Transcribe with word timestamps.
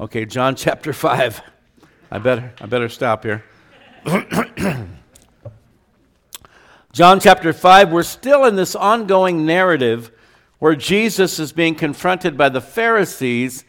Okay, 0.00 0.26
John 0.26 0.54
chapter 0.54 0.92
5. 0.92 1.42
I 2.12 2.18
better, 2.18 2.52
I 2.60 2.66
better 2.66 2.88
stop 2.88 3.24
here. 3.24 3.42
John 6.92 7.18
chapter 7.18 7.52
5, 7.52 7.90
we're 7.90 8.04
still 8.04 8.44
in 8.44 8.54
this 8.54 8.76
ongoing 8.76 9.44
narrative 9.44 10.12
where 10.60 10.76
Jesus 10.76 11.40
is 11.40 11.50
being 11.50 11.74
confronted 11.74 12.36
by 12.38 12.48
the 12.48 12.60
Pharisees. 12.60 13.64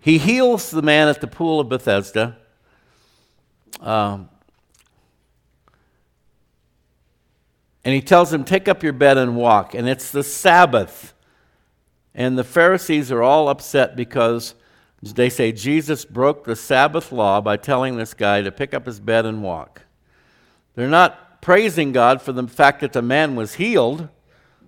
He 0.00 0.18
heals 0.18 0.72
the 0.72 0.82
man 0.82 1.06
at 1.06 1.20
the 1.20 1.28
pool 1.28 1.60
of 1.60 1.68
Bethesda. 1.68 2.36
Um, 3.78 4.28
and 7.84 7.94
he 7.94 8.00
tells 8.00 8.32
him, 8.32 8.42
Take 8.42 8.66
up 8.66 8.82
your 8.82 8.92
bed 8.92 9.18
and 9.18 9.36
walk. 9.36 9.74
And 9.74 9.88
it's 9.88 10.10
the 10.10 10.24
Sabbath. 10.24 11.14
And 12.12 12.36
the 12.36 12.42
Pharisees 12.42 13.12
are 13.12 13.22
all 13.22 13.48
upset 13.48 13.94
because 13.94 14.56
they 15.02 15.30
say 15.30 15.50
Jesus 15.52 16.04
broke 16.04 16.44
the 16.44 16.56
Sabbath 16.56 17.10
law 17.10 17.40
by 17.40 17.56
telling 17.56 17.96
this 17.96 18.12
guy 18.12 18.42
to 18.42 18.52
pick 18.52 18.74
up 18.74 18.86
his 18.86 19.00
bed 19.00 19.24
and 19.24 19.42
walk. 19.42 19.82
They're 20.74 20.88
not 20.88 21.40
praising 21.40 21.92
God 21.92 22.20
for 22.20 22.32
the 22.32 22.46
fact 22.46 22.80
that 22.80 22.92
the 22.92 23.02
man 23.02 23.34
was 23.34 23.54
healed. 23.54 24.08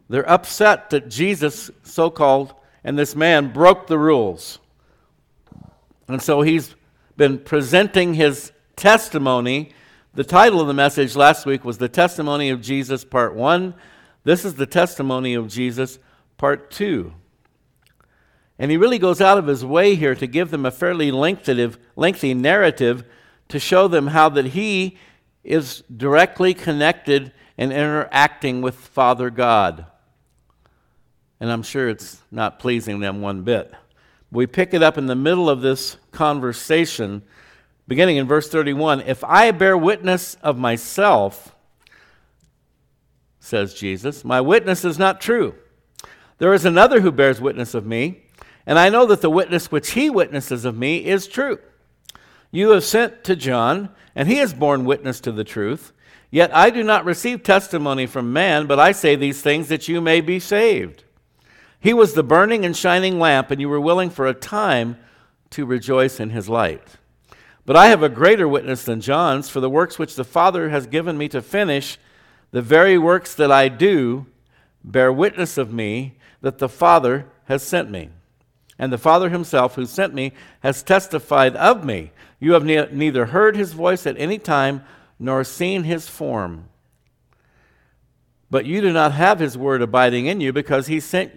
They're 0.08 0.28
upset 0.28 0.90
that 0.90 1.08
Jesus, 1.08 1.70
so 1.82 2.10
called, 2.10 2.54
and 2.82 2.98
this 2.98 3.14
man 3.14 3.52
broke 3.52 3.86
the 3.86 3.98
rules. 3.98 4.58
And 6.08 6.20
so 6.20 6.42
he's 6.42 6.74
been 7.16 7.38
presenting 7.38 8.14
his 8.14 8.52
testimony. 8.74 9.72
The 10.14 10.24
title 10.24 10.60
of 10.60 10.66
the 10.66 10.74
message 10.74 11.14
last 11.14 11.46
week 11.46 11.64
was 11.64 11.78
The 11.78 11.88
Testimony 11.88 12.48
of 12.50 12.60
Jesus, 12.60 13.04
Part 13.04 13.34
1. 13.34 13.74
This 14.24 14.44
is 14.44 14.54
the 14.54 14.66
testimony 14.66 15.34
of 15.34 15.48
Jesus, 15.48 15.98
Part 16.38 16.70
2. 16.70 17.12
And 18.62 18.70
he 18.70 18.76
really 18.76 19.00
goes 19.00 19.20
out 19.20 19.38
of 19.38 19.48
his 19.48 19.64
way 19.64 19.96
here 19.96 20.14
to 20.14 20.26
give 20.28 20.52
them 20.52 20.64
a 20.64 20.70
fairly 20.70 21.10
lengthy, 21.10 22.32
narrative 22.32 23.04
to 23.48 23.58
show 23.58 23.88
them 23.88 24.06
how 24.06 24.28
that 24.28 24.46
he 24.46 24.96
is 25.42 25.82
directly 25.94 26.54
connected 26.54 27.32
and 27.58 27.72
interacting 27.72 28.62
with 28.62 28.76
Father 28.76 29.30
God. 29.30 29.86
And 31.40 31.50
I'm 31.50 31.64
sure 31.64 31.88
it's 31.88 32.22
not 32.30 32.60
pleasing 32.60 33.00
them 33.00 33.20
one 33.20 33.42
bit. 33.42 33.72
We 34.30 34.46
pick 34.46 34.72
it 34.72 34.82
up 34.84 34.96
in 34.96 35.06
the 35.06 35.16
middle 35.16 35.50
of 35.50 35.60
this 35.60 35.96
conversation, 36.12 37.22
beginning 37.88 38.18
in 38.18 38.28
verse 38.28 38.48
31. 38.48 39.00
If 39.00 39.24
I 39.24 39.50
bear 39.50 39.76
witness 39.76 40.36
of 40.40 40.56
myself, 40.56 41.52
says 43.40 43.74
Jesus, 43.74 44.24
my 44.24 44.40
witness 44.40 44.84
is 44.84 45.00
not 45.00 45.20
true. 45.20 45.56
There 46.38 46.54
is 46.54 46.64
another 46.64 47.00
who 47.00 47.10
bears 47.10 47.40
witness 47.40 47.74
of 47.74 47.84
me 47.84 48.26
and 48.66 48.78
I 48.78 48.88
know 48.88 49.06
that 49.06 49.20
the 49.20 49.30
witness 49.30 49.70
which 49.70 49.92
he 49.92 50.10
witnesses 50.10 50.64
of 50.64 50.76
me 50.76 51.04
is 51.04 51.26
true. 51.26 51.58
You 52.50 52.70
have 52.70 52.84
sent 52.84 53.24
to 53.24 53.34
John, 53.34 53.88
and 54.14 54.28
he 54.28 54.36
has 54.36 54.52
borne 54.52 54.84
witness 54.84 55.20
to 55.20 55.32
the 55.32 55.44
truth. 55.44 55.92
Yet 56.30 56.54
I 56.54 56.70
do 56.70 56.82
not 56.82 57.04
receive 57.04 57.42
testimony 57.42 58.06
from 58.06 58.32
man, 58.32 58.66
but 58.66 58.78
I 58.78 58.92
say 58.92 59.16
these 59.16 59.42
things 59.42 59.68
that 59.68 59.88
you 59.88 60.00
may 60.00 60.20
be 60.20 60.38
saved. 60.38 61.04
He 61.80 61.92
was 61.92 62.14
the 62.14 62.22
burning 62.22 62.64
and 62.64 62.76
shining 62.76 63.18
lamp, 63.18 63.50
and 63.50 63.60
you 63.60 63.68
were 63.68 63.80
willing 63.80 64.10
for 64.10 64.26
a 64.26 64.34
time 64.34 64.96
to 65.50 65.66
rejoice 65.66 66.20
in 66.20 66.30
his 66.30 66.48
light. 66.48 66.96
But 67.66 67.76
I 67.76 67.88
have 67.88 68.02
a 68.02 68.08
greater 68.08 68.48
witness 68.48 68.84
than 68.84 69.00
John's, 69.00 69.48
for 69.48 69.60
the 69.60 69.70
works 69.70 69.98
which 69.98 70.14
the 70.14 70.24
Father 70.24 70.70
has 70.70 70.86
given 70.86 71.18
me 71.18 71.28
to 71.28 71.42
finish, 71.42 71.98
the 72.50 72.62
very 72.62 72.98
works 72.98 73.34
that 73.34 73.50
I 73.50 73.68
do, 73.68 74.26
bear 74.84 75.12
witness 75.12 75.58
of 75.58 75.72
me 75.72 76.18
that 76.40 76.58
the 76.58 76.68
Father 76.68 77.26
has 77.44 77.62
sent 77.62 77.90
me. 77.90 78.10
And 78.82 78.92
the 78.92 78.98
Father 78.98 79.30
himself, 79.30 79.76
who 79.76 79.86
sent 79.86 80.12
me, 80.12 80.32
has 80.58 80.82
testified 80.82 81.54
of 81.54 81.84
me. 81.84 82.10
You 82.40 82.54
have 82.54 82.64
ne- 82.64 82.88
neither 82.90 83.26
heard 83.26 83.54
his 83.54 83.74
voice 83.74 84.08
at 84.08 84.18
any 84.18 84.38
time 84.38 84.82
nor 85.20 85.44
seen 85.44 85.84
his 85.84 86.08
form. 86.08 86.64
But 88.50 88.66
you 88.66 88.80
do 88.80 88.92
not 88.92 89.12
have 89.12 89.38
his 89.38 89.56
word 89.56 89.82
abiding 89.82 90.26
in 90.26 90.40
you 90.40 90.52
because 90.52 90.88
he 90.88 90.98
sent 90.98 91.32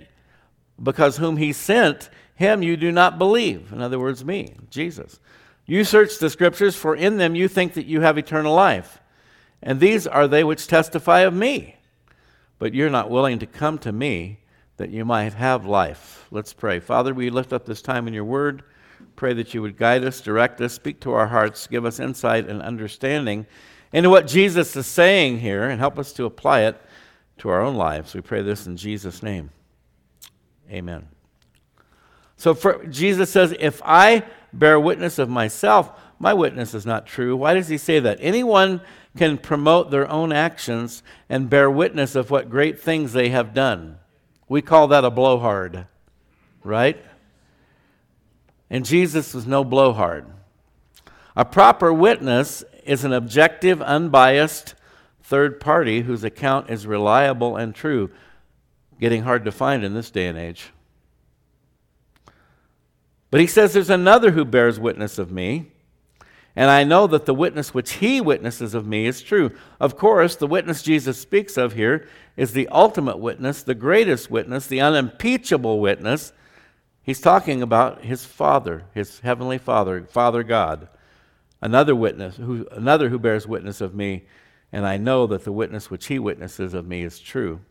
because 0.81 1.17
whom 1.17 1.37
he 1.37 1.53
sent, 1.53 2.09
him 2.33 2.63
you 2.63 2.75
do 2.75 2.91
not 2.91 3.19
believe. 3.19 3.71
In 3.71 3.79
other 3.79 3.99
words, 3.99 4.25
me, 4.25 4.55
Jesus. 4.71 5.19
You 5.67 5.83
search 5.83 6.17
the 6.17 6.31
scriptures, 6.31 6.75
for 6.75 6.95
in 6.95 7.17
them 7.17 7.35
you 7.35 7.47
think 7.47 7.75
that 7.75 7.85
you 7.85 8.01
have 8.01 8.17
eternal 8.17 8.55
life. 8.55 8.97
And 9.61 9.79
these 9.79 10.07
are 10.07 10.27
they 10.27 10.43
which 10.43 10.65
testify 10.65 11.19
of 11.19 11.35
me. 11.35 11.75
But 12.57 12.73
you're 12.73 12.89
not 12.89 13.11
willing 13.11 13.37
to 13.37 13.45
come 13.45 13.77
to 13.79 13.91
me 13.91 14.39
that 14.77 14.89
you 14.89 15.05
might 15.05 15.33
have 15.33 15.65
life. 15.65 16.27
Let's 16.31 16.53
pray. 16.53 16.79
Father, 16.79 17.13
we 17.13 17.29
lift 17.29 17.53
up 17.53 17.65
this 17.65 17.81
time 17.81 18.07
in 18.07 18.13
your 18.13 18.25
word. 18.25 18.63
Pray 19.15 19.33
that 19.33 19.53
you 19.53 19.61
would 19.61 19.77
guide 19.77 20.03
us, 20.03 20.21
direct 20.21 20.59
us, 20.61 20.73
speak 20.73 20.99
to 21.01 21.13
our 21.13 21.27
hearts, 21.27 21.67
give 21.67 21.85
us 21.85 21.99
insight 21.99 22.47
and 22.47 22.61
understanding 22.61 23.45
into 23.93 24.09
what 24.09 24.27
Jesus 24.27 24.75
is 24.75 24.87
saying 24.87 25.39
here, 25.39 25.69
and 25.69 25.79
help 25.79 25.97
us 25.97 26.11
to 26.13 26.25
apply 26.25 26.61
it 26.61 26.81
to 27.37 27.49
our 27.49 27.61
own 27.61 27.75
lives. 27.75 28.13
We 28.13 28.21
pray 28.21 28.41
this 28.41 28.67
in 28.67 28.75
Jesus' 28.75 29.23
name. 29.23 29.51
Amen. 30.69 31.07
So 32.35 32.53
for, 32.53 32.85
Jesus 32.87 33.29
says, 33.29 33.55
If 33.59 33.81
I 33.85 34.23
bear 34.51 34.79
witness 34.79 35.19
of 35.19 35.29
myself, 35.29 35.91
my 36.19 36.33
witness 36.33 36.73
is 36.73 36.85
not 36.85 37.05
true. 37.05 37.35
Why 37.35 37.53
does 37.53 37.67
he 37.67 37.77
say 37.77 37.99
that? 37.99 38.17
Anyone 38.21 38.81
can 39.17 39.37
promote 39.37 39.91
their 39.91 40.09
own 40.09 40.31
actions 40.31 41.03
and 41.29 41.49
bear 41.49 41.69
witness 41.71 42.15
of 42.15 42.31
what 42.31 42.49
great 42.49 42.79
things 42.79 43.13
they 43.13 43.29
have 43.29 43.53
done. 43.53 43.97
We 44.47 44.61
call 44.61 44.87
that 44.89 45.03
a 45.03 45.09
blowhard, 45.09 45.87
right? 46.63 47.03
And 48.69 48.85
Jesus 48.85 49.33
was 49.33 49.47
no 49.47 49.63
blowhard. 49.63 50.25
A 51.35 51.45
proper 51.45 51.91
witness 51.91 52.63
is 52.85 53.03
an 53.03 53.13
objective, 53.13 53.81
unbiased 53.81 54.75
third 55.23 55.59
party 55.59 56.01
whose 56.01 56.23
account 56.23 56.69
is 56.69 56.85
reliable 56.85 57.57
and 57.57 57.73
true. 57.73 58.11
Getting 58.99 59.23
hard 59.23 59.43
to 59.45 59.51
find 59.51 59.83
in 59.83 59.93
this 59.93 60.11
day 60.11 60.27
and 60.27 60.37
age. 60.37 60.71
But 63.31 63.41
he 63.41 63.47
says 63.47 63.73
there's 63.73 63.89
another 63.89 64.31
who 64.31 64.45
bears 64.45 64.79
witness 64.79 65.17
of 65.17 65.31
me, 65.31 65.71
and 66.55 66.71
I 66.71 66.85
know 66.85 67.05
that 67.07 67.25
the 67.25 67.33
witness 67.33 67.73
which 67.73 67.93
he 67.93 68.21
witnesses 68.21 68.73
of 68.73 68.87
me 68.87 69.05
is 69.05 69.21
true. 69.21 69.51
Of 69.79 69.97
course, 69.97 70.35
the 70.35 70.47
witness 70.47 70.81
Jesus 70.81 71.19
speaks 71.19 71.57
of 71.57 71.73
here 71.73 72.07
is 72.37 72.53
the 72.53 72.69
ultimate 72.69 73.17
witness, 73.17 73.61
the 73.61 73.75
greatest 73.75 74.31
witness, 74.31 74.65
the 74.65 74.79
unimpeachable 74.79 75.81
witness. 75.81 76.31
He's 77.03 77.19
talking 77.19 77.61
about 77.61 78.05
his 78.05 78.25
Father, 78.25 78.85
his 78.93 79.19
heavenly 79.19 79.57
Father, 79.57 80.05
Father 80.09 80.43
God. 80.43 80.87
Another 81.61 81.95
witness, 81.95 82.37
who, 82.37 82.67
another 82.71 83.09
who 83.09 83.19
bears 83.19 83.47
witness 83.47 83.81
of 83.81 83.93
me, 83.93 84.25
and 84.71 84.85
I 84.85 84.97
know 84.97 85.27
that 85.27 85.43
the 85.43 85.51
witness 85.51 85.89
which 85.89 86.07
he 86.07 86.19
witnesses 86.19 86.73
of 86.73 86.85
me 86.85 87.03
is 87.03 87.19
true. 87.19 87.61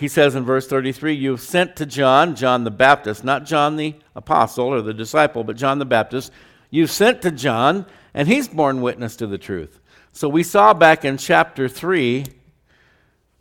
He 0.00 0.08
says 0.08 0.34
in 0.34 0.46
verse 0.46 0.66
33, 0.66 1.12
You've 1.12 1.42
sent 1.42 1.76
to 1.76 1.84
John, 1.84 2.34
John 2.34 2.64
the 2.64 2.70
Baptist, 2.70 3.22
not 3.22 3.44
John 3.44 3.76
the 3.76 3.94
apostle 4.16 4.64
or 4.64 4.80
the 4.80 4.94
disciple, 4.94 5.44
but 5.44 5.58
John 5.58 5.78
the 5.78 5.84
Baptist. 5.84 6.32
You've 6.70 6.90
sent 6.90 7.20
to 7.20 7.30
John, 7.30 7.84
and 8.14 8.26
he's 8.26 8.48
borne 8.48 8.80
witness 8.80 9.14
to 9.16 9.26
the 9.26 9.36
truth. 9.36 9.78
So 10.12 10.26
we 10.26 10.42
saw 10.42 10.72
back 10.72 11.04
in 11.04 11.18
chapter 11.18 11.68
3 11.68 12.24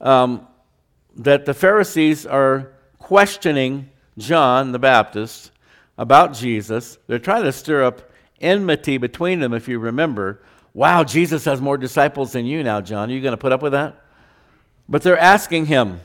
um, 0.01 0.45
that 1.15 1.45
the 1.45 1.53
Pharisees 1.53 2.25
are 2.25 2.73
questioning 2.97 3.89
John 4.17 4.73
the 4.73 4.79
Baptist 4.79 5.51
about 5.97 6.33
Jesus. 6.33 6.97
They're 7.07 7.19
trying 7.19 7.43
to 7.43 7.53
stir 7.53 7.85
up 7.85 8.11
enmity 8.41 8.97
between 8.97 9.39
them, 9.39 9.53
if 9.53 9.69
you 9.69 9.79
remember. 9.79 10.43
Wow, 10.73 11.05
Jesus 11.05 11.45
has 11.45 11.61
more 11.61 11.77
disciples 11.77 12.33
than 12.33 12.45
you 12.45 12.63
now, 12.63 12.81
John. 12.81 13.09
Are 13.09 13.13
you 13.13 13.21
going 13.21 13.31
to 13.31 13.37
put 13.37 13.53
up 13.53 13.61
with 13.61 13.71
that? 13.71 14.03
But 14.89 15.03
they're 15.03 15.17
asking 15.17 15.67
him. 15.67 16.01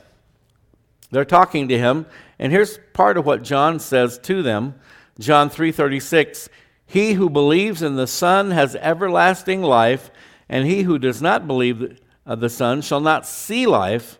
They're 1.15 1.23
talking 1.23 1.69
to 1.69 1.77
him, 1.77 2.05
and 2.39 2.51
here's 2.51 2.77
part 2.91 3.17
of 3.17 3.25
what 3.25 3.41
John 3.41 3.79
says 3.79 4.17
to 4.19 4.43
them. 4.43 4.75
John 5.17 5.49
3:36, 5.49 6.49
"He 6.85 7.13
who 7.13 7.29
believes 7.29 7.81
in 7.81 7.95
the 7.95 8.05
Son 8.05 8.51
has 8.51 8.75
everlasting 8.75 9.63
life, 9.63 10.11
and 10.49 10.67
he 10.67 10.83
who 10.83 10.99
does 10.99 11.21
not 11.21 11.47
believe 11.47 11.97
the 12.25 12.49
Son 12.49 12.81
shall 12.81 12.99
not 12.99 13.25
see 13.25 13.65
life, 13.65 14.19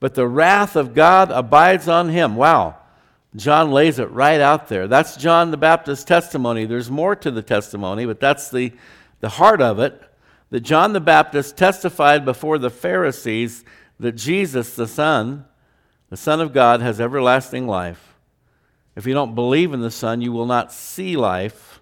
but 0.00 0.14
the 0.14 0.26
wrath 0.26 0.74
of 0.74 0.94
God 0.94 1.30
abides 1.30 1.86
on 1.86 2.08
him. 2.08 2.34
Wow. 2.34 2.74
John 3.36 3.70
lays 3.70 3.98
it 3.98 4.10
right 4.10 4.40
out 4.40 4.68
there. 4.68 4.88
That's 4.88 5.16
John 5.16 5.52
the 5.52 5.56
Baptist's 5.56 6.04
testimony. 6.04 6.66
There's 6.66 6.90
more 6.90 7.14
to 7.16 7.30
the 7.30 7.40
testimony, 7.40 8.04
but 8.04 8.18
that's 8.18 8.50
the, 8.50 8.72
the 9.20 9.28
heart 9.28 9.62
of 9.62 9.78
it. 9.78 10.02
That 10.50 10.60
John 10.60 10.92
the 10.92 11.00
Baptist 11.00 11.56
testified 11.56 12.24
before 12.24 12.58
the 12.58 12.68
Pharisees 12.68 13.64
that 14.00 14.12
Jesus, 14.12 14.74
the 14.74 14.88
Son, 14.88 15.46
the 16.12 16.18
Son 16.18 16.42
of 16.42 16.52
God, 16.52 16.82
has 16.82 17.00
everlasting 17.00 17.66
life. 17.66 18.12
If 18.94 19.06
you 19.06 19.14
don't 19.14 19.34
believe 19.34 19.72
in 19.72 19.80
the 19.80 19.90
Son, 19.90 20.20
you 20.20 20.30
will 20.30 20.44
not 20.44 20.70
see 20.70 21.16
life, 21.16 21.80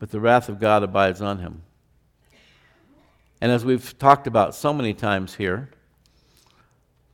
but 0.00 0.10
the 0.10 0.18
wrath 0.18 0.48
of 0.48 0.58
God 0.58 0.82
abides 0.82 1.22
on 1.22 1.38
him. 1.38 1.62
And 3.40 3.52
as 3.52 3.64
we've 3.64 3.96
talked 4.00 4.26
about 4.26 4.52
so 4.52 4.72
many 4.72 4.94
times 4.94 5.36
here, 5.36 5.70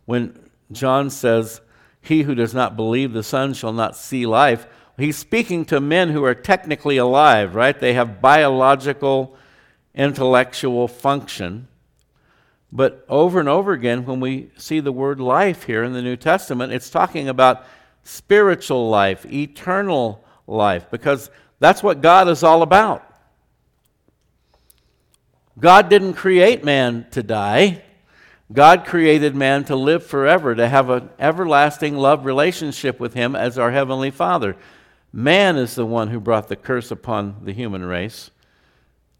when 0.06 0.48
John 0.72 1.10
says 1.10 1.60
he 2.00 2.22
who 2.22 2.34
does 2.34 2.54
not 2.54 2.74
believe 2.74 3.12
the 3.12 3.22
Son 3.22 3.52
shall 3.52 3.74
not 3.74 3.94
see 3.94 4.24
life. 4.24 4.66
He's 4.96 5.18
speaking 5.18 5.66
to 5.66 5.82
men 5.82 6.08
who 6.08 6.24
are 6.24 6.34
technically 6.34 6.96
alive, 6.96 7.54
right? 7.54 7.78
They 7.78 7.92
have 7.92 8.22
biological, 8.22 9.36
intellectual 9.94 10.88
function. 10.88 11.68
But 12.72 13.04
over 13.08 13.38
and 13.38 13.50
over 13.50 13.72
again, 13.72 14.06
when 14.06 14.18
we 14.18 14.50
see 14.56 14.80
the 14.80 14.92
word 14.92 15.20
life 15.20 15.64
here 15.64 15.84
in 15.84 15.92
the 15.92 16.00
New 16.00 16.16
Testament, 16.16 16.72
it's 16.72 16.88
talking 16.88 17.28
about 17.28 17.66
spiritual 18.02 18.88
life, 18.88 19.26
eternal 19.26 20.24
life, 20.46 20.86
because 20.90 21.30
that's 21.60 21.82
what 21.82 22.00
God 22.00 22.28
is 22.28 22.42
all 22.42 22.62
about. 22.62 23.06
God 25.60 25.90
didn't 25.90 26.14
create 26.14 26.64
man 26.64 27.06
to 27.10 27.22
die. 27.22 27.82
God 28.50 28.86
created 28.86 29.34
man 29.34 29.64
to 29.64 29.76
live 29.76 30.04
forever, 30.04 30.54
to 30.54 30.66
have 30.66 30.88
an 30.88 31.10
everlasting 31.18 31.96
love 31.96 32.24
relationship 32.24 32.98
with 32.98 33.12
Him 33.12 33.36
as 33.36 33.58
our 33.58 33.70
Heavenly 33.70 34.10
Father. 34.10 34.56
Man 35.12 35.56
is 35.56 35.74
the 35.74 35.86
one 35.86 36.08
who 36.08 36.20
brought 36.20 36.48
the 36.48 36.56
curse 36.56 36.90
upon 36.90 37.36
the 37.44 37.52
human 37.52 37.84
race 37.84 38.30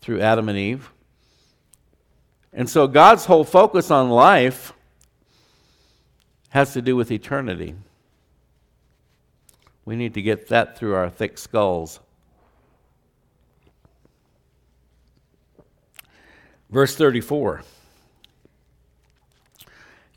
through 0.01 0.21
Adam 0.21 0.49
and 0.49 0.59
Eve. 0.59 0.91
And 2.53 2.69
so 2.69 2.87
God's 2.87 3.25
whole 3.25 3.45
focus 3.45 3.91
on 3.91 4.11
life 4.11 4.73
has 6.51 6.75
to 6.75 6.83
do 6.83 6.95
with 6.97 7.11
eternity. 7.11 7.75
We 9.85 9.97
need 9.97 10.15
to 10.15 10.23
get 10.23 10.49
that 10.49 10.77
through 10.77 10.95
our 10.95 11.09
thick 11.09 11.39
skulls. 11.39 11.99
Verse 16.71 16.95
34. 16.95 17.63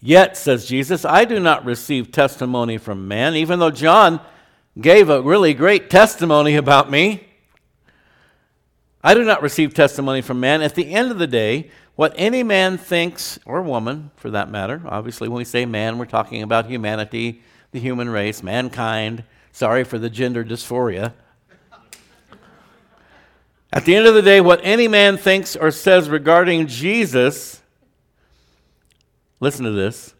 Yet, 0.02 0.38
says 0.38 0.66
Jesus, 0.66 1.04
I 1.04 1.26
do 1.26 1.40
not 1.40 1.66
receive 1.66 2.12
testimony 2.12 2.78
from 2.78 3.08
man, 3.08 3.36
even 3.36 3.60
though 3.60 3.72
John 3.72 4.22
gave 4.80 5.10
a 5.10 5.22
really 5.22 5.54
great 5.54 5.90
testimony 5.90 6.56
about 6.56 6.92
me. 6.92 7.28
I 9.04 9.14
do 9.14 9.24
not 9.24 9.42
receive 9.42 9.74
testimony 9.74 10.22
from 10.22 10.40
man. 10.40 10.62
At 10.62 10.76
the 10.76 10.94
end 10.94 11.12
of 11.12 11.18
the 11.18 11.28
day, 11.28 11.72
what 11.96 12.14
any 12.18 12.44
man 12.44 12.78
thinks, 12.78 13.40
or 13.46 13.62
woman 13.62 14.12
for 14.16 14.30
that 14.32 14.50
matter, 14.50 14.82
obviously, 14.86 15.30
when 15.30 15.38
we 15.38 15.46
say 15.46 15.66
man, 15.66 15.98
we're 15.98 16.06
talking 16.06 16.42
about 16.42 16.66
humanity, 16.66 17.42
the 17.72 17.80
human 17.80 18.10
race, 18.10 18.44
mankind. 18.44 19.24
Sorry 19.52 19.84
for 19.84 19.98
the 19.98 20.10
gender 20.10 20.44
dysphoria. 20.44 21.14
At 23.72 23.86
the 23.86 23.96
end 23.96 24.08
of 24.08 24.14
the 24.14 24.22
day, 24.22 24.40
what 24.42 24.62
any 24.64 24.88
man 24.88 25.18
thinks 25.18 25.56
or 25.56 25.72
says 25.72 26.10
regarding 26.10 26.68
Jesus, 26.68 27.62
listen 29.40 29.66
to 29.66 29.72
this. 29.72 30.14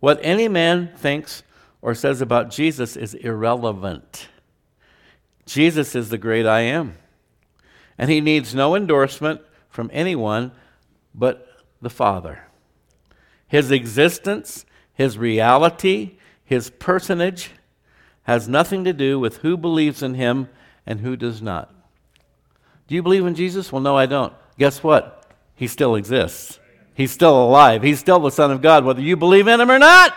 What 0.00 0.18
any 0.22 0.48
man 0.48 0.90
thinks 0.96 1.44
or 1.80 1.94
says 1.94 2.20
about 2.20 2.50
Jesus 2.50 2.96
is 2.96 3.14
irrelevant. 3.14 4.28
Jesus 5.46 5.94
is 5.94 6.08
the 6.08 6.18
great 6.18 6.46
I 6.46 6.60
am. 6.60 6.96
And 7.98 8.10
he 8.10 8.20
needs 8.20 8.54
no 8.54 8.74
endorsement 8.74 9.40
from 9.68 9.90
anyone 9.92 10.52
but 11.14 11.48
the 11.80 11.90
Father. 11.90 12.44
His 13.46 13.70
existence, 13.70 14.64
his 14.94 15.18
reality, 15.18 16.12
his 16.44 16.70
personage 16.70 17.50
has 18.24 18.48
nothing 18.48 18.84
to 18.84 18.92
do 18.92 19.18
with 19.18 19.38
who 19.38 19.56
believes 19.56 20.02
in 20.02 20.14
him 20.14 20.48
and 20.86 21.00
who 21.00 21.16
does 21.16 21.42
not. 21.42 21.74
Do 22.86 22.94
you 22.94 23.02
believe 23.02 23.26
in 23.26 23.34
Jesus? 23.34 23.72
Well, 23.72 23.82
no, 23.82 23.96
I 23.96 24.06
don't. 24.06 24.32
Guess 24.58 24.82
what? 24.82 25.26
He 25.54 25.66
still 25.66 25.94
exists. 25.96 26.58
He's 26.94 27.10
still 27.10 27.42
alive. 27.42 27.82
He's 27.82 27.98
still 27.98 28.20
the 28.20 28.30
Son 28.30 28.50
of 28.50 28.62
God, 28.62 28.84
whether 28.84 29.00
you 29.00 29.16
believe 29.16 29.48
in 29.48 29.60
him 29.60 29.70
or 29.70 29.78
not. 29.78 30.14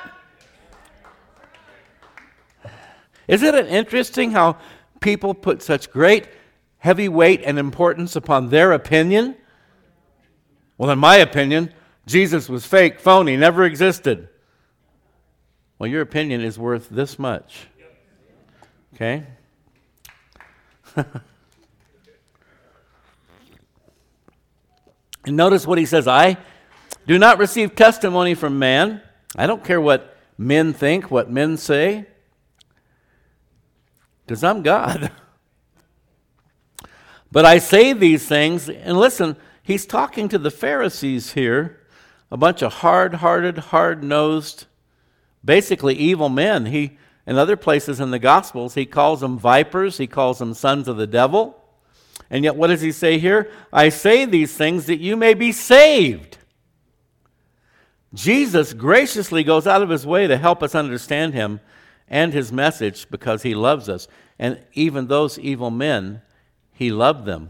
Isn't 3.28 3.56
it 3.56 3.68
interesting 3.68 4.32
how 4.32 4.58
people 5.00 5.34
put 5.34 5.62
such 5.62 5.90
great 5.90 6.28
heavy 6.80 7.10
weight 7.10 7.42
and 7.44 7.58
importance 7.58 8.16
upon 8.16 8.50
their 8.50 8.72
opinion? 8.72 9.36
Well, 10.78 10.90
in 10.90 11.00
my 11.00 11.18
opinion, 11.18 11.74
Jesus 12.06 12.50
was 12.50 12.66
fake, 12.66 13.00
phony, 13.00 13.38
never 13.38 13.64
existed. 13.64 14.30
Well, 15.80 15.90
your 15.90 16.02
opinion 16.02 16.42
is 16.42 16.60
worth 16.60 16.90
this 16.90 17.18
much. 17.20 17.68
Okay? 18.94 19.26
And 25.26 25.36
notice 25.36 25.66
what 25.66 25.78
he 25.78 25.86
says 25.86 26.08
I 26.08 26.38
do 27.08 27.18
not 27.20 27.40
receive 27.40 27.76
testimony 27.76 28.36
from 28.36 28.60
man. 28.60 29.02
I 29.36 29.48
don't 29.48 29.64
care 29.64 29.82
what 29.82 30.16
men 30.38 30.74
think, 30.74 31.12
what 31.12 31.30
men 31.30 31.58
say, 31.58 32.06
because 34.26 34.44
I'm 34.44 34.62
God. 34.62 35.12
but 37.32 37.46
I 37.46 37.58
say 37.58 37.94
these 37.94 38.28
things, 38.28 38.70
and 38.70 38.98
listen, 38.98 39.36
he's 39.66 39.86
talking 39.86 40.30
to 40.30 40.38
the 40.38 40.52
Pharisees 40.52 41.34
here, 41.34 41.82
a 42.32 42.38
bunch 42.38 42.62
of 42.62 42.76
hard 42.76 43.16
hearted, 43.16 43.58
hard 43.58 44.04
nosed, 44.04 44.68
basically 45.44 45.96
evil 45.96 46.30
men. 46.30 46.68
He, 46.68 46.98
in 47.28 47.38
other 47.38 47.58
places 47.58 48.00
in 48.00 48.12
the 48.12 48.20
Gospels, 48.20 48.76
he 48.76 48.86
calls 48.86 49.20
them 49.20 49.38
vipers, 49.38 49.98
he 49.98 50.08
calls 50.08 50.40
them 50.40 50.54
sons 50.54 50.88
of 50.88 50.96
the 50.96 51.08
devil. 51.08 51.62
And 52.30 52.44
yet, 52.44 52.56
what 52.56 52.68
does 52.68 52.82
he 52.82 52.92
say 52.92 53.20
here? 53.20 53.52
I 53.74 53.90
say 53.90 54.26
these 54.26 54.56
things 54.56 54.86
that 54.86 55.00
you 55.00 55.18
may 55.18 55.34
be 55.34 55.52
saved. 55.52 56.38
Jesus 58.14 58.74
graciously 58.74 59.44
goes 59.44 59.68
out 59.68 59.82
of 59.82 59.90
his 59.90 60.06
way 60.06 60.26
to 60.28 60.38
help 60.38 60.64
us 60.64 60.74
understand 60.74 61.34
him 61.34 61.60
and 62.08 62.34
his 62.34 62.52
message 62.52 63.10
because 63.10 63.44
he 63.44 63.54
loves 63.54 63.90
us. 63.90 64.08
And 64.40 64.60
even 64.74 65.08
those 65.08 65.38
evil 65.38 65.72
men, 65.72 66.22
he 66.72 66.92
loved 66.92 67.26
them 67.26 67.50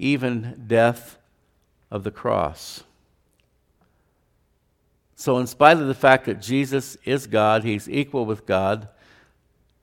even 0.00 0.64
death 0.66 1.18
of 1.90 2.04
the 2.04 2.10
cross. 2.10 2.84
So, 5.14 5.38
in 5.38 5.46
spite 5.46 5.76
of 5.76 5.86
the 5.86 5.94
fact 5.94 6.24
that 6.26 6.40
Jesus 6.40 6.96
is 7.04 7.26
God, 7.26 7.62
he's 7.62 7.88
equal 7.88 8.24
with 8.24 8.46
God, 8.46 8.88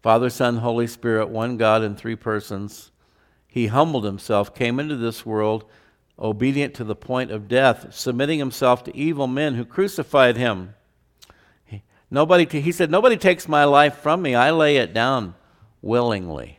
Father, 0.02 0.30
Son, 0.30 0.58
Holy 0.58 0.88
Spirit, 0.88 1.30
one 1.30 1.58
God 1.58 1.84
in 1.84 1.96
three 1.96 2.16
persons. 2.16 2.92
He 3.48 3.68
humbled 3.68 4.04
himself, 4.04 4.56
came 4.56 4.80
into 4.80 4.96
this 4.96 5.26
world 5.26 5.66
obedient 6.20 6.74
to 6.76 6.84
the 6.84 6.96
point 6.96 7.32
of 7.32 7.48
death, 7.48 7.94
submitting 7.94 8.40
himself 8.40 8.84
to 8.84 8.96
evil 8.96 9.28
men 9.28 9.56
who 9.56 9.66
crucified 9.66 10.38
him. 10.38 10.74
Nobody, 12.10 12.46
he 12.60 12.72
said, 12.72 12.90
Nobody 12.90 13.18
takes 13.18 13.48
my 13.48 13.66
life 13.66 13.98
from 13.98 14.22
me. 14.22 14.34
I 14.34 14.52
lay 14.52 14.78
it 14.78 14.94
down 14.94 15.36
willingly. 15.82 16.57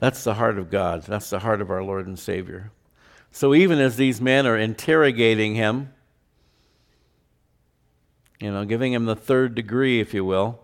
That's 0.00 0.24
the 0.24 0.34
heart 0.34 0.58
of 0.58 0.70
God. 0.70 1.02
That's 1.02 1.30
the 1.30 1.38
heart 1.38 1.60
of 1.60 1.70
our 1.70 1.84
Lord 1.84 2.06
and 2.06 2.18
Savior. 2.18 2.72
So 3.30 3.54
even 3.54 3.78
as 3.78 3.96
these 3.96 4.20
men 4.20 4.46
are 4.46 4.56
interrogating 4.56 5.54
him, 5.54 5.92
you 8.40 8.50
know, 8.50 8.64
giving 8.64 8.92
him 8.92 9.04
the 9.04 9.14
third 9.14 9.54
degree, 9.54 10.00
if 10.00 10.14
you 10.14 10.24
will, 10.24 10.60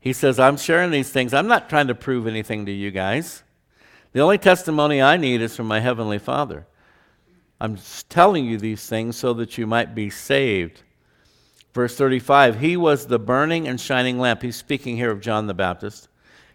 he 0.00 0.12
says, 0.12 0.40
I'm 0.40 0.56
sharing 0.56 0.90
these 0.90 1.10
things. 1.10 1.34
I'm 1.34 1.46
not 1.46 1.68
trying 1.68 1.86
to 1.88 1.94
prove 1.94 2.26
anything 2.26 2.66
to 2.66 2.72
you 2.72 2.90
guys. 2.90 3.42
The 4.12 4.20
only 4.20 4.38
testimony 4.38 5.00
I 5.00 5.16
need 5.16 5.42
is 5.42 5.54
from 5.54 5.68
my 5.68 5.80
Heavenly 5.80 6.18
Father. 6.18 6.66
I'm 7.60 7.78
telling 8.08 8.46
you 8.46 8.58
these 8.58 8.86
things 8.86 9.16
so 9.16 9.34
that 9.34 9.56
you 9.56 9.66
might 9.66 9.94
be 9.94 10.10
saved. 10.10 10.82
Verse 11.72 11.96
35 11.96 12.58
He 12.58 12.76
was 12.76 13.06
the 13.06 13.18
burning 13.18 13.68
and 13.68 13.80
shining 13.80 14.18
lamp. 14.18 14.42
He's 14.42 14.56
speaking 14.56 14.96
here 14.96 15.10
of 15.10 15.20
John 15.20 15.46
the 15.46 15.54
Baptist. 15.54 16.08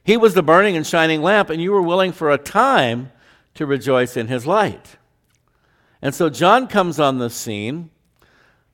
He 0.07 0.15
was 0.15 0.33
the 0.33 0.41
burning 0.41 0.77
and 0.77 0.87
shining 0.87 1.21
lamp, 1.21 1.49
and 1.49 1.61
you 1.61 1.73
were 1.73 1.81
willing 1.81 2.13
for 2.13 2.31
a 2.31 2.37
time 2.37 3.11
to 3.55 3.65
rejoice 3.65 4.15
in 4.15 4.29
his 4.29 4.47
light. 4.47 4.95
And 6.01 6.15
so 6.15 6.29
John 6.29 6.67
comes 6.67 6.97
on 6.97 7.17
the 7.17 7.29
scene. 7.29 7.89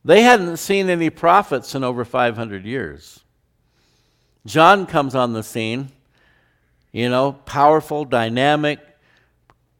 They 0.06 0.22
hadn't 0.22 0.58
seen 0.58 0.92
any 0.92 1.10
prophets 1.10 1.74
in 1.74 1.84
over 1.84 2.06
500 2.06 2.66
years. 2.66 3.22
John 4.46 4.86
comes 4.86 5.16
on 5.16 5.34
the 5.34 5.42
scene, 5.42 5.92
you 6.92 7.10
know, 7.10 7.32
powerful, 7.32 8.06
dynamic, 8.06 8.80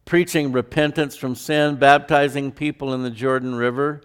preaching 0.06 0.50
repentance 0.50 1.14
from 1.14 1.36
sin, 1.36 1.76
baptizing 1.76 2.50
people 2.50 2.92
in 2.94 3.04
the 3.04 3.10
Jordan 3.10 3.54
River. 3.54 4.00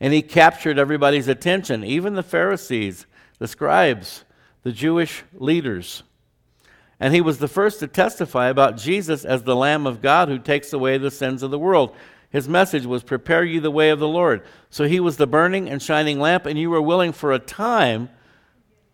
And 0.00 0.14
he 0.14 0.22
captured 0.22 0.78
everybody's 0.78 1.28
attention, 1.28 1.84
even 1.84 2.14
the 2.14 2.22
Pharisees, 2.22 3.04
the 3.38 3.48
scribes, 3.48 4.24
the 4.62 4.72
Jewish 4.72 5.24
leaders. 5.34 6.02
And 6.98 7.14
he 7.14 7.20
was 7.20 7.38
the 7.38 7.48
first 7.48 7.80
to 7.80 7.86
testify 7.86 8.48
about 8.48 8.76
Jesus 8.76 9.24
as 9.24 9.42
the 9.42 9.56
Lamb 9.56 9.86
of 9.86 10.00
God 10.00 10.28
who 10.28 10.38
takes 10.38 10.72
away 10.72 10.96
the 10.96 11.10
sins 11.10 11.42
of 11.42 11.50
the 11.50 11.58
world. 11.58 11.94
His 12.30 12.48
message 12.48 12.86
was, 12.86 13.02
Prepare 13.02 13.44
you 13.44 13.60
the 13.60 13.70
way 13.70 13.90
of 13.90 13.98
the 13.98 14.08
Lord. 14.08 14.42
So 14.70 14.84
he 14.84 15.00
was 15.00 15.16
the 15.16 15.26
burning 15.26 15.68
and 15.68 15.82
shining 15.82 16.18
lamp, 16.18 16.46
and 16.46 16.58
you 16.58 16.70
were 16.70 16.82
willing 16.82 17.12
for 17.12 17.32
a 17.32 17.38
time 17.38 18.08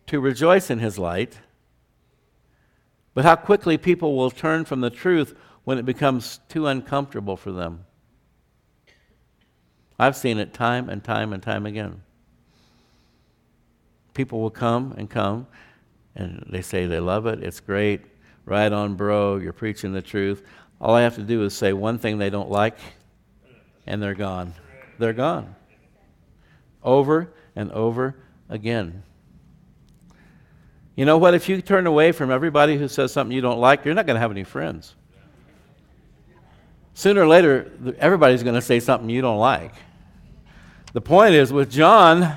to 0.06 0.20
rejoice 0.20 0.68
in 0.68 0.80
his 0.80 0.98
light. 0.98 1.38
But 3.14 3.24
how 3.24 3.36
quickly 3.36 3.78
people 3.78 4.16
will 4.16 4.30
turn 4.30 4.64
from 4.64 4.80
the 4.80 4.90
truth 4.90 5.36
when 5.64 5.78
it 5.78 5.84
becomes 5.84 6.40
too 6.48 6.66
uncomfortable 6.66 7.36
for 7.36 7.52
them. 7.52 7.84
I've 9.98 10.16
seen 10.16 10.38
it 10.38 10.52
time 10.52 10.88
and 10.88 11.04
time 11.04 11.32
and 11.32 11.42
time 11.42 11.66
again. 11.66 12.02
People 14.14 14.40
will 14.40 14.50
come 14.50 14.94
and 14.96 15.08
come, 15.08 15.46
and 16.14 16.44
they 16.50 16.62
say 16.62 16.86
they 16.86 17.00
love 17.00 17.26
it, 17.26 17.42
it's 17.42 17.60
great, 17.60 18.02
right 18.44 18.72
on, 18.72 18.94
bro, 18.94 19.36
you're 19.36 19.52
preaching 19.52 19.92
the 19.92 20.02
truth. 20.02 20.44
All 20.80 20.94
I 20.94 21.02
have 21.02 21.14
to 21.14 21.22
do 21.22 21.44
is 21.44 21.54
say 21.54 21.72
one 21.72 21.98
thing 21.98 22.18
they 22.18 22.30
don't 22.30 22.50
like, 22.50 22.78
and 23.86 24.02
they're 24.02 24.14
gone. 24.14 24.54
They're 24.98 25.12
gone. 25.12 25.54
Over 26.82 27.32
and 27.54 27.70
over 27.72 28.16
again. 28.48 29.02
You 30.94 31.06
know 31.06 31.18
what? 31.18 31.34
If 31.34 31.48
you 31.48 31.62
turn 31.62 31.86
away 31.86 32.12
from 32.12 32.30
everybody 32.30 32.76
who 32.76 32.88
says 32.88 33.12
something 33.12 33.34
you 33.34 33.40
don't 33.40 33.58
like, 33.58 33.84
you're 33.84 33.94
not 33.94 34.06
going 34.06 34.16
to 34.16 34.20
have 34.20 34.30
any 34.30 34.44
friends. 34.44 34.94
Sooner 36.94 37.22
or 37.22 37.26
later, 37.26 37.72
everybody's 37.98 38.42
going 38.42 38.54
to 38.54 38.60
say 38.60 38.78
something 38.78 39.08
you 39.08 39.22
don't 39.22 39.38
like. 39.38 39.72
The 40.92 41.00
point 41.00 41.34
is, 41.34 41.50
with 41.50 41.70
John, 41.70 42.36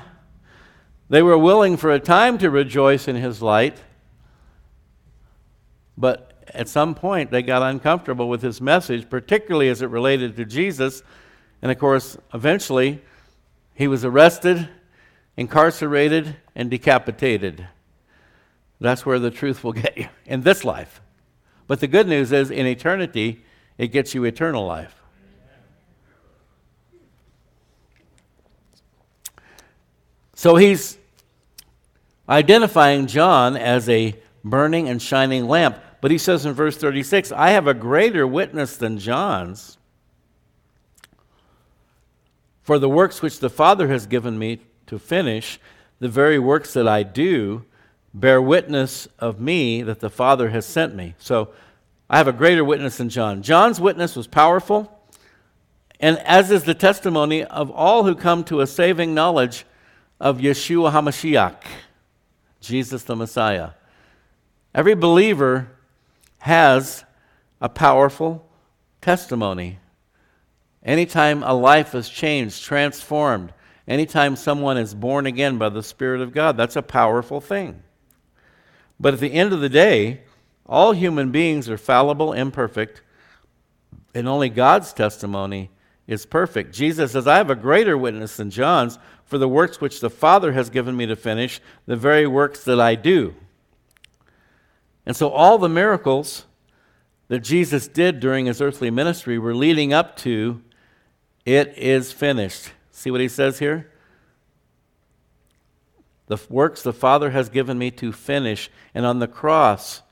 they 1.08 1.22
were 1.22 1.38
willing 1.38 1.76
for 1.76 1.90
a 1.90 2.00
time 2.00 2.38
to 2.38 2.50
rejoice 2.50 3.08
in 3.08 3.16
his 3.16 3.40
light, 3.40 3.78
but 5.96 6.32
at 6.48 6.68
some 6.68 6.94
point 6.94 7.30
they 7.30 7.42
got 7.42 7.62
uncomfortable 7.62 8.28
with 8.28 8.42
his 8.42 8.60
message, 8.60 9.08
particularly 9.08 9.68
as 9.68 9.82
it 9.82 9.88
related 9.88 10.36
to 10.36 10.44
Jesus. 10.44 11.02
And 11.62 11.70
of 11.70 11.78
course, 11.78 12.16
eventually, 12.34 13.02
he 13.74 13.88
was 13.88 14.04
arrested, 14.04 14.68
incarcerated, 15.36 16.36
and 16.54 16.70
decapitated. 16.70 17.68
That's 18.80 19.06
where 19.06 19.18
the 19.18 19.30
truth 19.30 19.64
will 19.64 19.72
get 19.72 19.96
you 19.96 20.08
in 20.26 20.42
this 20.42 20.64
life. 20.64 21.00
But 21.66 21.80
the 21.80 21.86
good 21.86 22.06
news 22.06 22.32
is, 22.32 22.50
in 22.50 22.66
eternity, 22.66 23.44
it 23.78 23.88
gets 23.88 24.14
you 24.14 24.24
eternal 24.24 24.66
life. 24.66 25.02
So 30.36 30.56
he's 30.56 30.98
identifying 32.28 33.06
John 33.06 33.56
as 33.56 33.88
a 33.88 34.14
burning 34.44 34.86
and 34.86 35.00
shining 35.00 35.48
lamp. 35.48 35.78
But 36.02 36.10
he 36.10 36.18
says 36.18 36.44
in 36.44 36.52
verse 36.52 36.76
36 36.76 37.32
I 37.32 37.50
have 37.50 37.66
a 37.66 37.74
greater 37.74 38.26
witness 38.26 38.76
than 38.76 38.98
John's. 38.98 39.78
For 42.62 42.78
the 42.78 42.88
works 42.88 43.22
which 43.22 43.40
the 43.40 43.48
Father 43.48 43.88
has 43.88 44.06
given 44.06 44.38
me 44.38 44.60
to 44.88 44.98
finish, 44.98 45.58
the 46.00 46.08
very 46.08 46.38
works 46.38 46.74
that 46.74 46.86
I 46.86 47.02
do, 47.02 47.64
bear 48.12 48.40
witness 48.42 49.08
of 49.18 49.40
me 49.40 49.82
that 49.82 50.00
the 50.00 50.10
Father 50.10 50.50
has 50.50 50.66
sent 50.66 50.94
me. 50.94 51.14
So 51.18 51.52
I 52.10 52.18
have 52.18 52.28
a 52.28 52.32
greater 52.32 52.64
witness 52.64 52.98
than 52.98 53.08
John. 53.08 53.42
John's 53.42 53.80
witness 53.80 54.14
was 54.14 54.26
powerful, 54.26 55.00
and 55.98 56.18
as 56.18 56.50
is 56.50 56.64
the 56.64 56.74
testimony 56.74 57.42
of 57.42 57.70
all 57.70 58.04
who 58.04 58.14
come 58.14 58.44
to 58.44 58.60
a 58.60 58.66
saving 58.66 59.14
knowledge 59.14 59.64
of 60.20 60.38
Yeshua 60.38 60.92
HaMashiach, 60.92 61.62
Jesus 62.60 63.02
the 63.02 63.16
Messiah. 63.16 63.70
Every 64.74 64.94
believer 64.94 65.68
has 66.38 67.04
a 67.60 67.68
powerful 67.68 68.48
testimony. 69.00 69.78
Anytime 70.82 71.42
a 71.42 71.52
life 71.52 71.94
is 71.94 72.08
changed, 72.08 72.62
transformed, 72.62 73.52
anytime 73.86 74.36
someone 74.36 74.78
is 74.78 74.94
born 74.94 75.26
again 75.26 75.58
by 75.58 75.68
the 75.68 75.82
Spirit 75.82 76.20
of 76.20 76.32
God, 76.32 76.56
that's 76.56 76.76
a 76.76 76.82
powerful 76.82 77.40
thing. 77.40 77.82
But 78.98 79.14
at 79.14 79.20
the 79.20 79.32
end 79.32 79.52
of 79.52 79.60
the 79.60 79.68
day, 79.68 80.22
all 80.64 80.92
human 80.92 81.30
beings 81.30 81.68
are 81.68 81.78
fallible, 81.78 82.32
imperfect, 82.32 83.02
and 84.14 84.26
only 84.26 84.48
God's 84.48 84.92
testimony 84.92 85.70
is 86.06 86.26
perfect. 86.26 86.72
Jesus 86.72 87.12
says, 87.12 87.26
I 87.26 87.36
have 87.36 87.50
a 87.50 87.56
greater 87.56 87.96
witness 87.96 88.36
than 88.36 88.50
John's 88.50 88.98
for 89.24 89.38
the 89.38 89.48
works 89.48 89.80
which 89.80 90.00
the 90.00 90.10
Father 90.10 90.52
has 90.52 90.70
given 90.70 90.96
me 90.96 91.06
to 91.06 91.16
finish, 91.16 91.60
the 91.86 91.96
very 91.96 92.26
works 92.26 92.62
that 92.64 92.80
I 92.80 92.94
do. 92.94 93.34
And 95.04 95.16
so 95.16 95.30
all 95.30 95.58
the 95.58 95.68
miracles 95.68 96.44
that 97.28 97.40
Jesus 97.40 97.88
did 97.88 98.20
during 98.20 98.46
his 98.46 98.60
earthly 98.60 98.90
ministry 98.90 99.38
were 99.38 99.54
leading 99.54 99.92
up 99.92 100.16
to 100.18 100.62
it 101.44 101.76
is 101.76 102.12
finished. 102.12 102.70
See 102.90 103.10
what 103.10 103.20
he 103.20 103.28
says 103.28 103.58
here? 103.58 103.90
the 106.26 106.38
works 106.48 106.82
the 106.82 106.92
Father 106.92 107.30
has 107.30 107.48
given 107.48 107.78
me 107.78 107.90
to 107.92 108.12
finish. 108.12 108.70
And 108.94 109.06
on 109.06 109.18
the 109.18 109.28
cross, 109.28 110.02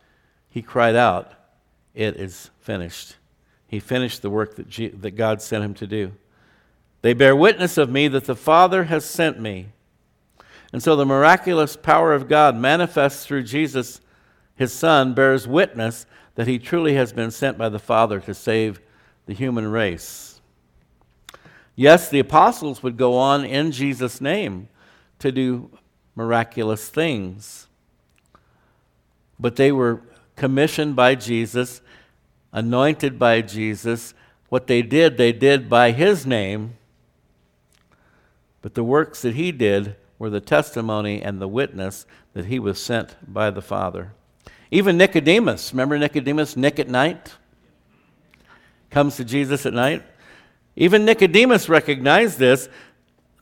he 0.48 0.62
cried 0.62 0.96
out, 0.96 1.32
It 1.94 2.16
is 2.16 2.50
finished. 2.60 3.16
He 3.66 3.80
finished 3.80 4.22
the 4.22 4.30
work 4.30 4.56
that, 4.56 4.68
G- 4.68 4.88
that 4.88 5.12
God 5.12 5.42
sent 5.42 5.64
him 5.64 5.74
to 5.74 5.86
do. 5.86 6.12
They 7.02 7.12
bear 7.12 7.36
witness 7.36 7.76
of 7.76 7.90
me 7.90 8.08
that 8.08 8.24
the 8.24 8.36
Father 8.36 8.84
has 8.84 9.04
sent 9.04 9.40
me. 9.40 9.68
And 10.72 10.82
so 10.82 10.96
the 10.96 11.06
miraculous 11.06 11.76
power 11.76 12.12
of 12.12 12.28
God 12.28 12.56
manifests 12.56 13.26
through 13.26 13.44
Jesus, 13.44 14.00
his 14.56 14.72
Son, 14.72 15.14
bears 15.14 15.46
witness 15.46 16.06
that 16.34 16.46
he 16.46 16.58
truly 16.58 16.94
has 16.94 17.12
been 17.12 17.30
sent 17.30 17.56
by 17.56 17.68
the 17.68 17.78
Father 17.78 18.20
to 18.20 18.34
save 18.34 18.80
the 19.26 19.34
human 19.34 19.68
race. 19.68 20.40
Yes, 21.76 22.08
the 22.08 22.20
apostles 22.20 22.82
would 22.82 22.96
go 22.96 23.16
on 23.16 23.44
in 23.44 23.72
Jesus' 23.72 24.20
name 24.20 24.68
to 25.18 25.32
do 25.32 25.70
miraculous 26.14 26.88
things. 26.88 27.66
But 29.38 29.56
they 29.56 29.72
were 29.72 30.02
commissioned 30.36 30.96
by 30.96 31.14
Jesus, 31.14 31.80
anointed 32.54 33.18
by 33.18 33.42
Jesus. 33.42 34.14
What 34.48 34.68
they 34.68 34.80
did, 34.80 35.18
they 35.18 35.32
did 35.32 35.68
by 35.68 35.90
his 35.90 36.24
name. 36.24 36.74
But 38.62 38.74
the 38.74 38.84
works 38.84 39.20
that 39.22 39.34
he 39.34 39.52
did 39.52 39.96
were 40.18 40.30
the 40.30 40.40
testimony 40.40 41.20
and 41.20 41.38
the 41.38 41.48
witness 41.48 42.06
that 42.32 42.46
he 42.46 42.58
was 42.58 42.82
sent 42.82 43.16
by 43.30 43.50
the 43.50 43.60
Father. 43.60 44.12
Even 44.70 44.96
Nicodemus, 44.96 45.72
remember 45.72 45.98
Nicodemus, 45.98 46.56
Nick 46.56 46.78
at 46.78 46.88
night? 46.88 47.34
Comes 48.90 49.16
to 49.16 49.24
Jesus 49.24 49.66
at 49.66 49.74
night. 49.74 50.02
Even 50.76 51.04
Nicodemus 51.04 51.68
recognized 51.68 52.38
this. 52.38 52.68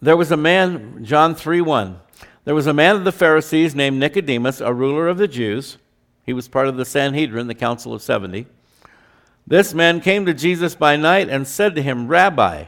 There 0.00 0.16
was 0.16 0.33
a 0.33 0.37
man, 0.37 1.04
John 1.04 1.35
3 1.35 1.61
1. 1.61 2.00
There 2.45 2.54
was 2.54 2.66
a 2.66 2.75
man 2.75 2.97
of 2.97 3.04
the 3.04 3.12
Pharisees 3.12 3.75
named 3.75 4.00
Nicodemus, 4.00 4.61
a 4.61 4.75
ruler 4.75 5.07
of 5.09 5.19
the 5.19 5.28
Jews. 5.28 5.78
He 6.25 6.33
was 6.33 6.49
part 6.49 6.66
of 6.66 6.76
the 6.76 6.85
Sanhedrin, 6.85 7.47
the 7.47 7.54
Council 7.54 7.92
of 7.92 8.02
70. 8.02 8.47
This 9.47 9.75
man 9.75 10.01
came 10.01 10.27
to 10.27 10.35
Jesus 10.35 10.75
by 10.75 10.97
night 10.97 11.29
and 11.29 11.47
said 11.47 11.75
to 11.75 11.83
him, 11.83 12.09
Rabbi, 12.09 12.65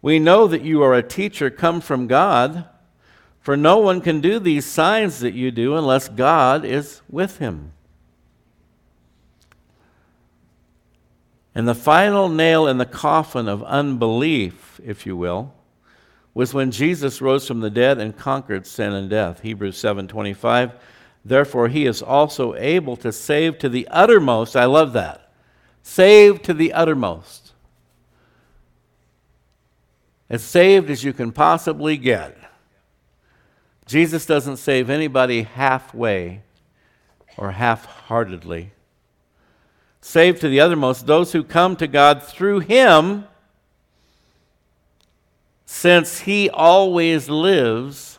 we 0.00 0.18
know 0.18 0.46
that 0.48 0.62
you 0.62 0.82
are 0.82 0.94
a 0.94 1.02
teacher 1.02 1.48
come 1.48 1.80
from 1.80 2.06
God, 2.06 2.68
for 3.40 3.56
no 3.56 3.78
one 3.78 4.00
can 4.00 4.20
do 4.20 4.38
these 4.38 4.66
signs 4.66 5.20
that 5.20 5.34
you 5.34 5.50
do 5.50 5.76
unless 5.76 6.08
God 6.08 6.64
is 6.64 7.02
with 7.08 7.38
him. 7.38 7.72
And 11.54 11.68
the 11.68 11.74
final 11.74 12.28
nail 12.28 12.66
in 12.66 12.78
the 12.78 12.86
coffin 12.86 13.46
of 13.46 13.62
unbelief, 13.64 14.80
if 14.84 15.06
you 15.06 15.16
will, 15.16 15.52
was 16.34 16.54
when 16.54 16.70
Jesus 16.70 17.20
rose 17.20 17.46
from 17.46 17.60
the 17.60 17.70
dead 17.70 17.98
and 17.98 18.16
conquered 18.16 18.66
sin 18.66 18.92
and 18.92 19.10
death. 19.10 19.40
Hebrews 19.40 19.76
7:25. 19.76 20.72
Therefore 21.24 21.68
he 21.68 21.86
is 21.86 22.02
also 22.02 22.54
able 22.54 22.96
to 22.96 23.12
save 23.12 23.58
to 23.58 23.68
the 23.68 23.86
uttermost. 23.88 24.56
I 24.56 24.64
love 24.64 24.94
that. 24.94 25.21
Save 25.82 26.42
to 26.42 26.54
the 26.54 26.72
uttermost. 26.72 27.52
As 30.30 30.42
saved 30.42 30.90
as 30.90 31.04
you 31.04 31.12
can 31.12 31.32
possibly 31.32 31.96
get. 31.96 32.36
Jesus 33.86 34.24
doesn't 34.24 34.56
save 34.56 34.88
anybody 34.88 35.42
halfway 35.42 36.42
or 37.36 37.50
half 37.50 37.84
heartedly. 37.84 38.72
Save 40.00 40.40
to 40.40 40.48
the 40.48 40.60
uttermost 40.60 41.06
those 41.06 41.32
who 41.32 41.44
come 41.44 41.76
to 41.76 41.86
God 41.86 42.22
through 42.22 42.60
him 42.60 43.24
since 45.66 46.20
he 46.20 46.50
always 46.50 47.28
lives 47.28 48.18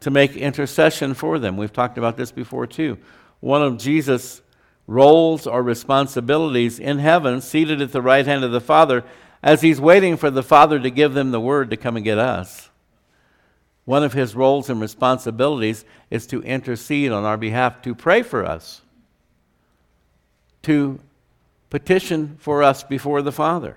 to 0.00 0.10
make 0.10 0.36
intercession 0.36 1.14
for 1.14 1.38
them. 1.38 1.56
We've 1.56 1.72
talked 1.72 1.98
about 1.98 2.16
this 2.16 2.30
before 2.30 2.66
too. 2.66 2.98
One 3.40 3.62
of 3.62 3.78
Jesus' 3.78 4.42
roles 4.86 5.46
or 5.46 5.62
responsibilities 5.62 6.78
in 6.78 6.98
heaven, 6.98 7.40
seated 7.40 7.80
at 7.80 7.92
the 7.92 8.02
right 8.02 8.26
hand 8.26 8.44
of 8.44 8.52
the 8.52 8.60
Father, 8.60 9.04
as 9.42 9.60
he's 9.60 9.80
waiting 9.80 10.16
for 10.16 10.30
the 10.30 10.42
Father 10.42 10.78
to 10.78 10.90
give 10.90 11.14
them 11.14 11.30
the 11.30 11.40
word 11.40 11.70
to 11.70 11.76
come 11.76 11.96
and 11.96 12.04
get 12.04 12.18
us, 12.18 12.70
one 13.84 14.02
of 14.02 14.14
his 14.14 14.34
roles 14.34 14.70
and 14.70 14.80
responsibilities 14.80 15.84
is 16.10 16.26
to 16.26 16.42
intercede 16.42 17.12
on 17.12 17.24
our 17.24 17.36
behalf, 17.36 17.82
to 17.82 17.94
pray 17.94 18.22
for 18.22 18.44
us, 18.44 18.80
to 20.62 20.98
petition 21.68 22.36
for 22.38 22.62
us 22.62 22.82
before 22.82 23.20
the 23.20 23.32
Father. 23.32 23.76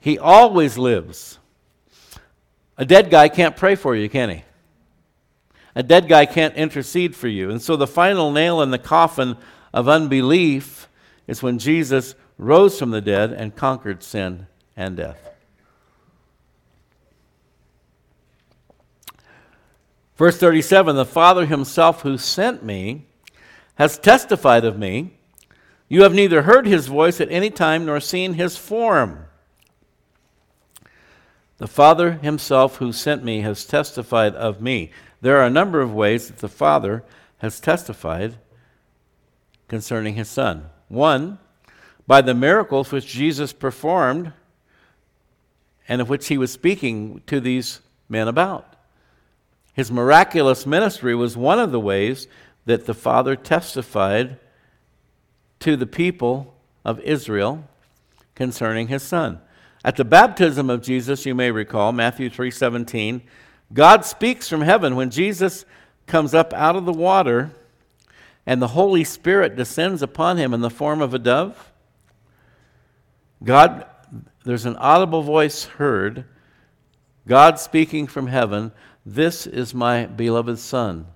He 0.00 0.18
always 0.18 0.76
lives. 0.76 1.38
A 2.76 2.84
dead 2.84 3.10
guy 3.10 3.28
can't 3.28 3.56
pray 3.56 3.74
for 3.74 3.94
you, 3.94 4.08
can 4.08 4.30
he? 4.30 4.44
A 5.74 5.82
dead 5.82 6.08
guy 6.08 6.26
can't 6.26 6.56
intercede 6.56 7.14
for 7.14 7.28
you. 7.28 7.50
And 7.50 7.62
so 7.62 7.76
the 7.76 7.86
final 7.86 8.32
nail 8.32 8.62
in 8.62 8.70
the 8.70 8.78
coffin 8.78 9.36
of 9.72 9.88
unbelief 9.88 10.88
is 11.26 11.42
when 11.42 11.58
Jesus 11.58 12.14
rose 12.36 12.78
from 12.78 12.90
the 12.90 13.00
dead 13.00 13.32
and 13.32 13.54
conquered 13.54 14.02
sin 14.02 14.46
and 14.76 14.96
death. 14.96 15.30
Verse 20.16 20.36
37 20.36 20.96
The 20.96 21.04
Father 21.04 21.46
himself 21.46 22.02
who 22.02 22.18
sent 22.18 22.64
me 22.64 23.06
has 23.76 23.98
testified 23.98 24.64
of 24.64 24.78
me. 24.78 25.14
You 25.88 26.02
have 26.02 26.12
neither 26.12 26.42
heard 26.42 26.66
his 26.66 26.88
voice 26.88 27.20
at 27.20 27.30
any 27.30 27.50
time 27.50 27.86
nor 27.86 28.00
seen 28.00 28.34
his 28.34 28.56
form. 28.56 29.26
The 31.58 31.68
Father 31.68 32.12
himself 32.12 32.76
who 32.76 32.92
sent 32.92 33.24
me 33.24 33.40
has 33.40 33.64
testified 33.64 34.34
of 34.34 34.60
me. 34.60 34.90
There 35.20 35.38
are 35.38 35.46
a 35.46 35.50
number 35.50 35.80
of 35.80 35.94
ways 35.94 36.28
that 36.28 36.38
the 36.38 36.48
Father 36.48 37.04
has 37.38 37.60
testified 37.60 38.36
concerning 39.68 40.14
his 40.14 40.28
Son. 40.28 40.70
One, 40.88 41.38
by 42.06 42.22
the 42.22 42.34
miracles 42.34 42.90
which 42.90 43.06
Jesus 43.06 43.52
performed 43.52 44.32
and 45.88 46.00
of 46.00 46.08
which 46.08 46.28
he 46.28 46.38
was 46.38 46.50
speaking 46.52 47.22
to 47.26 47.40
these 47.40 47.80
men 48.08 48.28
about. 48.28 48.74
His 49.72 49.92
miraculous 49.92 50.66
ministry 50.66 51.14
was 51.14 51.36
one 51.36 51.58
of 51.58 51.70
the 51.70 51.80
ways 51.80 52.26
that 52.66 52.86
the 52.86 52.94
Father 52.94 53.36
testified 53.36 54.38
to 55.60 55.76
the 55.76 55.86
people 55.86 56.54
of 56.84 57.00
Israel 57.00 57.64
concerning 58.34 58.88
his 58.88 59.02
son. 59.02 59.40
At 59.84 59.96
the 59.96 60.04
baptism 60.04 60.68
of 60.68 60.82
Jesus, 60.82 61.24
you 61.24 61.34
may 61.34 61.50
recall, 61.50 61.92
Matthew 61.92 62.28
3:17, 62.28 63.22
God 63.72 64.04
speaks 64.04 64.48
from 64.48 64.62
heaven 64.62 64.96
when 64.96 65.10
Jesus 65.10 65.64
comes 66.06 66.34
up 66.34 66.52
out 66.52 66.76
of 66.76 66.84
the 66.84 66.92
water 66.92 67.50
and 68.48 68.62
the 68.62 68.68
Holy 68.68 69.04
Spirit 69.04 69.56
descends 69.56 70.00
upon 70.00 70.38
him 70.38 70.54
in 70.54 70.62
the 70.62 70.70
form 70.70 71.02
of 71.02 71.12
a 71.12 71.18
dove. 71.18 71.70
God 73.44 73.84
there's 74.42 74.64
an 74.64 74.76
audible 74.76 75.22
voice 75.22 75.64
heard, 75.64 76.24
God 77.26 77.58
speaking 77.58 78.06
from 78.06 78.28
heaven, 78.28 78.72
This 79.04 79.46
is 79.46 79.74
my 79.74 80.06
beloved 80.06 80.58
Son, 80.58 81.08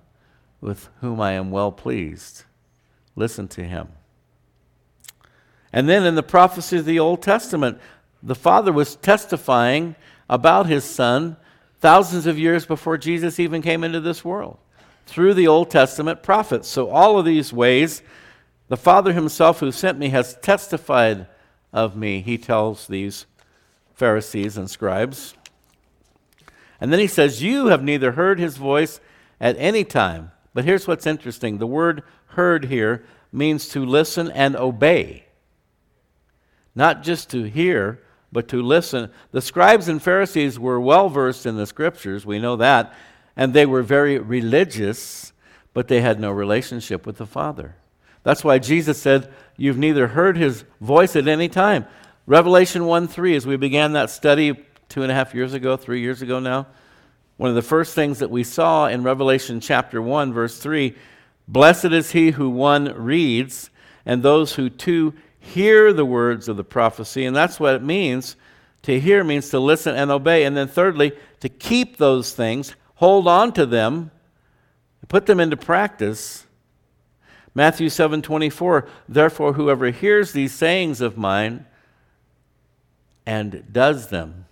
with 0.61 0.89
whom 1.01 1.19
I 1.19 1.31
am 1.31 1.49
well 1.49 1.71
pleased. 1.71 2.43
Listen 3.15 3.47
to 3.47 3.63
him. 3.63 3.87
And 5.71 5.89
then 5.89 6.05
in 6.05 6.13
the 6.13 6.21
prophecy 6.21 6.77
of 6.77 6.85
the 6.85 6.99
Old 6.99 7.23
Testament, 7.23 7.79
the 8.21 8.35
Father 8.35 8.71
was 8.71 8.95
testifying 8.95 9.95
about 10.29 10.67
his 10.67 10.83
Son 10.83 11.37
thousands 11.79 12.27
of 12.27 12.37
years 12.37 12.67
before 12.67 12.99
Jesus 12.99 13.39
even 13.39 13.63
came 13.63 13.83
into 13.83 13.99
this 13.99 14.23
world 14.23 14.59
through 15.05 15.33
the 15.33 15.47
Old 15.47 15.69
Testament 15.69 16.23
prophets. 16.23 16.67
So, 16.67 16.89
all 16.89 17.19
of 17.19 17.25
these 17.25 17.51
ways, 17.53 18.01
the 18.67 18.77
Father 18.77 19.13
himself 19.13 19.59
who 19.59 19.71
sent 19.71 19.97
me 19.97 20.09
has 20.09 20.37
testified 20.41 21.27
of 21.71 21.95
me, 21.95 22.21
he 22.21 22.37
tells 22.37 22.87
these 22.87 23.25
Pharisees 23.93 24.57
and 24.57 24.69
scribes. 24.69 25.33
And 26.79 26.91
then 26.91 26.99
he 26.99 27.07
says, 27.07 27.41
You 27.41 27.67
have 27.67 27.83
neither 27.83 28.13
heard 28.13 28.39
his 28.39 28.57
voice 28.57 28.99
at 29.39 29.55
any 29.57 29.83
time. 29.83 30.31
But 30.53 30.65
here's 30.65 30.87
what's 30.87 31.07
interesting 31.07 31.57
the 31.57 31.67
word 31.67 32.03
heard 32.27 32.65
here 32.65 33.05
means 33.31 33.69
to 33.69 33.85
listen 33.85 34.29
and 34.31 34.55
obey, 34.55 35.25
not 36.75 37.01
just 37.01 37.29
to 37.31 37.43
hear, 37.43 38.03
but 38.31 38.47
to 38.49 38.61
listen. 38.61 39.11
The 39.31 39.41
scribes 39.41 39.87
and 39.87 40.01
Pharisees 40.01 40.59
were 40.59 40.79
well 40.79 41.09
versed 41.09 41.45
in 41.45 41.57
the 41.57 41.65
scriptures, 41.65 42.25
we 42.25 42.39
know 42.39 42.55
that, 42.57 42.93
and 43.35 43.53
they 43.53 43.65
were 43.65 43.81
very 43.81 44.19
religious, 44.19 45.33
but 45.73 45.87
they 45.87 46.01
had 46.01 46.19
no 46.19 46.31
relationship 46.31 47.05
with 47.05 47.17
the 47.17 47.25
Father. 47.25 47.75
That's 48.23 48.43
why 48.43 48.59
Jesus 48.59 49.01
said, 49.01 49.31
You've 49.57 49.77
neither 49.77 50.07
heard 50.07 50.37
his 50.37 50.63
voice 50.81 51.15
at 51.15 51.27
any 51.27 51.49
time. 51.49 51.85
Revelation 52.25 52.85
1 52.85 53.07
3, 53.07 53.35
as 53.35 53.45
we 53.45 53.57
began 53.57 53.93
that 53.93 54.09
study 54.09 54.55
two 54.89 55.03
and 55.03 55.11
a 55.11 55.15
half 55.15 55.35
years 55.35 55.53
ago, 55.53 55.77
three 55.77 56.01
years 56.01 56.21
ago 56.21 56.39
now, 56.39 56.67
one 57.37 57.49
of 57.49 57.55
the 57.55 57.61
first 57.61 57.93
things 57.93 58.19
that 58.19 58.31
we 58.31 58.43
saw 58.43 58.87
in 58.87 59.03
Revelation 59.03 59.59
chapter 59.59 60.01
1, 60.01 60.33
verse 60.33 60.57
3 60.59 60.95
Blessed 61.47 61.85
is 61.85 62.11
he 62.11 62.31
who 62.31 62.49
one 62.49 62.85
reads, 62.95 63.69
and 64.05 64.23
those 64.23 64.55
who 64.55 64.69
two 64.69 65.13
hear 65.39 65.91
the 65.91 66.05
words 66.05 66.47
of 66.47 66.55
the 66.55 66.63
prophecy. 66.63 67.25
And 67.25 67.35
that's 67.35 67.59
what 67.59 67.75
it 67.75 67.83
means. 67.83 68.35
To 68.83 68.99
hear 68.99 69.23
means 69.23 69.49
to 69.49 69.59
listen 69.59 69.95
and 69.95 70.09
obey. 70.09 70.45
And 70.45 70.55
then, 70.55 70.67
thirdly, 70.67 71.13
to 71.41 71.49
keep 71.49 71.97
those 71.97 72.33
things, 72.33 72.75
hold 72.95 73.27
on 73.27 73.51
to 73.53 73.65
them, 73.65 74.11
put 75.07 75.25
them 75.25 75.39
into 75.39 75.57
practice 75.57 76.45
Matthew 77.55 77.87
7:24 77.89 78.87
Therefore 79.07 79.53
whoever 79.53 79.91
hears 79.91 80.31
these 80.31 80.53
sayings 80.53 81.01
of 81.01 81.17
mine 81.17 81.65
and 83.25 83.63
does 83.71 84.07
them 84.07 84.45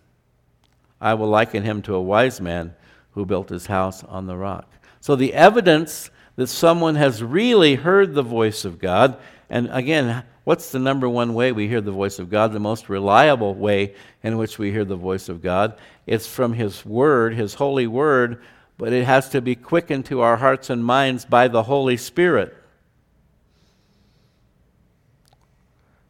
I 1.00 1.16
will 1.16 1.28
liken 1.28 1.64
him 1.64 1.82
to 1.84 1.96
a 1.96 2.02
wise 2.02 2.40
man 2.40 2.76
who 3.14 3.26
built 3.26 3.50
his 3.50 3.66
house 3.66 4.04
on 4.04 4.28
the 4.28 4.38
rock. 4.38 4.72
So 5.00 5.16
the 5.16 5.34
evidence 5.34 6.12
that 6.36 6.48
someone 6.48 6.96
has 6.96 7.24
really 7.24 7.76
heard 7.76 8.14
the 8.14 8.22
voice 8.22 8.66
of 8.66 8.78
God 8.80 9.18
and 9.50 9.68
again 9.72 10.24
what's 10.44 10.72
the 10.72 10.80
number 10.80 11.08
one 11.08 11.34
way 11.34 11.52
we 11.52 11.68
hear 11.68 11.82
the 11.82 11.92
voice 11.92 12.20
of 12.20 12.30
God? 12.30 12.54
The 12.54 12.60
most 12.60 12.90
reliable 12.90 13.54
way 13.54 13.96
in 14.24 14.38
which 14.38 14.58
we 14.58 14.72
hear 14.72 14.86
the 14.86 14.96
voice 14.96 15.30
of 15.30 15.42
God. 15.42 15.78
It's 16.06 16.28
from 16.28 16.54
his 16.54 16.86
word 16.86 17.34
his 17.34 17.56
holy 17.56 17.88
word 17.88 18.42
but 18.82 18.94
it 18.94 19.06
has 19.06 19.30
to 19.30 19.42
be 19.42 19.54
quickened 19.54 20.04
to 20.08 20.22
our 20.22 20.38
hearts 20.38 20.72
and 20.72 20.84
minds 20.84 21.24
by 21.24 21.48
the 21.48 21.62
Holy 21.62 21.96
Spirit. 21.96 22.58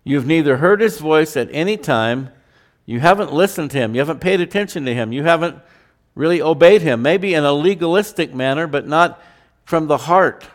You've 0.05 0.25
neither 0.25 0.55
heard 0.55 0.79
his 0.79 0.97
voice 0.97 1.35
at 1.35 1.49
any 1.51 1.75
time, 1.75 2.29
you 2.85 3.01
haven't 3.01 3.33
listened 3.33 3.71
to 3.71 3.77
him, 3.77 3.93
you 3.93 3.99
haven't 3.99 4.21
paid 4.21 4.39
attention 4.39 4.85
to 4.85 4.93
him, 4.93 5.11
you 5.11 5.23
haven't 5.23 5.57
really 6.15 6.41
obeyed 6.41 6.81
him, 6.81 7.01
maybe 7.01 7.33
in 7.33 7.43
a 7.43 7.51
legalistic 7.51 8.33
manner, 8.33 8.67
but 8.67 8.87
not 8.87 9.21
from 9.65 9.87
the 9.87 9.97
heart. 9.97 10.45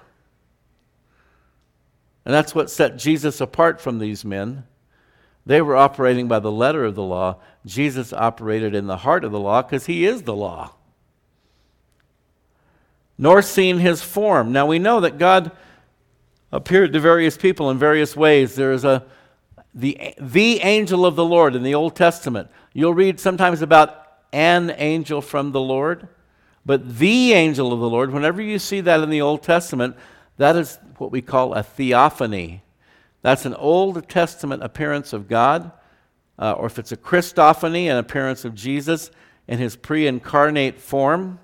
And 2.27 2.35
that's 2.35 2.57
what 2.57 2.71
set 2.71 2.99
Jesus 2.99 3.41
apart 3.41 3.81
from 3.81 4.01
these 4.01 4.25
men. 4.25 4.65
They 5.47 5.63
were 5.63 5.77
operating 5.77 6.27
by 6.27 6.41
the 6.41 6.51
letter 6.51 6.85
of 6.85 6.97
the 6.97 7.03
law. 7.05 7.37
Jesus 7.65 8.13
operated 8.13 8.75
in 8.75 8.89
the 8.89 8.97
heart 8.97 9.23
of 9.25 9.31
the 9.31 9.39
law 9.39 9.63
because 9.63 9.87
he 9.87 10.05
is 10.05 10.23
the 10.23 10.35
law. 10.35 10.73
Nor 13.17 13.43
seen 13.43 13.79
his 13.79 14.03
form. 14.03 14.51
Now 14.51 14.67
we 14.67 14.81
know 14.81 14.99
that 15.01 15.19
God 15.19 15.53
appeared 16.51 16.93
to 16.95 17.01
various 17.01 17.37
people 17.37 17.71
in 17.71 17.79
various 17.79 18.17
ways. 18.17 18.57
There 18.57 18.73
is 18.73 18.85
a 18.85 19.07
the, 19.73 20.15
the 20.19 20.61
angel 20.63 21.07
of 21.07 21.15
the 21.17 21.25
Lord 21.25 21.55
in 21.55 21.63
the 21.63 21.75
Old 21.75 21.95
Testament. 21.95 22.49
You'll 22.73 22.95
read 22.95 23.21
sometimes 23.21 23.63
about 23.63 24.05
an 24.33 24.75
angel 24.79 25.21
from 25.21 25.53
the 25.53 25.61
Lord, 25.61 26.09
but 26.65 26.99
the 26.99 27.35
angel 27.35 27.73
of 27.73 27.79
the 27.79 27.89
Lord, 27.89 28.11
whenever 28.11 28.41
you 28.41 28.59
see 28.59 28.81
that 28.81 29.01
in 29.01 29.11
the 29.11 29.21
Old 29.21 29.43
Testament, 29.43 29.95
that 30.37 30.57
is 30.57 30.79
what 30.99 31.11
we 31.11 31.23
call 31.23 31.55
a 31.55 31.63
theophany. 31.63 32.63
That's 33.23 33.45
an 33.45 33.55
Old 33.55 34.09
Testament 34.09 34.63
appearance 34.63 35.13
of 35.13 35.29
God, 35.29 35.73
uh, 36.39 36.53
or 36.53 36.67
if 36.67 36.79
it's 36.79 36.93
a 36.93 36.97
Christophany, 36.97 37.91
an 37.91 37.97
appearance 37.97 38.45
of 38.45 38.55
Jesus 38.55 39.11
in 39.49 39.59
his 39.59 39.77
pre 39.77 40.07
incarnate 40.07 40.81
form. 40.81 41.39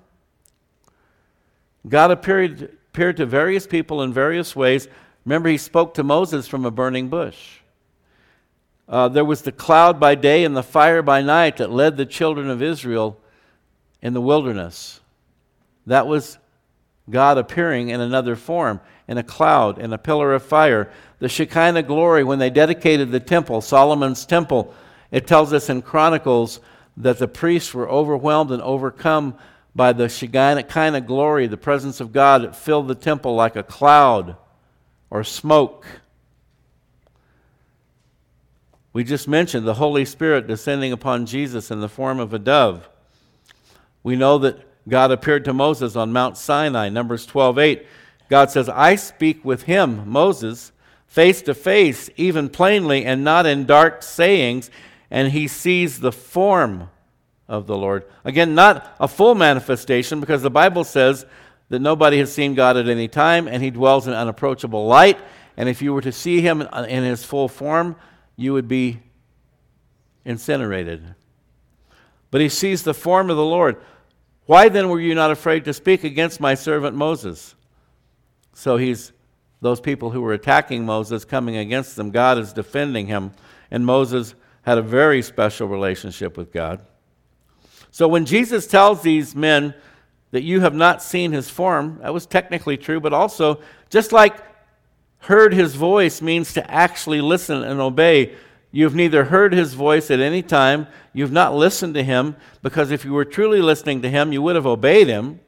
God 1.87 2.11
appeared, 2.11 2.77
appeared 2.93 3.17
to 3.17 3.25
various 3.25 3.67
people 3.67 4.01
in 4.01 4.13
various 4.13 4.55
ways. 4.55 4.87
Remember, 5.25 5.49
he 5.49 5.57
spoke 5.57 5.93
to 5.95 6.03
Moses 6.03 6.47
from 6.47 6.65
a 6.65 6.71
burning 6.71 7.09
bush. 7.09 7.59
Uh, 8.87 9.07
there 9.07 9.25
was 9.25 9.41
the 9.41 9.51
cloud 9.51 9.99
by 9.99 10.15
day 10.15 10.43
and 10.43 10.55
the 10.55 10.63
fire 10.63 11.01
by 11.01 11.21
night 11.21 11.57
that 11.57 11.71
led 11.71 11.97
the 11.97 12.05
children 12.05 12.49
of 12.49 12.61
Israel 12.61 13.17
in 14.01 14.13
the 14.13 14.21
wilderness. 14.21 15.01
That 15.85 16.07
was 16.07 16.37
God 17.09 17.37
appearing 17.37 17.89
in 17.89 17.99
another 17.99 18.35
form, 18.35 18.79
in 19.07 19.17
a 19.17 19.23
cloud, 19.23 19.77
in 19.77 19.91
a 19.91 19.97
pillar 19.97 20.33
of 20.33 20.43
fire. 20.43 20.91
The 21.19 21.29
Shekinah 21.29 21.83
glory, 21.83 22.23
when 22.23 22.39
they 22.39 22.49
dedicated 22.49 23.11
the 23.11 23.19
temple, 23.19 23.61
Solomon's 23.61 24.25
temple, 24.25 24.73
it 25.11 25.27
tells 25.27 25.53
us 25.53 25.69
in 25.69 25.81
Chronicles 25.81 26.59
that 26.97 27.19
the 27.19 27.27
priests 27.27 27.73
were 27.73 27.89
overwhelmed 27.89 28.51
and 28.51 28.61
overcome 28.61 29.35
by 29.75 29.91
the 29.91 30.07
Shekinah 30.07 31.01
glory, 31.01 31.47
the 31.47 31.57
presence 31.57 31.99
of 31.99 32.13
God. 32.13 32.43
It 32.43 32.55
filled 32.55 32.87
the 32.87 32.95
temple 32.95 33.35
like 33.35 33.55
a 33.55 33.63
cloud 33.63 34.37
or 35.09 35.23
smoke. 35.23 35.85
We 38.93 39.03
just 39.03 39.27
mentioned 39.27 39.67
the 39.67 39.73
Holy 39.73 40.05
Spirit 40.05 40.47
descending 40.47 40.91
upon 40.91 41.25
Jesus 41.25 41.71
in 41.71 41.81
the 41.81 41.89
form 41.89 42.19
of 42.19 42.33
a 42.33 42.39
dove. 42.39 42.87
We 44.03 44.15
know 44.15 44.37
that 44.39 44.59
God 44.87 45.11
appeared 45.11 45.45
to 45.45 45.53
Moses 45.53 45.95
on 45.95 46.11
Mount 46.11 46.37
Sinai, 46.37 46.89
Numbers 46.89 47.25
12 47.25 47.59
8. 47.59 47.87
God 48.29 48.51
says, 48.51 48.67
I 48.69 48.95
speak 48.95 49.43
with 49.45 49.63
him, 49.63 50.09
Moses, 50.09 50.71
face 51.07 51.41
to 51.43 51.53
face, 51.53 52.09
even 52.17 52.49
plainly, 52.49 53.05
and 53.05 53.23
not 53.23 53.45
in 53.45 53.65
dark 53.65 54.01
sayings, 54.01 54.71
and 55.11 55.31
he 55.31 55.47
sees 55.47 55.99
the 55.99 56.11
form 56.11 56.89
of 57.47 57.67
the 57.67 57.77
Lord. 57.77 58.05
Again, 58.25 58.55
not 58.55 58.95
a 58.99 59.07
full 59.07 59.35
manifestation, 59.35 60.19
because 60.19 60.41
the 60.41 60.49
Bible 60.49 60.83
says 60.83 61.25
that 61.69 61.79
nobody 61.79 62.17
has 62.17 62.33
seen 62.33 62.55
God 62.55 62.77
at 62.77 62.87
any 62.89 63.07
time, 63.07 63.47
and 63.47 63.61
he 63.61 63.69
dwells 63.69 64.07
in 64.07 64.13
unapproachable 64.13 64.87
light. 64.87 65.19
And 65.55 65.69
if 65.69 65.81
you 65.81 65.93
were 65.93 66.01
to 66.01 66.11
see 66.11 66.41
him 66.41 66.61
in 66.61 67.03
his 67.03 67.23
full 67.23 67.47
form, 67.47 67.95
you 68.35 68.53
would 68.53 68.67
be 68.67 68.99
incinerated. 70.25 71.15
But 72.31 72.41
he 72.41 72.49
sees 72.49 72.83
the 72.83 72.93
form 72.93 73.29
of 73.29 73.37
the 73.37 73.45
Lord. 73.45 73.77
Why 74.45 74.69
then 74.69 74.89
were 74.89 74.99
you 74.99 75.15
not 75.15 75.31
afraid 75.31 75.65
to 75.65 75.73
speak 75.73 76.03
against 76.03 76.39
my 76.39 76.55
servant 76.55 76.95
Moses? 76.95 77.55
So 78.53 78.77
he's 78.77 79.13
those 79.61 79.79
people 79.79 80.11
who 80.11 80.21
were 80.21 80.33
attacking 80.33 80.85
Moses 80.85 81.23
coming 81.23 81.55
against 81.55 81.95
them. 81.95 82.11
God 82.11 82.37
is 82.37 82.51
defending 82.51 83.07
him, 83.07 83.31
and 83.71 83.85
Moses 83.85 84.35
had 84.63 84.77
a 84.77 84.81
very 84.81 85.21
special 85.21 85.67
relationship 85.67 86.37
with 86.37 86.51
God. 86.51 86.85
So 87.91 88.07
when 88.07 88.25
Jesus 88.25 88.67
tells 88.67 89.01
these 89.01 89.35
men 89.35 89.73
that 90.31 90.43
you 90.43 90.61
have 90.61 90.73
not 90.73 91.01
seen 91.01 91.31
his 91.31 91.49
form, 91.49 91.99
that 92.01 92.13
was 92.13 92.25
technically 92.25 92.75
true, 92.75 92.99
but 92.99 93.13
also 93.13 93.61
just 93.89 94.11
like 94.11 94.35
heard 95.19 95.53
his 95.53 95.75
voice 95.75 96.21
means 96.21 96.53
to 96.53 96.71
actually 96.71 97.21
listen 97.21 97.63
and 97.63 97.79
obey. 97.79 98.35
You've 98.75 98.95
neither 98.95 99.25
heard 99.25 99.53
his 99.53 99.75
voice 99.75 100.09
at 100.09 100.19
any 100.19 100.41
time, 100.41 100.87
you've 101.13 101.31
not 101.31 101.53
listened 101.53 101.93
to 101.93 102.03
him, 102.03 102.35
because 102.63 102.89
if 102.89 103.05
you 103.05 103.13
were 103.13 103.23
truly 103.23 103.61
listening 103.61 104.01
to 104.01 104.09
him, 104.09 104.33
you 104.33 104.41
would 104.41 104.55
have 104.55 104.65
obeyed 104.65 105.07
him. 105.07 105.41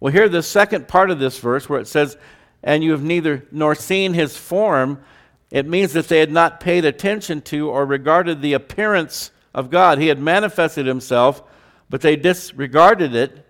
Well, 0.00 0.14
here, 0.14 0.26
the 0.26 0.42
second 0.42 0.88
part 0.88 1.10
of 1.10 1.18
this 1.18 1.38
verse 1.38 1.68
where 1.68 1.78
it 1.78 1.88
says, 1.88 2.16
And 2.62 2.82
you 2.82 2.92
have 2.92 3.02
neither 3.02 3.46
nor 3.52 3.74
seen 3.74 4.14
his 4.14 4.34
form, 4.34 5.02
it 5.50 5.68
means 5.68 5.92
that 5.92 6.08
they 6.08 6.18
had 6.18 6.32
not 6.32 6.58
paid 6.58 6.86
attention 6.86 7.42
to 7.42 7.68
or 7.68 7.84
regarded 7.84 8.40
the 8.40 8.54
appearance 8.54 9.30
of 9.52 9.68
God. 9.68 9.98
He 9.98 10.06
had 10.06 10.18
manifested 10.18 10.86
himself, 10.86 11.42
but 11.90 12.00
they 12.00 12.16
disregarded 12.16 13.14
it. 13.14 13.46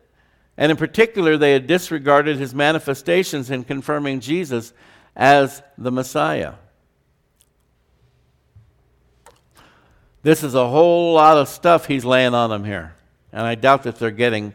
And 0.57 0.73
in 0.73 0.77
particular, 0.77 1.37
they 1.37 1.53
had 1.53 1.69
disregarded 1.69 2.39
his 2.39 2.53
manifestations 2.53 3.49
in 3.49 3.63
confirming 3.63 4.19
Jesus 4.19 4.73
as 5.15 5.63
the 5.79 5.93
Messiah. 5.93 6.55
This 10.27 10.43
is 10.43 10.57
a 10.57 10.67
whole 10.67 11.15
lot 11.15 11.37
of 11.37 11.47
stuff 11.47 11.87
he's 11.87 12.05
laying 12.05 12.35
on 12.35 12.51
them 12.51 12.65
here. 12.65 12.97
And 13.33 13.43
I 13.43 13.55
doubt 13.55 13.85
that 13.85 14.01
they're 14.01 14.11
getting 14.11 14.55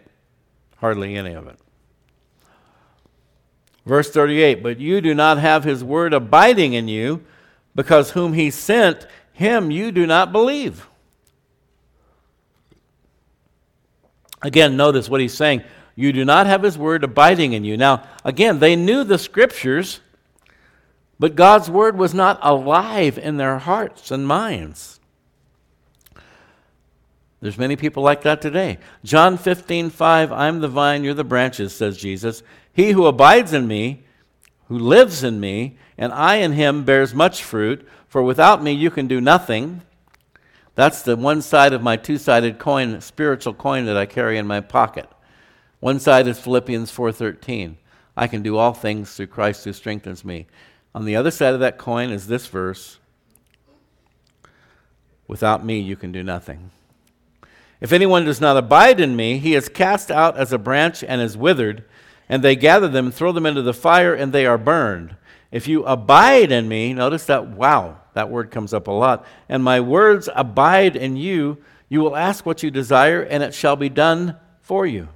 hardly 0.80 1.16
any 1.16 1.32
of 1.32 1.48
it. 1.48 1.58
Verse 3.86 4.12
38 4.12 4.64
But 4.64 4.82
you 4.82 5.00
do 5.00 5.14
not 5.14 5.38
have 5.38 5.64
his 5.64 5.82
word 5.82 6.14
abiding 6.14 6.74
in 6.74 6.90
you, 6.90 7.24
because 7.74 8.12
whom 8.12 8.34
he 8.34 8.52
sent, 8.52 9.08
him 9.32 9.72
you 9.72 9.94
do 9.94 10.06
not 10.06 10.34
believe. 10.34 10.90
Again, 14.42 14.76
notice 14.76 15.08
what 15.08 15.22
he's 15.22 15.34
saying. 15.34 15.64
You 15.96 16.12
do 16.12 16.26
not 16.26 16.48
have 16.48 16.64
his 16.64 16.78
word 16.78 17.06
abiding 17.06 17.54
in 17.54 17.64
you. 17.64 17.78
Now, 17.78 18.04
again, 18.26 18.60
they 18.60 18.76
knew 18.76 19.06
the 19.06 19.18
scriptures, 19.18 20.02
but 21.18 21.36
God's 21.36 21.72
word 21.72 21.98
was 21.98 22.14
not 22.14 22.40
alive 22.42 23.18
in 23.18 23.38
their 23.38 23.60
hearts 23.60 24.12
and 24.12 24.28
minds. 24.28 24.98
There's 27.42 27.58
many 27.58 27.76
people 27.76 28.04
like 28.04 28.22
that 28.22 28.40
today. 28.40 28.78
John 29.04 29.36
15, 29.36 29.90
5, 29.90 30.32
I'm 30.32 30.62
the 30.62 30.68
vine, 30.68 31.04
you're 31.04 31.16
the 31.16 31.24
branches, 31.24 31.74
says 31.74 31.98
Jesus. 31.98 32.44
He 32.72 32.92
who 32.92 33.08
abides 33.08 33.52
in 33.52 33.68
me, 33.68 34.04
who 34.68 34.78
lives 34.78 35.24
in 35.24 35.40
me, 35.40 35.78
and 35.98 36.14
I 36.14 36.36
in 36.36 36.54
him 36.54 36.84
bears 36.84 37.16
much 37.16 37.44
fruit, 37.44 37.88
for 38.08 38.22
without 38.22 38.62
me 38.62 38.72
you 38.72 38.92
can 38.92 39.08
do 39.08 39.20
nothing. 39.20 39.82
That's 40.76 41.02
the 41.02 41.16
one 41.18 41.42
side 41.42 41.74
of 41.74 41.82
my 41.82 41.98
two 41.98 42.18
sided 42.18 42.60
coin, 42.60 43.02
spiritual 43.02 43.56
coin 43.56 43.86
that 43.86 43.98
I 43.98 44.06
carry 44.06 44.38
in 44.38 44.46
my 44.46 44.62
pocket. 44.62 45.10
One 45.80 46.00
side 46.00 46.28
is 46.28 46.40
Philippians 46.40 46.92
4:13. 46.92 47.78
I 48.16 48.28
can 48.28 48.44
do 48.44 48.58
all 48.58 48.74
things 48.74 49.14
through 49.14 49.28
Christ 49.28 49.66
who 49.66 49.74
strengthens 49.74 50.24
me. 50.24 50.46
On 50.94 51.06
the 51.06 51.16
other 51.16 51.32
side 51.32 51.54
of 51.54 51.60
that 51.62 51.78
coin 51.78 52.12
is 52.12 52.28
this 52.28 52.46
verse 52.46 53.00
Without 55.28 55.66
me 55.66 55.80
you 55.80 55.96
can 55.96 56.12
do 56.12 56.24
nothing. 56.24 56.72
If 57.82 57.92
anyone 57.92 58.26
does 58.26 58.40
not 58.40 58.58
abide 58.58 59.00
in 59.00 59.16
me, 59.16 59.40
he 59.40 59.56
is 59.56 59.68
cast 59.68 60.12
out 60.12 60.38
as 60.38 60.54
a 60.54 60.60
branch 60.60 61.04
and 61.04 61.20
is 61.20 61.36
withered, 61.36 61.84
and 62.30 62.44
they 62.44 62.56
gather 62.56 62.88
them 62.88 63.12
throw 63.12 63.32
them 63.32 63.48
into 63.48 63.64
the 63.64 63.74
fire, 63.74 64.14
and 64.14 64.32
they 64.32 64.46
are 64.46 64.60
burned. 64.60 65.16
If 65.52 65.68
you 65.68 65.84
abide 65.84 66.52
in 66.52 66.70
me, 66.70 66.94
notice 66.94 67.26
that, 67.26 67.48
wow, 67.48 67.98
that 68.14 68.30
word 68.30 68.52
comes 68.52 68.72
up 68.72 68.88
a 68.88 68.92
lot, 68.92 69.26
and 69.50 69.64
my 69.64 69.80
words 69.80 70.30
abide 70.36 70.96
in 70.96 71.18
you, 71.18 71.58
you 71.90 72.02
will 72.02 72.16
ask 72.16 72.46
what 72.46 72.62
you 72.62 72.70
desire, 72.70 73.24
and 73.24 73.42
it 73.42 73.54
shall 73.54 73.76
be 73.76 73.90
done 73.90 74.38
for 74.62 74.86
you. 74.86 75.10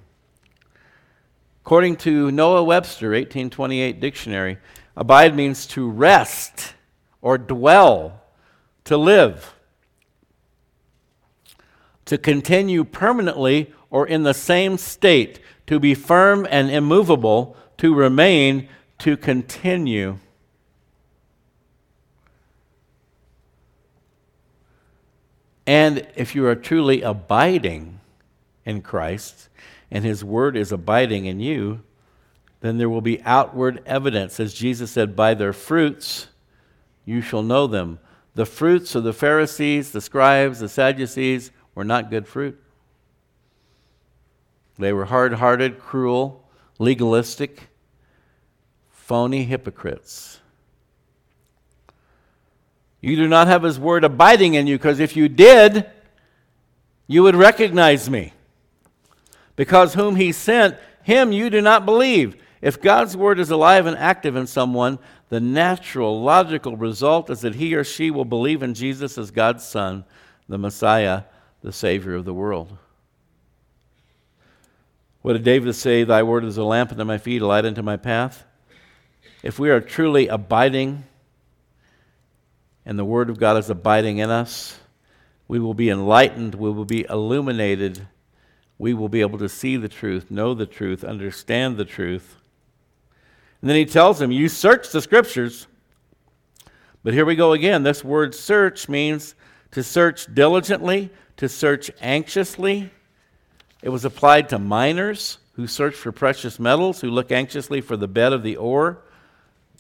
According 1.64 1.98
to 1.98 2.32
Noah 2.32 2.64
Webster, 2.64 3.12
1828 3.12 4.00
dictionary, 4.00 4.58
abide 4.98 5.36
means 5.36 5.68
to 5.68 5.88
rest 5.88 6.74
or 7.22 7.38
dwell, 7.38 8.22
to 8.86 8.98
live 8.98 9.55
to 12.06 12.18
continue 12.18 12.84
permanently 12.84 13.74
or 13.90 14.08
in 14.08 14.24
the 14.24 14.34
same 14.34 14.78
state, 14.78 15.40
to 15.68 15.80
be 15.80 15.94
firm 15.94 16.48
and 16.50 16.70
immovable, 16.70 17.58
to 17.78 17.94
remain, 17.94 18.68
to 19.00 19.18
continue. 19.18 20.18
And 25.68 26.08
if 26.16 26.36
you 26.36 26.46
are 26.46 26.56
truly 26.56 27.02
abiding 27.02 28.00
in 28.66 28.82
Christ 28.82 29.50
and 29.90 30.06
His 30.06 30.24
Word 30.24 30.56
is 30.56 30.72
abiding 30.72 31.26
in 31.26 31.40
you, 31.40 31.82
then 32.62 32.78
there 32.78 32.90
will 32.90 33.02
be 33.02 33.22
outward 33.24 33.82
evidence. 33.86 34.40
As 34.40 34.54
Jesus 34.54 34.92
said, 34.92 35.16
by 35.16 35.34
their 35.34 35.54
fruits 35.54 36.28
you 37.06 37.22
shall 37.22 37.44
know 37.44 37.68
them. 37.68 38.00
The 38.34 38.46
fruits 38.46 38.96
of 38.96 39.04
the 39.04 39.14
Pharisees, 39.14 39.92
the 39.92 40.02
scribes, 40.02 40.60
the 40.60 40.70
Sadducees 40.70 41.52
were 41.76 41.84
not 41.84 42.10
good 42.10 42.28
fruit. 42.28 42.60
They 44.80 44.92
were 44.92 45.06
hard 45.06 45.34
hearted, 45.34 45.80
cruel, 45.80 46.44
legalistic, 46.80 47.68
phony 48.90 49.44
hypocrites. 49.44 50.40
You 53.02 53.16
do 53.16 53.28
not 53.28 53.48
have 53.48 53.64
his 53.64 53.80
word 53.80 54.04
abiding 54.04 54.56
in 54.56 54.66
you, 54.66 54.78
because 54.78 55.00
if 55.00 55.16
you 55.16 55.30
did, 55.30 55.86
you 57.08 57.22
would 57.24 57.36
recognize 57.36 58.10
me. 58.10 58.34
Because 59.56 59.94
whom 59.94 60.16
he 60.16 60.32
sent, 60.32 60.76
him 61.04 61.32
you 61.32 61.50
do 61.50 61.62
not 61.62 61.86
believe. 61.86 62.36
If 62.62 62.82
God's 62.82 63.16
word 63.16 63.40
is 63.40 63.52
alive 63.52 63.86
and 63.86 63.96
active 63.96 64.36
in 64.36 64.48
someone, 64.48 64.98
the 65.30 65.40
natural, 65.40 66.22
logical 66.22 66.76
result 66.76 67.30
is 67.30 67.42
that 67.42 67.56
he 67.56 67.76
or 67.76 67.84
she 67.84 68.10
will 68.10 68.26
believe 68.26 68.64
in 68.64 68.74
Jesus 68.74 69.18
as 69.18 69.30
God's 69.30 69.64
Son, 69.64 70.04
the 70.50 70.58
Messiah, 70.58 71.24
the 71.66 71.74
Savior 71.74 72.14
of 72.14 72.26
the 72.26 72.34
world. 72.34 72.78
What 75.24 75.34
did 75.34 75.44
David 75.44 75.74
say? 75.74 76.04
Thy 76.04 76.22
word 76.22 76.46
is 76.46 76.58
a 76.58 76.64
lamp 76.64 76.92
unto 76.92 77.04
my 77.04 77.18
feet, 77.18 77.42
a 77.42 77.48
light 77.48 77.66
unto 77.66 77.82
my 77.82 77.98
path. 77.98 78.44
If 79.42 79.58
we 79.58 79.72
are 79.72 79.82
truly 79.82 80.28
abiding 80.28 81.06
and 82.86 83.00
the 83.00 83.04
word 83.04 83.32
of 83.32 83.40
God 83.40 83.58
is 83.58 83.72
abiding 83.72 84.20
in 84.20 84.30
us, 84.30 84.78
we 85.48 85.58
will 85.58 85.74
be 85.74 85.90
enlightened, 85.90 86.54
we 86.54 86.70
will 86.70 86.86
be 86.86 87.04
illuminated, 87.10 88.08
we 88.78 88.94
will 88.94 89.10
be 89.10 89.22
able 89.22 89.40
to 89.40 89.50
see 89.50 89.76
the 89.76 89.90
truth, 89.90 90.30
know 90.30 90.54
the 90.54 90.68
truth, 90.68 91.04
understand 91.04 91.78
the 91.78 91.86
truth. 91.86 92.36
And 93.62 93.72
then 93.72 93.78
he 93.78 93.86
tells 93.86 94.22
him, 94.22 94.32
You 94.32 94.50
search 94.50 94.92
the 94.92 95.02
scriptures. 95.02 95.66
But 97.04 97.16
here 97.16 97.26
we 97.26 97.36
go 97.36 97.54
again. 97.54 97.82
This 97.82 98.04
word 98.04 98.36
search 98.36 98.88
means 98.88 99.34
to 99.72 99.82
search 99.82 100.32
diligently, 100.32 101.10
to 101.38 101.50
search 101.50 101.92
anxiously. 102.02 102.92
It 103.82 103.90
was 103.90 104.06
applied 104.06 104.50
to 104.50 104.60
miners 104.60 105.38
who 105.54 105.68
search 105.68 105.96
for 105.96 106.12
precious 106.12 106.60
metals, 106.60 107.02
who 107.02 107.10
look 107.10 107.32
anxiously 107.32 107.82
for 107.82 107.98
the 107.98 108.08
bed 108.08 108.34
of 108.34 108.44
the 108.44 108.58
ore 108.58 109.00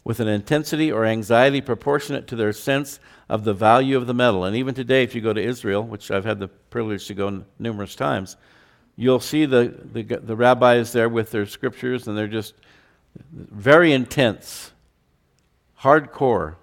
with 0.04 0.20
an 0.20 0.28
intensity 0.28 0.92
or 0.92 1.06
anxiety 1.06 1.60
proportionate 1.62 2.28
to 2.28 2.36
their 2.36 2.54
sense 2.54 3.00
of 3.28 3.44
the 3.44 3.54
value 3.54 3.98
of 3.98 4.06
the 4.06 4.14
metal. 4.14 4.46
And 4.46 4.56
even 4.56 4.76
today, 4.76 5.04
if 5.04 5.16
you 5.16 5.22
go 5.22 5.34
to 5.34 5.42
Israel, 5.42 5.84
which 5.84 6.12
I've 6.12 6.26
had 6.26 6.40
the 6.40 6.48
privilege 6.48 7.08
to 7.08 7.14
go 7.14 7.44
numerous 7.58 7.96
times, 7.96 8.38
you'll 8.96 9.20
see 9.20 9.46
the, 9.46 9.74
the, 9.92 10.04
the 10.04 10.36
rabbis 10.36 10.94
there 10.94 11.10
with 11.10 11.32
their 11.32 11.46
scriptures, 11.46 12.08
and 12.08 12.18
they're 12.18 12.28
just 12.28 12.54
very 13.34 13.92
intense, 13.94 14.72
hardcore 15.82 16.56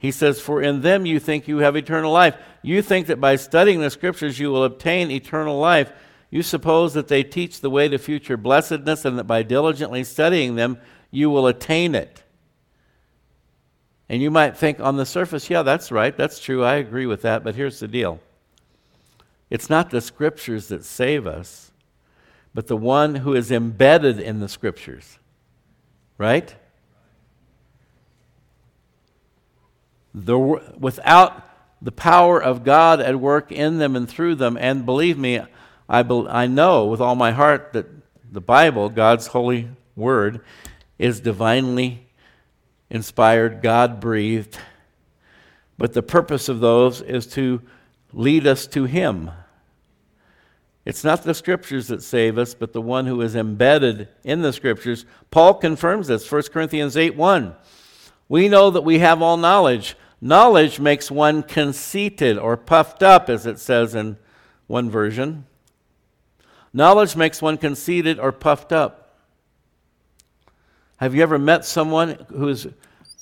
He 0.00 0.10
says, 0.10 0.40
For 0.40 0.62
in 0.62 0.80
them 0.80 1.04
you 1.04 1.20
think 1.20 1.46
you 1.46 1.58
have 1.58 1.76
eternal 1.76 2.10
life. 2.10 2.34
You 2.62 2.80
think 2.80 3.06
that 3.06 3.20
by 3.20 3.36
studying 3.36 3.80
the 3.80 3.90
scriptures 3.90 4.40
you 4.40 4.50
will 4.50 4.64
obtain 4.64 5.10
eternal 5.10 5.58
life. 5.58 5.92
You 6.30 6.42
suppose 6.42 6.94
that 6.94 7.08
they 7.08 7.22
teach 7.22 7.60
the 7.60 7.68
way 7.68 7.86
to 7.88 7.98
future 7.98 8.38
blessedness 8.38 9.04
and 9.04 9.18
that 9.18 9.24
by 9.24 9.42
diligently 9.42 10.02
studying 10.04 10.54
them 10.54 10.78
you 11.10 11.28
will 11.28 11.46
attain 11.46 11.94
it. 11.94 12.22
And 14.08 14.22
you 14.22 14.30
might 14.30 14.56
think 14.56 14.80
on 14.80 14.96
the 14.96 15.04
surface, 15.04 15.50
yeah, 15.50 15.62
that's 15.62 15.92
right, 15.92 16.16
that's 16.16 16.40
true, 16.40 16.64
I 16.64 16.76
agree 16.76 17.06
with 17.06 17.22
that, 17.22 17.44
but 17.44 17.54
here's 17.54 17.78
the 17.78 17.86
deal 17.86 18.20
it's 19.50 19.68
not 19.68 19.90
the 19.90 20.00
scriptures 20.00 20.68
that 20.68 20.84
save 20.84 21.26
us, 21.26 21.72
but 22.54 22.68
the 22.68 22.76
one 22.76 23.16
who 23.16 23.34
is 23.34 23.52
embedded 23.52 24.18
in 24.18 24.40
the 24.40 24.48
scriptures. 24.48 25.18
Right? 26.16 26.54
The, 30.14 30.38
without 30.38 31.46
the 31.82 31.92
power 31.92 32.42
of 32.42 32.64
God 32.64 33.00
at 33.00 33.18
work 33.20 33.52
in 33.52 33.78
them 33.78 33.96
and 33.96 34.08
through 34.08 34.34
them, 34.36 34.56
and 34.60 34.84
believe 34.84 35.18
me, 35.18 35.40
I, 35.88 36.02
be, 36.02 36.26
I 36.28 36.46
know 36.46 36.86
with 36.86 37.00
all 37.00 37.14
my 37.14 37.32
heart 37.32 37.72
that 37.72 37.86
the 38.30 38.40
Bible, 38.40 38.88
God's 38.88 39.28
holy 39.28 39.68
word, 39.96 40.40
is 40.98 41.20
divinely 41.20 42.06
inspired, 42.90 43.62
God 43.62 44.00
breathed. 44.00 44.58
But 45.78 45.94
the 45.94 46.02
purpose 46.02 46.48
of 46.48 46.60
those 46.60 47.00
is 47.00 47.26
to 47.28 47.62
lead 48.12 48.46
us 48.46 48.66
to 48.68 48.84
Him. 48.84 49.30
It's 50.84 51.04
not 51.04 51.22
the 51.22 51.34
scriptures 51.34 51.88
that 51.88 52.02
save 52.02 52.36
us, 52.38 52.54
but 52.54 52.72
the 52.72 52.82
one 52.82 53.06
who 53.06 53.20
is 53.20 53.36
embedded 53.36 54.08
in 54.24 54.42
the 54.42 54.52
scriptures. 54.52 55.06
Paul 55.30 55.54
confirms 55.54 56.08
this, 56.08 56.30
1 56.30 56.42
Corinthians 56.52 56.96
8 56.96 57.16
1. 57.16 57.54
We 58.30 58.48
know 58.48 58.70
that 58.70 58.82
we 58.82 59.00
have 59.00 59.20
all 59.20 59.36
knowledge. 59.36 59.96
Knowledge 60.20 60.78
makes 60.78 61.10
one 61.10 61.42
conceited 61.42 62.38
or 62.38 62.56
puffed 62.56 63.02
up, 63.02 63.28
as 63.28 63.44
it 63.44 63.58
says 63.58 63.92
in 63.92 64.18
one 64.68 64.88
version. 64.88 65.46
Knowledge 66.72 67.16
makes 67.16 67.42
one 67.42 67.58
conceited 67.58 68.20
or 68.20 68.30
puffed 68.30 68.72
up. 68.72 69.18
Have 70.98 71.12
you 71.12 71.24
ever 71.24 71.40
met 71.40 71.64
someone 71.64 72.24
who's 72.28 72.68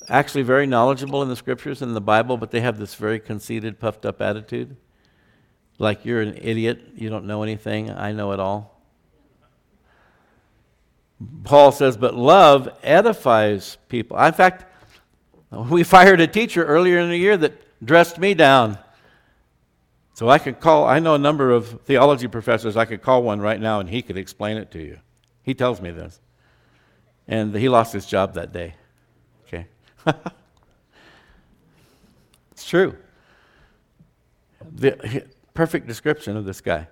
actually 0.07 0.43
very 0.43 0.67
knowledgeable 0.67 1.23
in 1.23 1.29
the 1.29 1.35
scriptures 1.35 1.81
and 1.81 1.95
the 1.95 2.01
Bible, 2.01 2.37
but 2.37 2.51
they 2.51 2.61
have 2.61 2.77
this 2.77 2.93
very 2.93 3.19
conceited, 3.19 3.79
puffed 3.79 4.05
up 4.05 4.21
attitude? 4.21 4.77
Like 5.79 6.05
you're 6.05 6.21
an 6.21 6.37
idiot, 6.39 6.81
you 6.93 7.09
don't 7.09 7.25
know 7.25 7.41
anything, 7.41 7.89
I 7.89 8.11
know 8.11 8.31
it 8.33 8.39
all. 8.39 8.79
Paul 11.45 11.71
says, 11.71 11.97
but 11.97 12.13
love 12.13 12.69
edifies 12.83 13.79
people. 13.87 14.15
In 14.19 14.33
fact, 14.33 14.65
we 15.69 15.83
fired 15.83 16.21
a 16.21 16.27
teacher 16.27 16.63
earlier 16.63 16.99
in 16.99 17.09
the 17.09 17.17
year 17.17 17.37
that 17.37 17.53
dressed 17.85 18.17
me 18.17 18.33
down. 18.33 18.77
So 20.13 20.29
I 20.29 20.37
could 20.37 20.59
call, 20.59 20.85
I 20.85 20.99
know 20.99 21.15
a 21.15 21.19
number 21.19 21.51
of 21.51 21.81
theology 21.83 22.27
professors, 22.27 22.75
I 22.75 22.85
could 22.85 23.01
call 23.01 23.23
one 23.23 23.39
right 23.39 23.59
now 23.59 23.79
and 23.79 23.89
he 23.89 24.01
could 24.01 24.17
explain 24.17 24.57
it 24.57 24.69
to 24.71 24.79
you. 24.79 24.99
He 25.43 25.53
tells 25.53 25.81
me 25.81 25.91
this. 25.91 26.19
And 27.27 27.55
he 27.55 27.69
lost 27.69 27.93
his 27.93 28.05
job 28.05 28.33
that 28.33 28.51
day. 28.51 28.75
Okay. 29.47 29.67
it's 32.51 32.67
true. 32.67 32.97
The 34.71 35.25
perfect 35.53 35.87
description 35.87 36.35
of 36.35 36.45
this 36.45 36.59
guy. 36.59 36.87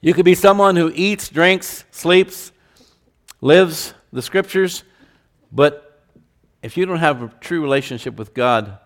You 0.00 0.14
could 0.14 0.24
be 0.24 0.34
someone 0.34 0.76
who 0.76 0.92
eats, 0.94 1.28
drinks, 1.28 1.84
sleeps, 1.90 2.52
lives 3.40 3.94
the 4.12 4.22
scriptures, 4.22 4.84
but 5.52 6.02
if 6.62 6.76
you 6.76 6.86
don't 6.86 6.98
have 6.98 7.22
a 7.22 7.28
true 7.40 7.60
relationship 7.60 8.16
with 8.16 8.34
God, 8.34 8.78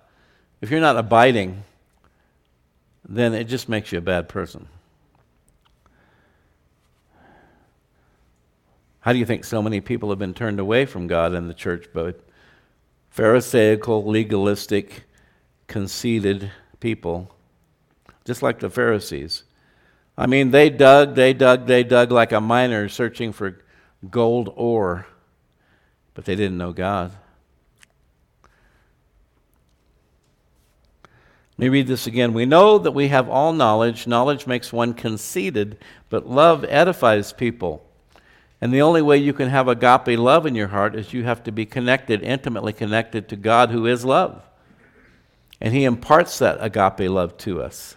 if 0.61 0.71
you're 0.71 0.81
not 0.81 0.97
abiding, 0.97 1.65
then 3.09 3.35
it 3.35 3.45
just 3.45 3.69
makes 3.69 3.93
you 3.93 3.99
a 3.99 4.03
bad 4.03 4.29
person. 4.29 4.69
How 9.01 9.13
do 9.13 9.19
you 9.19 9.27
think 9.27 9.45
so 9.45 9.61
many 9.61 9.81
people 9.81 10.11
have 10.11 10.19
been 10.19 10.35
turned 10.35 10.61
away 10.61 10.87
from 10.87 11.09
God 11.09 11.35
in 11.35 11.49
the 11.49 11.55
church? 11.55 11.89
But 11.93 12.21
Pharisaical, 13.11 14.07
legalistic, 14.07 15.05
conceited 15.67 16.51
people, 16.81 17.35
just 18.25 18.43
like 18.43 18.61
the 18.61 18.71
Pharisees. 18.71 19.43
I 20.17 20.27
mean, 20.27 20.51
they 20.51 20.71
dug, 20.71 21.15
they 21.15 21.35
dug, 21.35 21.67
they 21.67 21.85
dug 21.85 22.11
like 22.11 22.33
a 22.33 22.41
miner 22.41 22.89
searching 22.89 23.33
for 23.33 23.63
gold 24.11 24.53
ore, 24.57 25.07
but 26.15 26.25
they 26.25 26.35
didn't 26.35 26.59
know 26.59 26.73
God. 26.73 27.13
Let 31.59 31.67
me 31.67 31.69
read 31.69 31.87
this 31.87 32.07
again. 32.07 32.33
We 32.33 32.47
know 32.47 32.79
that 32.79 32.93
we 32.93 33.09
have 33.09 33.29
all 33.29 33.53
knowledge. 33.53 34.07
Knowledge 34.07 34.47
makes 34.47 34.73
one 34.73 34.95
conceited, 34.95 35.79
but 36.09 36.29
love 36.29 36.65
edifies 36.69 37.33
people. 37.33 37.85
And 38.61 38.73
the 38.73 38.83
only 38.83 39.03
way 39.03 39.19
you 39.19 39.33
can 39.33 39.49
have 39.49 39.69
agape 39.69 40.19
love 40.19 40.47
in 40.47 40.55
your 40.55 40.69
heart 40.69 40.95
is 40.95 41.13
you 41.13 41.25
have 41.25 41.43
to 41.45 41.53
be 41.53 41.67
connected, 41.67 42.23
intimately 42.23 42.73
connected 42.73 43.29
to 43.29 43.37
God 43.37 43.71
who 43.71 43.87
is 43.87 44.05
love. 44.05 44.43
And 45.61 45.75
He 45.75 45.85
imparts 45.85 46.39
that 46.39 46.59
agape 46.61 47.11
love 47.11 47.37
to 47.39 47.63
us. 47.63 47.97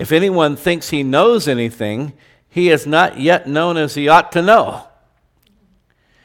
If 0.00 0.12
anyone 0.12 0.56
thinks 0.56 0.88
he 0.88 1.02
knows 1.02 1.46
anything, 1.46 2.14
he 2.50 2.68
is 2.68 2.86
not 2.86 3.18
yet 3.18 3.48
known 3.48 3.76
as 3.76 3.94
he 3.94 4.08
ought 4.08 4.32
to 4.32 4.42
know. 4.42 4.86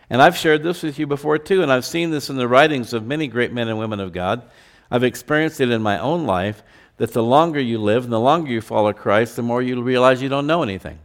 And 0.09 0.21
I've 0.21 0.37
shared 0.37 0.63
this 0.63 0.83
with 0.83 0.99
you 0.99 1.07
before 1.07 1.37
too, 1.37 1.61
and 1.61 1.71
I've 1.71 1.85
seen 1.85 2.11
this 2.11 2.29
in 2.29 2.35
the 2.35 2.47
writings 2.47 2.93
of 2.93 3.05
many 3.05 3.27
great 3.27 3.53
men 3.53 3.67
and 3.67 3.79
women 3.79 3.99
of 3.99 4.11
God. 4.11 4.43
I've 4.91 5.03
experienced 5.03 5.61
it 5.61 5.71
in 5.71 5.81
my 5.81 5.99
own 5.99 6.25
life 6.25 6.63
that 6.97 7.13
the 7.13 7.23
longer 7.23 7.59
you 7.59 7.79
live 7.79 8.03
and 8.03 8.13
the 8.13 8.19
longer 8.19 8.51
you 8.51 8.61
follow 8.61 8.93
Christ, 8.93 9.35
the 9.35 9.41
more 9.41 9.61
you 9.61 9.81
realize 9.81 10.21
you 10.21 10.29
don't 10.29 10.47
know 10.47 10.63
anything. 10.63 10.99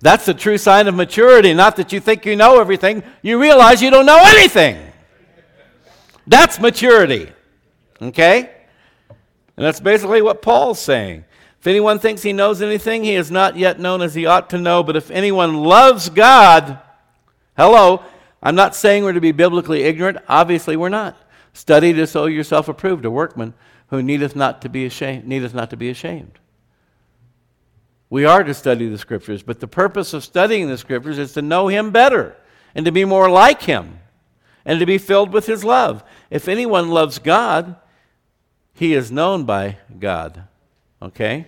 That's 0.00 0.26
the 0.26 0.34
true 0.34 0.58
sign 0.58 0.88
of 0.88 0.94
maturity, 0.94 1.54
not 1.54 1.76
that 1.76 1.92
you 1.92 2.00
think 2.00 2.26
you 2.26 2.34
know 2.34 2.60
everything, 2.60 3.04
you 3.22 3.40
realize 3.40 3.80
you 3.80 3.90
don't 3.90 4.06
know 4.06 4.20
anything. 4.20 4.92
That's 6.26 6.58
maturity. 6.58 7.30
Okay? 8.00 8.50
And 9.56 9.66
that's 9.66 9.80
basically 9.80 10.22
what 10.22 10.42
Paul's 10.42 10.80
saying. 10.80 11.24
If 11.62 11.68
anyone 11.68 12.00
thinks 12.00 12.22
he 12.22 12.32
knows 12.32 12.60
anything, 12.60 13.04
he 13.04 13.14
is 13.14 13.30
not 13.30 13.56
yet 13.56 13.78
known 13.78 14.02
as 14.02 14.16
he 14.16 14.26
ought 14.26 14.50
to 14.50 14.58
know. 14.58 14.82
But 14.82 14.96
if 14.96 15.12
anyone 15.12 15.62
loves 15.62 16.08
God, 16.08 16.80
hello, 17.56 18.02
I'm 18.42 18.56
not 18.56 18.74
saying 18.74 19.04
we're 19.04 19.12
to 19.12 19.20
be 19.20 19.30
biblically 19.30 19.84
ignorant. 19.84 20.18
Obviously, 20.28 20.76
we're 20.76 20.88
not. 20.88 21.16
Study 21.52 21.92
to 21.92 22.04
show 22.04 22.26
yourself 22.26 22.66
approved, 22.66 23.04
a 23.04 23.12
workman 23.12 23.54
who 23.90 24.02
needeth 24.02 24.34
not 24.34 24.60
to 24.62 24.68
be 24.68 24.84
ashamed. 24.86 25.28
Needeth 25.28 25.54
not 25.54 25.70
to 25.70 25.76
be 25.76 25.88
ashamed. 25.88 26.40
We 28.10 28.24
are 28.24 28.42
to 28.42 28.54
study 28.54 28.88
the 28.88 28.98
scriptures, 28.98 29.44
but 29.44 29.60
the 29.60 29.68
purpose 29.68 30.12
of 30.14 30.24
studying 30.24 30.66
the 30.66 30.76
scriptures 30.76 31.16
is 31.16 31.32
to 31.34 31.42
know 31.42 31.68
Him 31.68 31.92
better 31.92 32.36
and 32.74 32.84
to 32.86 32.90
be 32.90 33.04
more 33.04 33.30
like 33.30 33.62
Him 33.62 34.00
and 34.64 34.80
to 34.80 34.86
be 34.86 34.98
filled 34.98 35.32
with 35.32 35.46
His 35.46 35.62
love. 35.62 36.02
If 36.28 36.48
anyone 36.48 36.90
loves 36.90 37.20
God, 37.20 37.76
he 38.74 38.94
is 38.94 39.12
known 39.12 39.44
by 39.44 39.78
God. 40.00 40.42
Okay? 41.00 41.46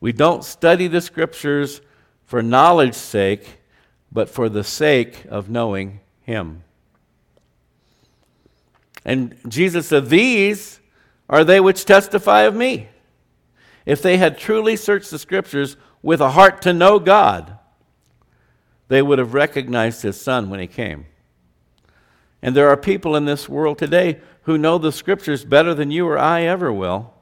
We 0.00 0.12
don't 0.12 0.44
study 0.44 0.86
the 0.86 1.00
scriptures 1.00 1.80
for 2.24 2.42
knowledge's 2.42 2.96
sake, 2.96 3.60
but 4.12 4.28
for 4.28 4.48
the 4.48 4.64
sake 4.64 5.24
of 5.28 5.50
knowing 5.50 6.00
Him. 6.20 6.62
And 9.04 9.36
Jesus 9.48 9.88
said, 9.88 10.08
These 10.08 10.80
are 11.28 11.44
they 11.44 11.60
which 11.60 11.84
testify 11.84 12.42
of 12.42 12.54
me. 12.54 12.88
If 13.86 14.02
they 14.02 14.18
had 14.18 14.38
truly 14.38 14.76
searched 14.76 15.10
the 15.10 15.18
scriptures 15.18 15.76
with 16.02 16.20
a 16.20 16.30
heart 16.30 16.62
to 16.62 16.72
know 16.72 16.98
God, 16.98 17.58
they 18.88 19.02
would 19.02 19.18
have 19.18 19.34
recognized 19.34 20.02
his 20.02 20.20
son 20.20 20.50
when 20.50 20.60
he 20.60 20.66
came. 20.66 21.06
And 22.42 22.54
there 22.54 22.68
are 22.68 22.76
people 22.76 23.16
in 23.16 23.24
this 23.24 23.48
world 23.48 23.78
today 23.78 24.20
who 24.42 24.58
know 24.58 24.78
the 24.78 24.92
scriptures 24.92 25.44
better 25.44 25.74
than 25.74 25.90
you 25.90 26.06
or 26.06 26.18
I 26.18 26.42
ever 26.42 26.72
will, 26.72 27.14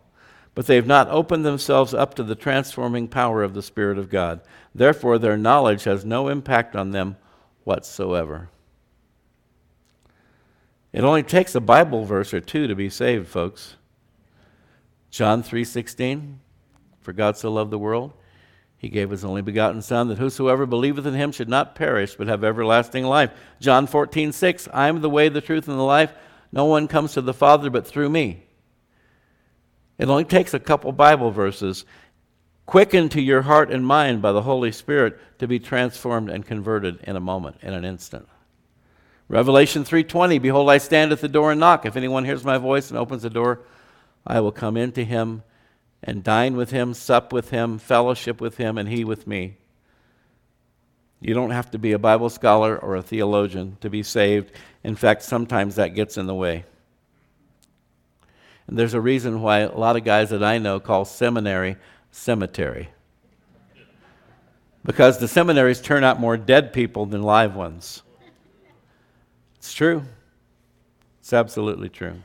but 0.57 0.67
they've 0.67 0.87
not 0.87 1.09
opened 1.11 1.45
themselves 1.45 1.93
up 1.93 2.15
to 2.15 2.23
the 2.23 2.35
transforming 2.35 3.07
power 3.07 3.43
of 3.43 3.53
the 3.53 3.63
Spirit 3.63 3.99
of 3.99 4.09
God. 4.09 4.41
Therefore, 4.75 5.19
their 5.19 5.37
knowledge 5.37 5.85
has 5.85 6.03
no 6.03 6.29
impact 6.29 6.75
on 6.75 6.93
them 6.93 7.17
whatsoever. 7.65 8.49
It 10.95 11.05
only 11.05 11.23
takes 11.23 11.55
a 11.55 11.61
Bible 11.61 12.07
verse 12.07 12.33
or 12.33 12.41
two 12.41 12.67
to 12.67 12.75
be 12.75 12.89
saved, 12.89 13.29
folks. 13.29 13.77
John 15.11 15.43
3:16 15.43 16.41
for 17.03 17.13
God 17.13 17.37
so 17.37 17.53
loved 17.53 17.71
the 17.71 17.79
world, 17.79 18.15
he 18.79 18.89
gave 18.89 19.11
his 19.11 19.27
only 19.27 19.43
begotten 19.43 19.83
Son, 19.83 20.09
that 20.09 20.19
whosoever 20.19 20.65
believeth 20.65 21.07
in 21.07 21.13
him 21.13 21.33
should 21.33 21.51
not 21.51 21.75
perish, 21.75 22.15
but 22.15 22.29
have 22.29 22.43
everlasting 22.43 23.05
life. 23.05 23.31
John 23.61 23.87
14, 23.87 24.33
6, 24.33 24.69
I 24.73 24.89
am 24.89 25.03
the 25.03 25.11
way, 25.11 25.29
the 25.29 25.43
truth, 25.43 25.69
and 25.69 25.79
the 25.79 25.83
life. 25.83 26.15
No 26.51 26.65
one 26.65 26.89
comes 26.89 27.13
to 27.13 27.21
the 27.21 27.35
Father 27.35 27.69
but 27.69 27.87
through 27.87 28.09
me. 28.09 28.46
It 29.99 30.09
only 30.09 30.25
takes 30.25 30.55
a 30.55 30.61
couple 30.61 30.93
Bible 30.93 31.31
verses. 31.31 31.85
quickened 32.67 33.13
to 33.13 33.21
your 33.21 33.43
heart 33.43 33.71
and 33.71 33.87
mind 33.87 34.21
by 34.21 34.33
the 34.33 34.43
Holy 34.43 34.73
Spirit 34.73 35.17
to 35.39 35.47
be 35.47 35.59
transformed 35.61 36.29
and 36.29 36.45
converted 36.45 36.99
in 37.05 37.15
a 37.15 37.21
moment, 37.21 37.57
in 37.63 37.73
an 37.73 37.85
instant. 37.85 38.29
Revelation 39.29 39.85
3:20 39.85 40.41
Behold 40.41 40.71
I 40.71 40.79
stand 40.79 41.13
at 41.13 41.21
the 41.21 41.29
door 41.29 41.51
and 41.51 41.61
knock 41.61 41.85
if 41.85 41.97
anyone 41.97 42.25
hears 42.25 42.45
my 42.45 42.59
voice 42.59 42.91
and 42.91 42.99
opens 42.99 43.23
the 43.23 43.31
door 43.31 43.61
I 44.27 44.41
will 44.41 44.53
come 44.53 44.77
into 44.77 45.03
him 45.03 45.43
and 46.03 46.23
dine 46.23 46.57
with 46.57 46.71
him 46.71 46.95
sup 46.95 47.33
with 47.33 47.51
him 47.51 47.79
fellowship 47.79 48.41
with 48.41 48.57
him 48.57 48.79
and 48.79 48.89
he 48.89 49.05
with 49.05 49.27
me 49.27 49.57
You 51.21 51.35
don't 51.35 51.51
have 51.51 51.73
to 51.73 51.79
be 51.79 51.91
a 51.91 51.99
Bible 51.99 52.31
scholar 52.31 52.79
or 52.79 52.95
a 52.95 53.03
theologian 53.03 53.79
to 53.81 53.91
be 53.91 54.05
saved 54.05 54.53
in 54.85 54.95
fact 54.95 55.23
sometimes 55.23 55.75
that 55.75 55.95
gets 55.95 56.17
in 56.17 56.27
the 56.27 56.35
way 56.35 56.65
And 58.67 58.79
there's 58.79 58.95
a 58.95 59.01
reason 59.01 59.43
why 59.43 59.61
a 59.61 59.77
lot 59.77 59.97
of 59.97 60.05
guys 60.05 60.31
that 60.31 60.43
I 60.43 60.59
know 60.59 60.81
call 60.81 61.05
seminary 61.05 61.77
cemetery 62.11 62.89
because 64.85 65.19
the 65.19 65.29
seminaries 65.29 65.81
turn 65.81 66.05
out 66.05 66.21
more 66.21 66.37
dead 66.37 66.73
people 66.73 67.07
than 67.07 67.23
live 67.23 67.55
ones 67.55 68.03
it's 69.67 69.75
true. 69.75 70.05
It's 71.19 71.33
absolutely 71.33 71.89
true. 71.89 72.23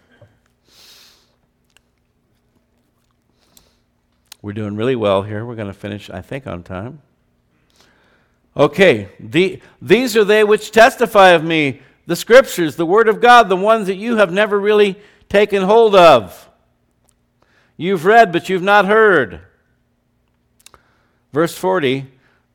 We're 4.43 4.53
doing 4.53 4.75
really 4.75 4.95
well 4.95 5.23
here. 5.23 5.43
We're 5.43 5.55
going 5.55 5.69
to 5.69 5.73
finish, 5.73 6.07
I 6.11 6.21
think, 6.21 6.45
on 6.45 6.61
time. 6.61 7.01
Okay, 8.55 9.09
the, 9.19 9.59
these 9.81 10.15
are 10.15 10.23
they 10.23 10.43
which 10.43 10.69
testify 10.69 11.29
of 11.29 11.43
me, 11.43 11.81
the 12.05 12.15
scriptures, 12.15 12.75
the 12.75 12.85
word 12.85 13.07
of 13.07 13.19
God, 13.19 13.49
the 13.49 13.55
ones 13.55 13.87
that 13.87 13.95
you 13.95 14.17
have 14.17 14.31
never 14.31 14.59
really 14.59 14.99
taken 15.31 15.63
hold 15.63 15.95
of. 15.95 16.49
You've 17.77 18.05
read, 18.05 18.33
but 18.33 18.49
you've 18.49 18.61
not 18.61 18.85
heard. 18.85 19.39
Verse 21.31 21.57
40 21.57 22.05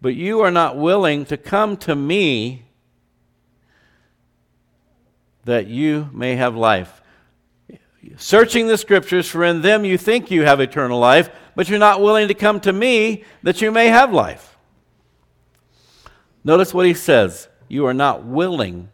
But 0.02 0.14
you 0.14 0.40
are 0.42 0.50
not 0.50 0.76
willing 0.76 1.24
to 1.26 1.38
come 1.38 1.78
to 1.78 1.96
me 1.96 2.66
that 5.44 5.66
you 5.66 6.10
may 6.12 6.36
have 6.36 6.54
life. 6.54 7.00
Searching 8.16 8.68
the 8.68 8.76
scriptures, 8.76 9.26
for 9.26 9.42
in 9.42 9.62
them 9.62 9.84
you 9.84 9.96
think 9.96 10.30
you 10.30 10.44
have 10.44 10.60
eternal 10.60 10.98
life, 10.98 11.30
but 11.56 11.68
you're 11.68 11.78
not 11.78 12.02
willing 12.02 12.28
to 12.28 12.34
come 12.34 12.60
to 12.60 12.72
me 12.72 13.24
that 13.42 13.62
you 13.62 13.72
may 13.72 13.88
have 13.88 14.12
life. 14.12 14.56
Notice 16.44 16.74
what 16.74 16.86
he 16.86 16.94
says 16.94 17.48
you 17.68 17.86
are 17.86 17.94
not 17.94 18.24
willing 18.24 18.90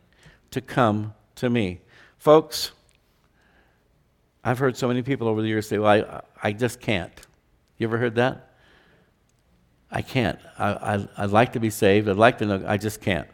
to 0.53 0.61
come 0.61 1.15
to 1.35 1.51
me. 1.51 1.81
Folks, 2.17 2.73
I've 4.45 4.59
heard 4.59 4.77
so 4.77 4.89
many 4.89 5.03
people 5.03 5.29
over 5.29 5.41
the 5.41 5.49
years 5.49 5.69
say, 5.69 5.79
Well, 5.79 6.23
I, 6.43 6.49
I 6.49 6.53
just 6.53 6.81
can't. 6.81 7.13
You 7.79 7.87
ever 7.87 7.99
heard 7.99 8.17
that? 8.17 8.51
I 9.91 10.03
can't. 10.03 10.39
I, 10.59 11.07
I, 11.17 11.23
would 11.23 11.33
like 11.33 11.53
to 11.53 11.61
be 11.61 11.71
saved. 11.71 12.09
I'd 12.09 12.17
like 12.17 12.39
to 12.39 12.47
know. 12.47 12.65
I 12.67 12.79
just 12.79 13.01
can't. 13.01 13.29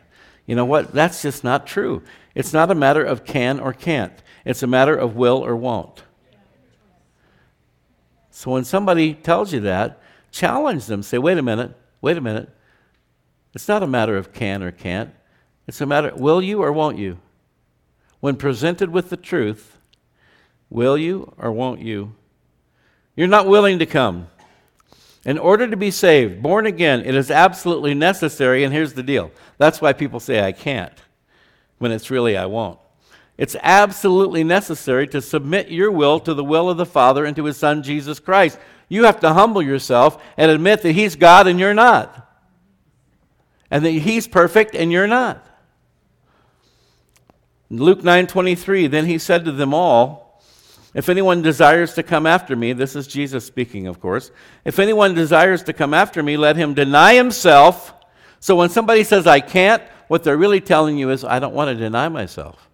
You 0.47 0.57
know 0.57 0.65
what? 0.65 0.93
That's 0.93 1.23
just 1.23 1.45
not 1.45 1.67
true. 1.67 2.03
It's 2.35 2.53
not 2.53 2.71
a 2.71 2.75
matter 2.75 3.05
of 3.05 3.25
can 3.25 3.61
or 3.61 3.73
can't, 3.73 4.13
it's 4.45 4.63
a 4.63 4.67
matter 4.67 4.97
of 4.97 5.17
will 5.17 5.39
or 5.39 5.55
won't. 5.57 6.03
So 8.31 8.53
when 8.53 8.65
somebody 8.65 9.15
tells 9.15 9.53
you 9.53 9.61
that, 9.61 10.01
challenge 10.31 10.87
them. 10.87 11.03
Say, 11.03 11.19
wait 11.19 11.39
a 11.39 11.43
minute, 11.43 11.77
wait 12.01 12.17
a 12.17 12.21
minute. 12.21 12.49
It's 13.55 13.67
not 13.67 13.83
a 13.83 13.87
matter 13.87 14.17
of 14.17 14.33
can 14.33 14.63
or 14.63 14.71
can't. 14.71 15.13
It's 15.67 15.81
a 15.81 15.87
matter, 15.87 16.13
will 16.15 16.41
you 16.41 16.63
or 16.63 16.73
won't 16.73 16.99
you? 16.99 17.19
When 18.21 18.37
presented 18.37 18.91
with 18.91 19.11
the 19.11 19.17
truth, 19.17 19.78
will 20.71 20.97
you 20.97 21.33
or 21.39 21.53
won't 21.53 21.81
you? 21.81 22.15
You're 23.17 23.27
not 23.27 23.47
willing 23.47 23.79
to 23.79 23.87
come. 23.87 24.29
In 25.25 25.39
order 25.39 25.69
to 25.69 25.77
be 25.77 25.91
saved, 25.91 26.43
born 26.43 26.67
again, 26.67 27.05
it 27.05 27.15
is 27.15 27.31
absolutely 27.31 27.93
necessary, 27.93 28.65
and 28.65 28.73
here's 28.73 28.95
the 28.95 29.03
deal. 29.03 29.31
That's 29.59 29.81
why 29.81 29.93
people 29.93 30.21
say, 30.21 30.41
I 30.41 30.53
can't, 30.53 30.93
when 31.79 31.91
it's 31.93 32.11
really, 32.11 32.37
I 32.37 32.47
won't. 32.47 32.79
It's 33.37 33.57
absolutely 33.63 34.45
necessary 34.45 35.07
to 35.09 35.21
submit 35.21 35.69
your 35.69 35.91
will 35.91 36.19
to 36.21 36.35
the 36.35 36.45
will 36.45 36.71
of 36.71 36.77
the 36.77 36.87
Father 36.87 37.25
and 37.25 37.37
to 37.37 37.45
His 37.45 37.57
Son, 37.57 37.83
Jesus 37.83 38.21
Christ. 38.21 38.59
You 38.89 39.05
have 39.05 39.21
to 39.21 39.33
humble 39.33 39.63
yourself 39.63 40.23
and 40.37 40.51
admit 40.51 40.83
that 40.83 40.93
He's 40.93 41.15
God 41.15 41.47
and 41.47 41.59
you're 41.61 41.75
not, 41.75 42.33
and 43.71 43.85
that 43.85 43.91
He's 43.91 44.27
perfect 44.27 44.75
and 44.75 44.91
you're 44.91 45.07
not. 45.07 45.45
Luke 47.71 48.01
9:23 48.01 48.91
Then 48.91 49.07
he 49.07 49.19
said 49.19 49.45
to 49.45 49.53
them 49.53 49.75
all, 49.75 50.28
if 50.95 51.09
anyone 51.09 51.43
desires 51.43 51.95
to 51.95 52.03
come 52.03 52.27
after 52.27 52.57
me, 52.57 52.73
this 52.73 52.97
is 52.97 53.07
Jesus 53.07 53.45
speaking, 53.45 53.87
of 53.87 54.01
course. 54.01 54.31
If 54.65 54.79
anyone 54.79 55.15
desires 55.15 55.63
to 55.65 55.73
come 55.73 55.93
after 55.93 56.23
me, 56.23 56.37
let 56.37 56.57
him 56.57 56.75
deny 56.75 57.15
himself. 57.15 57.93
So 58.41 58.57
when 58.57 58.71
somebody 58.71 59.05
says, 59.05 59.27
I 59.27 59.41
can't, 59.41 59.83
what 60.09 60.25
they're 60.25 60.37
really 60.37 60.61
telling 60.61 60.97
you 60.97 61.11
is, 61.11 61.25
I 61.25 61.39
don't 61.39 61.55
want 61.55 61.69
to 61.69 61.75
deny 61.75 62.09
myself. 62.09 62.69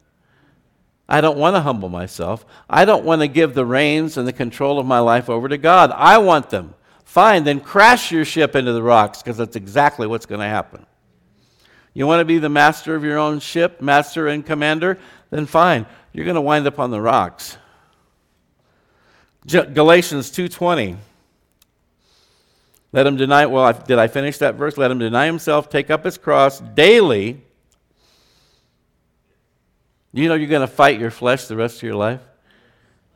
I 1.09 1.21
don't 1.21 1.37
want 1.37 1.57
to 1.57 1.61
humble 1.61 1.89
myself. 1.89 2.47
I 2.71 2.85
don't 2.85 3.05
want 3.05 3.21
to 3.21 3.29
give 3.29 3.53
the 3.53 3.67
reins 3.67 4.17
and 4.17 4.27
the 4.27 4.33
control 4.33 4.79
of 4.79 4.87
my 4.87 5.01
life 5.01 5.29
over 5.29 5.49
to 5.49 5.59
God. 5.59 5.91
I 5.91 6.19
want 6.19 6.51
them. 6.51 6.75
Fine, 7.05 7.45
then 7.45 7.61
crash 7.61 8.11
your 8.11 8.25
ship 8.25 8.57
into 8.57 8.73
the 8.73 8.83
rocks 8.83 9.23
because 9.23 9.37
that's 9.37 9.57
exactly 9.57 10.07
what's 10.07 10.27
going 10.27 10.41
to 10.41 10.47
happen. 10.47 10.87
You 11.93 12.07
want 12.07 12.21
to 12.21 12.25
be 12.25 12.39
the 12.39 12.49
master 12.49 12.95
of 12.95 13.05
your 13.05 13.19
own 13.19 13.39
ship, 13.39 13.81
master 13.81 14.27
and 14.29 14.45
commander? 14.45 14.99
Then 15.31 15.47
fine, 15.47 15.87
you're 16.13 16.25
going 16.25 16.35
to 16.37 16.41
wind 16.41 16.67
up 16.67 16.79
on 16.79 16.91
the 16.91 17.01
rocks. 17.01 17.57
Galatians 19.47 20.31
2:20. 20.31 20.97
Let 22.93 23.07
him 23.07 23.17
deny 23.17 23.47
well, 23.47 23.73
did 23.73 23.99
I 23.99 24.07
finish 24.07 24.39
that 24.39 24.55
verse? 24.55 24.79
Let 24.79 24.91
him 24.91 24.99
deny 24.99 25.27
himself, 25.27 25.69
take 25.69 25.91
up 25.91 26.05
his 26.05 26.17
cross 26.17 26.61
daily. 26.61 27.43
You 30.13 30.29
know 30.29 30.35
you're 30.35 30.49
going 30.49 30.61
to 30.61 30.73
fight 30.73 31.01
your 31.01 31.11
flesh 31.11 31.47
the 31.47 31.57
rest 31.57 31.79
of 31.79 31.83
your 31.83 31.97
life? 31.97 32.21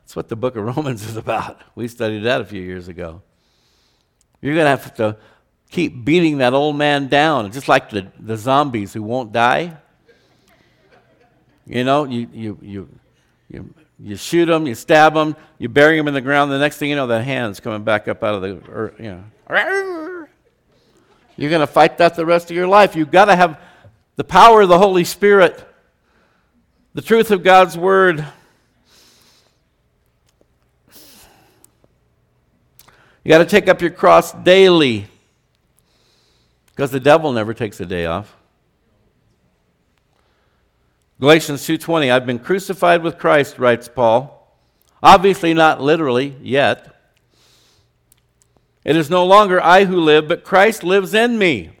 That's 0.01 0.17
what 0.17 0.27
the 0.27 0.35
book 0.35 0.57
of 0.57 0.65
Romans 0.75 1.07
is 1.07 1.15
about. 1.15 1.61
We 1.75 1.87
studied 1.87 2.23
that 2.23 2.41
a 2.41 2.45
few 2.45 2.61
years 2.61 2.89
ago. 2.89 3.21
You're 4.41 4.53
going 4.53 4.65
to 4.65 4.69
have 4.69 4.95
to 4.95 5.17
keep 5.69 6.03
beating 6.03 6.39
that 6.39 6.53
old 6.53 6.75
man 6.75 7.07
down, 7.07 7.51
just 7.51 7.69
like 7.69 7.89
the, 7.89 8.07
the 8.19 8.35
zombies 8.35 8.91
who 8.91 9.01
won't 9.01 9.31
die. 9.31 9.77
You 11.65 11.83
know, 11.83 12.03
you, 12.03 12.27
you, 12.33 12.57
you, 12.61 12.89
you 13.49 13.73
you 14.01 14.15
shoot 14.15 14.45
them, 14.45 14.65
you 14.65 14.75
stab 14.75 15.13
them, 15.13 15.35
you 15.57 15.67
bury 15.67 15.97
them 15.97 16.07
in 16.07 16.13
the 16.13 16.21
ground. 16.21 16.51
The 16.51 16.59
next 16.59 16.77
thing 16.77 16.89
you 16.89 16.95
know, 16.95 17.07
the 17.07 17.21
hand's 17.21 17.59
coming 17.59 17.83
back 17.83 18.07
up 18.07 18.23
out 18.23 18.35
of 18.35 18.41
the, 18.41 18.61
earth, 18.71 18.95
you 18.99 19.11
know. 19.11 19.23
You're 21.35 21.49
going 21.49 21.61
to 21.61 21.67
fight 21.67 21.97
that 21.97 22.15
the 22.15 22.25
rest 22.25 22.49
of 22.49 22.55
your 22.55 22.67
life. 22.67 22.95
You've 22.95 23.11
got 23.11 23.25
to 23.25 23.35
have 23.35 23.59
the 24.15 24.23
power 24.23 24.61
of 24.61 24.69
the 24.69 24.77
Holy 24.77 25.03
Spirit, 25.03 25.65
the 26.93 27.01
truth 27.01 27.31
of 27.31 27.43
God's 27.43 27.77
Word. 27.77 28.25
You 33.23 33.29
got 33.29 33.39
to 33.39 33.45
take 33.45 33.67
up 33.67 33.81
your 33.81 33.91
cross 33.91 34.31
daily 34.31 35.07
because 36.67 36.91
the 36.91 36.99
devil 36.99 37.31
never 37.33 37.53
takes 37.53 37.79
a 37.81 37.85
day 37.85 38.05
off. 38.05 38.35
Galatians 41.19 41.65
2:20 41.65 42.09
I've 42.09 42.25
been 42.25 42.39
crucified 42.39 43.03
with 43.03 43.17
Christ 43.17 43.59
writes 43.59 43.89
Paul. 43.89 44.55
Obviously 45.03 45.53
not 45.53 45.81
literally 45.81 46.35
yet. 46.41 46.95
It 48.85 48.95
is 48.95 49.09
no 49.09 49.25
longer 49.25 49.61
I 49.61 49.85
who 49.85 49.99
live 49.99 50.27
but 50.27 50.43
Christ 50.43 50.83
lives 50.83 51.13
in 51.13 51.37
me. 51.37 51.71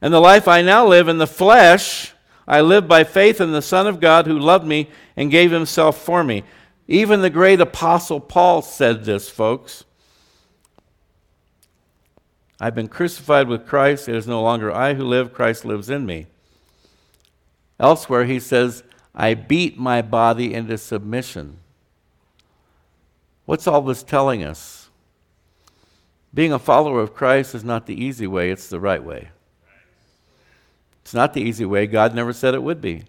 And 0.00 0.12
the 0.12 0.20
life 0.20 0.48
I 0.48 0.62
now 0.62 0.86
live 0.86 1.08
in 1.08 1.18
the 1.18 1.26
flesh 1.26 2.12
I 2.48 2.62
live 2.62 2.88
by 2.88 3.04
faith 3.04 3.42
in 3.42 3.52
the 3.52 3.60
Son 3.60 3.86
of 3.86 4.00
God 4.00 4.26
who 4.26 4.38
loved 4.38 4.66
me 4.66 4.88
and 5.16 5.30
gave 5.30 5.50
himself 5.50 5.98
for 5.98 6.24
me. 6.24 6.44
Even 6.88 7.20
the 7.20 7.28
great 7.28 7.60
apostle 7.60 8.20
Paul 8.20 8.62
said 8.62 9.04
this, 9.04 9.28
folks. 9.28 9.84
I've 12.58 12.74
been 12.74 12.88
crucified 12.88 13.46
with 13.48 13.66
Christ. 13.66 14.08
It 14.08 14.16
is 14.16 14.26
no 14.26 14.42
longer 14.42 14.72
I 14.72 14.94
who 14.94 15.04
live, 15.04 15.34
Christ 15.34 15.66
lives 15.66 15.90
in 15.90 16.06
me. 16.06 16.26
Elsewhere, 17.80 18.24
he 18.24 18.40
says, 18.40 18.82
I 19.14 19.34
beat 19.34 19.78
my 19.78 20.02
body 20.02 20.52
into 20.54 20.78
submission. 20.78 21.58
What's 23.46 23.66
all 23.66 23.82
this 23.82 24.02
telling 24.02 24.42
us? 24.42 24.90
Being 26.34 26.52
a 26.52 26.58
follower 26.58 27.00
of 27.00 27.14
Christ 27.14 27.54
is 27.54 27.64
not 27.64 27.86
the 27.86 27.94
easy 27.94 28.26
way, 28.26 28.50
it's 28.50 28.68
the 28.68 28.80
right 28.80 29.02
way. 29.02 29.30
It's 31.02 31.14
not 31.14 31.32
the 31.32 31.40
easy 31.40 31.64
way. 31.64 31.86
God 31.86 32.14
never 32.14 32.34
said 32.34 32.54
it 32.54 32.62
would 32.62 32.82
be. 32.82 33.04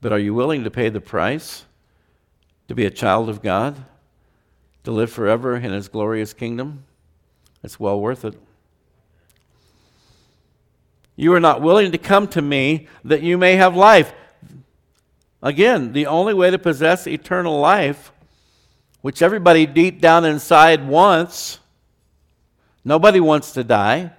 But 0.00 0.12
are 0.12 0.18
you 0.18 0.34
willing 0.34 0.64
to 0.64 0.70
pay 0.70 0.88
the 0.88 1.00
price 1.00 1.64
to 2.66 2.74
be 2.74 2.84
a 2.84 2.90
child 2.90 3.28
of 3.28 3.42
God, 3.42 3.84
to 4.82 4.90
live 4.90 5.12
forever 5.12 5.54
in 5.54 5.70
His 5.70 5.88
glorious 5.88 6.32
kingdom? 6.32 6.84
It's 7.62 7.78
well 7.78 8.00
worth 8.00 8.24
it. 8.24 8.34
You 11.16 11.32
are 11.34 11.40
not 11.40 11.62
willing 11.62 11.92
to 11.92 11.98
come 11.98 12.28
to 12.28 12.42
me 12.42 12.88
that 13.04 13.22
you 13.22 13.38
may 13.38 13.56
have 13.56 13.76
life. 13.76 14.12
Again, 15.42 15.92
the 15.92 16.06
only 16.06 16.34
way 16.34 16.50
to 16.50 16.58
possess 16.58 17.06
eternal 17.06 17.60
life, 17.60 18.12
which 19.02 19.22
everybody 19.22 19.66
deep 19.66 20.00
down 20.00 20.24
inside 20.24 20.86
wants, 20.86 21.60
Nobody 22.84 23.18
wants 23.18 23.52
to 23.52 23.64
die. 23.64 24.12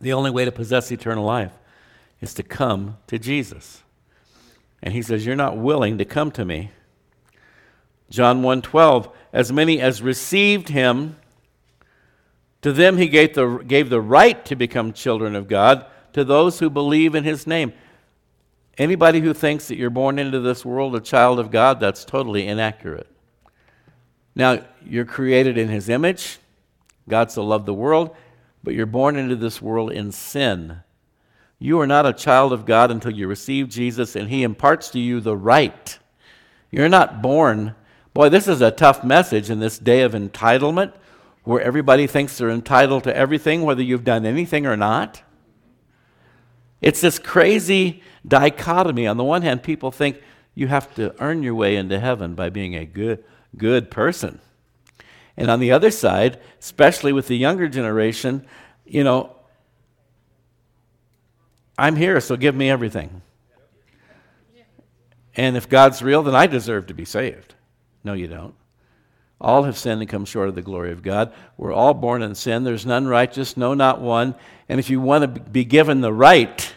The 0.00 0.12
only 0.12 0.30
way 0.30 0.44
to 0.44 0.52
possess 0.52 0.92
eternal 0.92 1.24
life 1.24 1.52
is 2.20 2.34
to 2.34 2.42
come 2.42 2.98
to 3.06 3.18
Jesus. 3.18 3.82
And 4.82 4.92
he 4.92 5.00
says, 5.00 5.24
You're 5.24 5.36
not 5.36 5.56
willing 5.56 5.96
to 5.98 6.04
come 6.04 6.30
to 6.32 6.44
me. 6.44 6.70
John 8.10 8.42
1:12, 8.42 9.10
as 9.32 9.50
many 9.50 9.80
as 9.80 10.02
received 10.02 10.68
him, 10.68 11.16
to 12.64 12.72
them 12.72 12.96
he 12.96 13.08
gave 13.08 13.34
the, 13.34 13.58
gave 13.58 13.90
the 13.90 14.00
right 14.00 14.42
to 14.46 14.56
become 14.56 14.94
children 14.94 15.36
of 15.36 15.48
God, 15.48 15.84
to 16.14 16.24
those 16.24 16.60
who 16.60 16.70
believe 16.70 17.14
in 17.14 17.22
his 17.22 17.46
name. 17.46 17.74
Anybody 18.78 19.20
who 19.20 19.34
thinks 19.34 19.68
that 19.68 19.76
you're 19.76 19.90
born 19.90 20.18
into 20.18 20.40
this 20.40 20.64
world 20.64 20.96
a 20.96 21.00
child 21.00 21.38
of 21.38 21.50
God, 21.50 21.78
that's 21.78 22.06
totally 22.06 22.46
inaccurate. 22.46 23.06
Now, 24.34 24.64
you're 24.82 25.04
created 25.04 25.58
in 25.58 25.68
his 25.68 25.90
image. 25.90 26.38
God 27.06 27.30
so 27.30 27.44
loved 27.44 27.66
the 27.66 27.74
world, 27.74 28.16
but 28.62 28.72
you're 28.72 28.86
born 28.86 29.16
into 29.16 29.36
this 29.36 29.60
world 29.60 29.92
in 29.92 30.10
sin. 30.10 30.78
You 31.58 31.78
are 31.82 31.86
not 31.86 32.06
a 32.06 32.14
child 32.14 32.54
of 32.54 32.64
God 32.64 32.90
until 32.90 33.12
you 33.12 33.28
receive 33.28 33.68
Jesus 33.68 34.16
and 34.16 34.30
he 34.30 34.42
imparts 34.42 34.88
to 34.92 34.98
you 34.98 35.20
the 35.20 35.36
right. 35.36 35.98
You're 36.70 36.88
not 36.88 37.20
born. 37.20 37.74
Boy, 38.14 38.30
this 38.30 38.48
is 38.48 38.62
a 38.62 38.70
tough 38.70 39.04
message 39.04 39.50
in 39.50 39.60
this 39.60 39.78
day 39.78 40.00
of 40.00 40.12
entitlement 40.12 40.94
where 41.44 41.60
everybody 41.60 42.06
thinks 42.06 42.36
they're 42.36 42.50
entitled 42.50 43.04
to 43.04 43.16
everything, 43.16 43.62
whether 43.62 43.82
you've 43.82 44.04
done 44.04 44.26
anything 44.26 44.66
or 44.66 44.76
not. 44.76 45.22
It's 46.80 47.00
this 47.00 47.18
crazy 47.18 48.02
dichotomy. 48.26 49.06
On 49.06 49.16
the 49.16 49.24
one 49.24 49.42
hand, 49.42 49.62
people 49.62 49.90
think 49.90 50.20
you 50.54 50.66
have 50.66 50.94
to 50.96 51.14
earn 51.22 51.42
your 51.42 51.54
way 51.54 51.76
into 51.76 51.98
heaven 51.98 52.34
by 52.34 52.50
being 52.50 52.74
a 52.74 52.84
good, 52.84 53.24
good 53.56 53.90
person. 53.90 54.40
And 55.36 55.50
on 55.50 55.60
the 55.60 55.72
other 55.72 55.90
side, 55.90 56.40
especially 56.60 57.12
with 57.12 57.28
the 57.28 57.36
younger 57.36 57.68
generation, 57.68 58.46
you 58.84 59.04
know, 59.04 59.36
I'm 61.76 61.96
here, 61.96 62.20
so 62.20 62.36
give 62.36 62.54
me 62.54 62.70
everything. 62.70 63.22
And 65.36 65.56
if 65.56 65.68
God's 65.68 66.00
real, 66.02 66.22
then 66.22 66.34
I 66.34 66.46
deserve 66.46 66.86
to 66.86 66.94
be 66.94 67.04
saved. 67.04 67.54
No, 68.04 68.12
you 68.12 68.28
don't. 68.28 68.54
All 69.40 69.64
have 69.64 69.76
sinned 69.76 70.00
and 70.00 70.08
come 70.08 70.24
short 70.24 70.48
of 70.48 70.54
the 70.54 70.62
glory 70.62 70.92
of 70.92 71.02
God. 71.02 71.32
We're 71.56 71.72
all 71.72 71.92
born 71.92 72.22
in 72.22 72.34
sin. 72.34 72.64
There's 72.64 72.86
none 72.86 73.06
righteous, 73.06 73.56
no, 73.56 73.74
not 73.74 74.00
one. 74.00 74.34
And 74.68 74.80
if 74.80 74.88
you 74.88 75.00
want 75.00 75.22
to 75.22 75.40
be 75.40 75.64
given 75.64 76.00
the 76.00 76.12
right, 76.12 76.72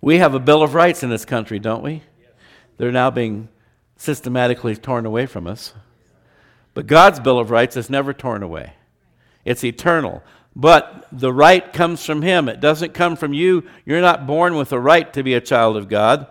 we 0.00 0.18
have 0.18 0.34
a 0.34 0.40
Bill 0.40 0.62
of 0.62 0.74
Rights 0.74 1.02
in 1.02 1.10
this 1.10 1.24
country, 1.24 1.58
don't 1.58 1.82
we? 1.82 2.02
They're 2.78 2.92
now 2.92 3.10
being 3.10 3.48
systematically 3.96 4.76
torn 4.76 5.04
away 5.04 5.26
from 5.26 5.46
us. 5.46 5.74
But 6.74 6.86
God's 6.86 7.20
Bill 7.20 7.38
of 7.38 7.50
Rights 7.50 7.76
is 7.76 7.90
never 7.90 8.12
torn 8.12 8.42
away, 8.42 8.74
it's 9.44 9.64
eternal. 9.64 10.22
But 10.54 11.06
the 11.12 11.32
right 11.32 11.70
comes 11.70 12.04
from 12.04 12.22
Him, 12.22 12.48
it 12.48 12.60
doesn't 12.60 12.94
come 12.94 13.16
from 13.16 13.34
you. 13.34 13.64
You're 13.84 14.00
not 14.00 14.26
born 14.26 14.56
with 14.56 14.72
a 14.72 14.80
right 14.80 15.12
to 15.12 15.22
be 15.22 15.34
a 15.34 15.40
child 15.40 15.76
of 15.76 15.88
God. 15.88 16.28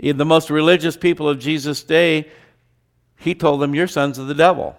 The 0.00 0.24
most 0.24 0.50
religious 0.50 0.96
people 0.96 1.28
of 1.28 1.38
Jesus' 1.38 1.84
day, 1.84 2.30
He 3.18 3.34
told 3.34 3.60
them, 3.60 3.74
You're 3.74 3.86
sons 3.86 4.18
of 4.18 4.28
the 4.28 4.34
devil. 4.34 4.78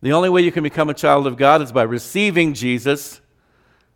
The 0.00 0.12
only 0.12 0.28
way 0.28 0.42
you 0.42 0.52
can 0.52 0.62
become 0.62 0.88
a 0.88 0.94
child 0.94 1.26
of 1.26 1.36
God 1.36 1.62
is 1.62 1.72
by 1.72 1.82
receiving 1.82 2.54
Jesus. 2.54 3.20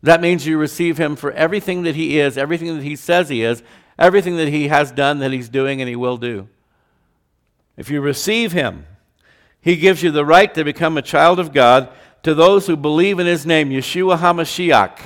That 0.02 0.20
means 0.20 0.46
you 0.46 0.58
receive 0.58 0.98
Him 0.98 1.16
for 1.16 1.32
everything 1.32 1.82
that 1.82 1.96
He 1.96 2.18
is, 2.18 2.36
everything 2.36 2.74
that 2.76 2.84
He 2.84 2.96
says 2.96 3.28
He 3.28 3.42
is, 3.42 3.62
everything 3.98 4.36
that 4.36 4.48
He 4.48 4.68
has 4.68 4.92
done, 4.92 5.18
that 5.20 5.32
He's 5.32 5.48
doing, 5.48 5.80
and 5.80 5.88
He 5.88 5.96
will 5.96 6.16
do. 6.16 6.48
If 7.76 7.90
you 7.90 8.00
receive 8.00 8.52
Him, 8.52 8.86
He 9.60 9.76
gives 9.76 10.02
you 10.02 10.10
the 10.10 10.24
right 10.24 10.52
to 10.54 10.64
become 10.64 10.96
a 10.96 11.02
child 11.02 11.38
of 11.38 11.52
God 11.52 11.90
to 12.26 12.34
those 12.34 12.66
who 12.66 12.76
believe 12.76 13.20
in 13.20 13.26
his 13.28 13.46
name, 13.46 13.70
Yeshua 13.70 14.18
HaMashiach, 14.18 14.98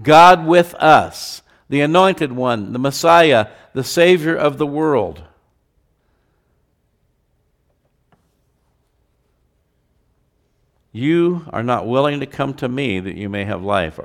God 0.00 0.46
with 0.46 0.74
us, 0.76 1.42
the 1.68 1.82
anointed 1.82 2.32
one, 2.32 2.72
the 2.72 2.78
Messiah, 2.78 3.48
the 3.74 3.84
Savior 3.84 4.34
of 4.34 4.56
the 4.56 4.66
world. 4.66 5.22
You 10.94 11.44
are 11.52 11.64
not 11.64 11.88
willing 11.88 12.20
to 12.20 12.26
come 12.26 12.54
to 12.54 12.68
me 12.68 13.00
that 13.00 13.16
you 13.16 13.28
may 13.28 13.44
have 13.44 13.64
life. 13.64 13.98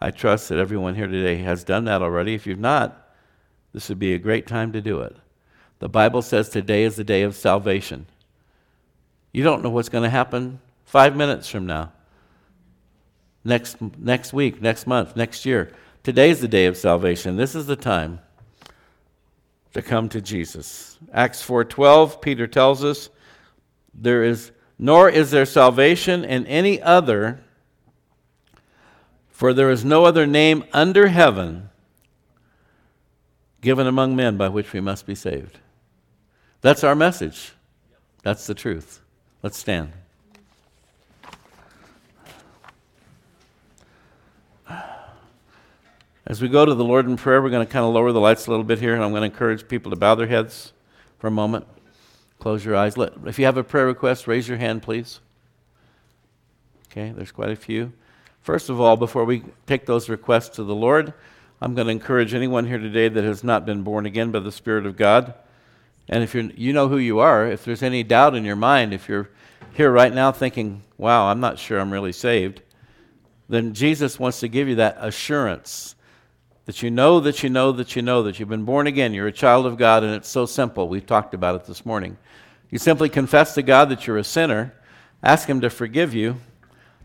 I 0.00 0.10
trust 0.10 0.48
that 0.48 0.58
everyone 0.58 0.96
here 0.96 1.06
today 1.06 1.36
has 1.44 1.62
done 1.62 1.84
that 1.84 2.02
already. 2.02 2.34
If 2.34 2.44
you've 2.44 2.58
not, 2.58 3.08
this 3.72 3.88
would 3.88 4.00
be 4.00 4.14
a 4.14 4.18
great 4.18 4.48
time 4.48 4.72
to 4.72 4.80
do 4.80 5.00
it. 5.02 5.14
The 5.78 5.88
Bible 5.88 6.22
says 6.22 6.48
today 6.48 6.82
is 6.82 6.96
the 6.96 7.04
day 7.04 7.22
of 7.22 7.36
salvation. 7.36 8.06
You 9.32 9.44
don't 9.44 9.62
know 9.62 9.70
what's 9.70 9.88
going 9.88 10.02
to 10.02 10.10
happen 10.10 10.58
five 10.84 11.14
minutes 11.14 11.48
from 11.48 11.66
now, 11.66 11.92
next, 13.44 13.76
next 13.96 14.32
week, 14.32 14.60
next 14.60 14.88
month, 14.88 15.14
next 15.14 15.46
year. 15.46 15.72
Today's 16.02 16.40
the 16.40 16.48
day 16.48 16.66
of 16.66 16.76
salvation. 16.76 17.36
This 17.36 17.54
is 17.54 17.66
the 17.66 17.76
time 17.76 18.18
to 19.72 19.82
come 19.82 20.08
to 20.08 20.20
Jesus. 20.20 20.98
Acts 21.12 21.46
4:12, 21.46 22.20
Peter 22.20 22.48
tells 22.48 22.82
us, 22.82 23.08
there 23.94 24.24
is 24.24 24.50
nor 24.78 25.08
is 25.08 25.30
there 25.30 25.44
salvation 25.44 26.24
in 26.24 26.46
any 26.46 26.80
other, 26.80 27.40
for 29.30 29.52
there 29.52 29.70
is 29.70 29.84
no 29.84 30.04
other 30.04 30.26
name 30.26 30.64
under 30.72 31.08
heaven 31.08 31.68
given 33.60 33.86
among 33.86 34.14
men 34.14 34.36
by 34.36 34.48
which 34.48 34.72
we 34.72 34.80
must 34.80 35.06
be 35.06 35.14
saved. 35.14 35.58
That's 36.60 36.84
our 36.84 36.94
message. 36.94 37.52
That's 38.22 38.46
the 38.46 38.54
truth. 38.54 39.00
Let's 39.42 39.56
stand. 39.56 39.92
As 46.26 46.42
we 46.42 46.48
go 46.48 46.66
to 46.66 46.74
the 46.74 46.84
Lord 46.84 47.06
in 47.06 47.16
prayer, 47.16 47.40
we're 47.40 47.48
going 47.48 47.66
to 47.66 47.72
kind 47.72 47.86
of 47.86 47.94
lower 47.94 48.12
the 48.12 48.20
lights 48.20 48.46
a 48.46 48.50
little 48.50 48.64
bit 48.64 48.78
here, 48.78 48.94
and 48.94 49.02
I'm 49.02 49.10
going 49.12 49.22
to 49.22 49.32
encourage 49.32 49.66
people 49.66 49.90
to 49.90 49.96
bow 49.96 50.14
their 50.14 50.26
heads 50.26 50.72
for 51.18 51.26
a 51.26 51.30
moment. 51.30 51.66
Close 52.38 52.64
your 52.64 52.76
eyes. 52.76 52.96
Let, 52.96 53.12
if 53.26 53.38
you 53.38 53.44
have 53.46 53.56
a 53.56 53.64
prayer 53.64 53.86
request, 53.86 54.26
raise 54.26 54.48
your 54.48 54.58
hand, 54.58 54.82
please. 54.82 55.20
Okay, 56.90 57.12
there's 57.14 57.32
quite 57.32 57.50
a 57.50 57.56
few. 57.56 57.92
First 58.40 58.70
of 58.70 58.80
all, 58.80 58.96
before 58.96 59.24
we 59.24 59.42
take 59.66 59.86
those 59.86 60.08
requests 60.08 60.56
to 60.56 60.64
the 60.64 60.74
Lord, 60.74 61.12
I'm 61.60 61.74
going 61.74 61.86
to 61.86 61.92
encourage 61.92 62.34
anyone 62.34 62.66
here 62.66 62.78
today 62.78 63.08
that 63.08 63.24
has 63.24 63.42
not 63.42 63.66
been 63.66 63.82
born 63.82 64.06
again 64.06 64.30
by 64.30 64.38
the 64.40 64.52
Spirit 64.52 64.86
of 64.86 64.96
God. 64.96 65.34
And 66.08 66.22
if 66.22 66.34
you're, 66.34 66.44
you 66.44 66.72
know 66.72 66.88
who 66.88 66.98
you 66.98 67.18
are, 67.18 67.46
if 67.46 67.64
there's 67.64 67.82
any 67.82 68.02
doubt 68.02 68.34
in 68.34 68.44
your 68.44 68.56
mind, 68.56 68.94
if 68.94 69.08
you're 69.08 69.28
here 69.74 69.90
right 69.90 70.14
now 70.14 70.32
thinking, 70.32 70.82
wow, 70.96 71.26
I'm 71.26 71.40
not 71.40 71.58
sure 71.58 71.78
I'm 71.78 71.92
really 71.92 72.12
saved, 72.12 72.62
then 73.48 73.74
Jesus 73.74 74.18
wants 74.18 74.40
to 74.40 74.48
give 74.48 74.68
you 74.68 74.76
that 74.76 74.96
assurance 75.00 75.94
that 76.68 76.82
you 76.82 76.90
know 76.90 77.18
that 77.18 77.42
you 77.42 77.48
know 77.48 77.72
that 77.72 77.96
you 77.96 78.02
know 78.02 78.22
that 78.24 78.38
you've 78.38 78.50
been 78.50 78.66
born 78.66 78.86
again. 78.86 79.14
You're 79.14 79.28
a 79.28 79.32
child 79.32 79.64
of 79.64 79.78
God, 79.78 80.04
and 80.04 80.14
it's 80.14 80.28
so 80.28 80.44
simple. 80.44 80.86
We've 80.86 81.06
talked 81.06 81.32
about 81.32 81.54
it 81.54 81.64
this 81.64 81.86
morning. 81.86 82.18
You 82.68 82.76
simply 82.76 83.08
confess 83.08 83.54
to 83.54 83.62
God 83.62 83.88
that 83.88 84.06
you're 84.06 84.18
a 84.18 84.22
sinner, 84.22 84.74
ask 85.22 85.48
Him 85.48 85.62
to 85.62 85.70
forgive 85.70 86.12
you, 86.12 86.36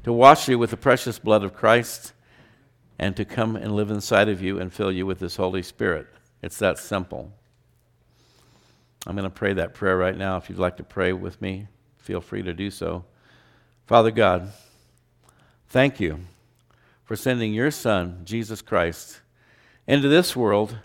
to 0.03 0.11
wash 0.11 0.49
you 0.49 0.59
with 0.59 0.71
the 0.71 0.75
precious 0.75 1.17
blood 1.17 1.45
of 1.45 1.53
Christ, 1.53 2.11
and 2.99 3.15
to 3.15 3.23
come 3.23 3.55
and 3.55 3.73
live 3.73 3.89
inside 3.89 4.27
of 4.27 4.41
you 4.41 4.59
and 4.59 4.73
fill 4.73 4.91
you 4.91 5.05
with 5.05 5.21
His 5.21 5.37
Holy 5.37 5.63
Spirit. 5.63 6.07
It's 6.41 6.59
that 6.59 6.77
simple. 6.77 7.31
I'm 9.07 9.15
going 9.15 9.23
to 9.23 9.29
pray 9.29 9.53
that 9.53 9.73
prayer 9.73 9.95
right 9.95 10.17
now. 10.17 10.35
If 10.35 10.49
you'd 10.49 10.59
like 10.59 10.75
to 10.75 10.83
pray 10.83 11.13
with 11.13 11.41
me, 11.41 11.67
feel 11.99 12.19
free 12.19 12.43
to 12.43 12.53
do 12.53 12.69
so. 12.69 13.05
Father 13.85 14.11
God, 14.11 14.51
thank 15.69 16.01
you 16.01 16.19
for 17.05 17.15
sending 17.15 17.53
your 17.53 17.71
Son, 17.71 18.23
Jesus 18.25 18.61
Christ 18.61 19.21
into 19.87 20.07
this 20.07 20.35
world 20.35 20.77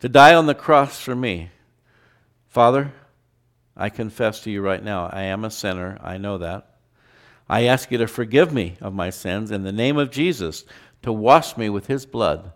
to 0.00 0.08
die 0.08 0.34
on 0.34 0.46
the 0.46 0.54
cross 0.54 1.00
for 1.00 1.14
me. 1.14 1.50
Father, 2.46 2.92
I 3.76 3.88
confess 3.88 4.40
to 4.42 4.50
you 4.50 4.60
right 4.60 4.82
now, 4.82 5.08
I 5.12 5.22
am 5.22 5.44
a 5.44 5.50
sinner. 5.50 5.98
I 6.02 6.18
know 6.18 6.38
that. 6.38 6.76
I 7.48 7.64
ask 7.64 7.90
you 7.90 7.98
to 7.98 8.06
forgive 8.06 8.52
me 8.52 8.76
of 8.80 8.92
my 8.92 9.10
sins 9.10 9.50
in 9.50 9.62
the 9.62 9.72
name 9.72 9.96
of 9.96 10.10
Jesus, 10.10 10.64
to 11.02 11.12
wash 11.12 11.56
me 11.56 11.68
with 11.68 11.86
his 11.86 12.04
blood, 12.04 12.52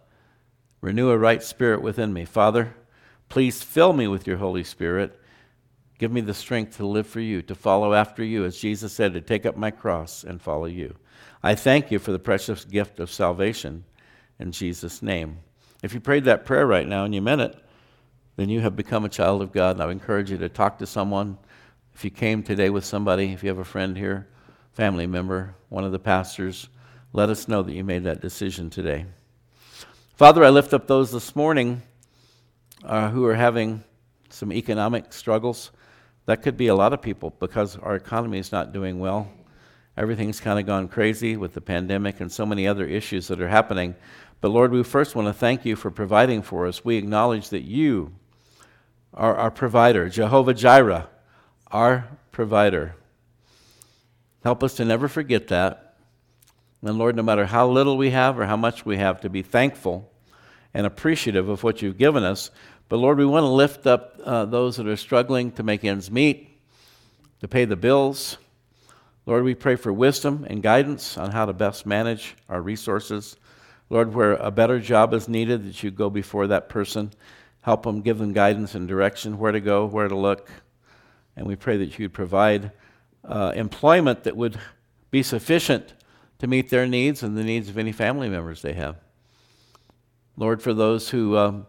renew 0.80 1.10
a 1.10 1.18
right 1.18 1.42
spirit 1.42 1.80
within 1.80 2.12
me. 2.12 2.24
Father, 2.24 2.74
please 3.28 3.62
fill 3.62 3.92
me 3.92 4.08
with 4.08 4.26
your 4.26 4.36
Holy 4.36 4.64
Spirit. 4.64 5.18
Give 5.98 6.12
me 6.12 6.20
the 6.20 6.34
strength 6.34 6.76
to 6.76 6.86
live 6.86 7.06
for 7.06 7.20
you, 7.20 7.40
to 7.42 7.54
follow 7.54 7.94
after 7.94 8.24
you, 8.24 8.44
as 8.44 8.58
Jesus 8.58 8.92
said, 8.92 9.14
to 9.14 9.20
take 9.20 9.46
up 9.46 9.56
my 9.56 9.70
cross 9.70 10.24
and 10.24 10.42
follow 10.42 10.66
you. 10.66 10.96
I 11.42 11.54
thank 11.54 11.90
you 11.90 11.98
for 11.98 12.12
the 12.12 12.18
precious 12.18 12.64
gift 12.64 12.98
of 12.98 13.10
salvation 13.10 13.84
in 14.38 14.50
Jesus' 14.50 15.02
name. 15.02 15.38
If 15.82 15.94
you 15.94 16.00
prayed 16.00 16.24
that 16.24 16.46
prayer 16.46 16.66
right 16.66 16.86
now 16.86 17.04
and 17.04 17.14
you 17.14 17.20
meant 17.20 17.40
it, 17.40 17.56
then 18.36 18.48
you 18.48 18.60
have 18.60 18.76
become 18.76 19.04
a 19.04 19.08
child 19.08 19.42
of 19.42 19.52
God. 19.52 19.76
And 19.76 19.82
I 19.82 19.86
would 19.86 19.92
encourage 19.92 20.30
you 20.30 20.38
to 20.38 20.48
talk 20.48 20.78
to 20.78 20.86
someone. 20.86 21.36
If 21.94 22.04
you 22.04 22.10
came 22.10 22.42
today 22.42 22.70
with 22.70 22.84
somebody, 22.84 23.32
if 23.32 23.42
you 23.42 23.48
have 23.48 23.58
a 23.58 23.64
friend 23.64 23.96
here, 23.96 24.28
family 24.72 25.06
member, 25.06 25.54
one 25.68 25.84
of 25.84 25.92
the 25.92 25.98
pastors, 25.98 26.68
let 27.12 27.28
us 27.28 27.48
know 27.48 27.62
that 27.62 27.74
you 27.74 27.84
made 27.84 28.04
that 28.04 28.22
decision 28.22 28.70
today. 28.70 29.04
Father, 30.14 30.44
I 30.44 30.50
lift 30.50 30.72
up 30.72 30.86
those 30.86 31.10
this 31.10 31.34
morning 31.34 31.82
uh, 32.84 33.10
who 33.10 33.26
are 33.26 33.34
having 33.34 33.82
some 34.30 34.52
economic 34.52 35.12
struggles. 35.12 35.72
That 36.26 36.42
could 36.42 36.56
be 36.56 36.68
a 36.68 36.74
lot 36.74 36.92
of 36.92 37.02
people 37.02 37.34
because 37.38 37.76
our 37.76 37.96
economy 37.96 38.38
is 38.38 38.52
not 38.52 38.72
doing 38.72 39.00
well. 39.00 39.28
Everything's 39.96 40.40
kind 40.40 40.58
of 40.58 40.66
gone 40.66 40.88
crazy 40.88 41.36
with 41.36 41.52
the 41.52 41.60
pandemic 41.60 42.20
and 42.20 42.32
so 42.32 42.46
many 42.46 42.66
other 42.66 42.86
issues 42.86 43.28
that 43.28 43.40
are 43.40 43.48
happening. 43.48 43.94
But 44.40 44.48
Lord, 44.48 44.72
we 44.72 44.82
first 44.82 45.14
want 45.14 45.28
to 45.28 45.34
thank 45.34 45.64
you 45.64 45.76
for 45.76 45.90
providing 45.90 46.42
for 46.42 46.66
us. 46.66 46.84
We 46.84 46.96
acknowledge 46.96 47.50
that 47.50 47.62
you 47.62 48.12
are 49.12 49.36
our 49.36 49.50
provider, 49.50 50.08
Jehovah 50.08 50.54
Jireh, 50.54 51.08
our 51.70 52.08
provider. 52.30 52.96
Help 54.42 54.64
us 54.64 54.74
to 54.74 54.84
never 54.84 55.08
forget 55.08 55.48
that. 55.48 55.96
And 56.82 56.98
Lord, 56.98 57.14
no 57.14 57.22
matter 57.22 57.46
how 57.46 57.68
little 57.68 57.96
we 57.96 58.10
have 58.10 58.38
or 58.38 58.46
how 58.46 58.56
much 58.56 58.84
we 58.84 58.96
have, 58.96 59.20
to 59.20 59.28
be 59.28 59.42
thankful 59.42 60.10
and 60.74 60.86
appreciative 60.86 61.48
of 61.48 61.62
what 61.62 61.82
you've 61.82 61.98
given 61.98 62.24
us. 62.24 62.50
But 62.88 62.96
Lord, 62.96 63.18
we 63.18 63.26
want 63.26 63.44
to 63.44 63.48
lift 63.48 63.86
up 63.86 64.18
uh, 64.24 64.46
those 64.46 64.76
that 64.76 64.88
are 64.88 64.96
struggling 64.96 65.52
to 65.52 65.62
make 65.62 65.84
ends 65.84 66.10
meet, 66.10 66.58
to 67.40 67.46
pay 67.46 67.64
the 67.64 67.76
bills. 67.76 68.38
Lord, 69.24 69.44
we 69.44 69.54
pray 69.54 69.76
for 69.76 69.92
wisdom 69.92 70.44
and 70.50 70.62
guidance 70.62 71.16
on 71.16 71.30
how 71.30 71.46
to 71.46 71.52
best 71.52 71.86
manage 71.86 72.34
our 72.48 72.60
resources. 72.60 73.36
Lord, 73.88 74.14
where 74.14 74.32
a 74.34 74.50
better 74.50 74.80
job 74.80 75.14
is 75.14 75.28
needed, 75.28 75.64
that 75.64 75.82
you 75.82 75.92
go 75.92 76.10
before 76.10 76.48
that 76.48 76.68
person, 76.68 77.12
help 77.60 77.84
them, 77.84 78.00
give 78.00 78.18
them 78.18 78.32
guidance 78.32 78.74
and 78.74 78.88
direction, 78.88 79.38
where 79.38 79.52
to 79.52 79.60
go, 79.60 79.86
where 79.86 80.08
to 80.08 80.16
look. 80.16 80.50
And 81.36 81.46
we 81.46 81.54
pray 81.54 81.76
that 81.76 81.98
you'd 81.98 82.12
provide 82.12 82.72
uh, 83.24 83.52
employment 83.54 84.24
that 84.24 84.36
would 84.36 84.58
be 85.12 85.22
sufficient 85.22 85.94
to 86.40 86.48
meet 86.48 86.70
their 86.70 86.88
needs 86.88 87.22
and 87.22 87.36
the 87.36 87.44
needs 87.44 87.68
of 87.68 87.78
any 87.78 87.92
family 87.92 88.28
members 88.28 88.60
they 88.62 88.72
have. 88.72 88.96
Lord, 90.36 90.60
for 90.60 90.74
those 90.74 91.10
who 91.10 91.36
um, 91.36 91.66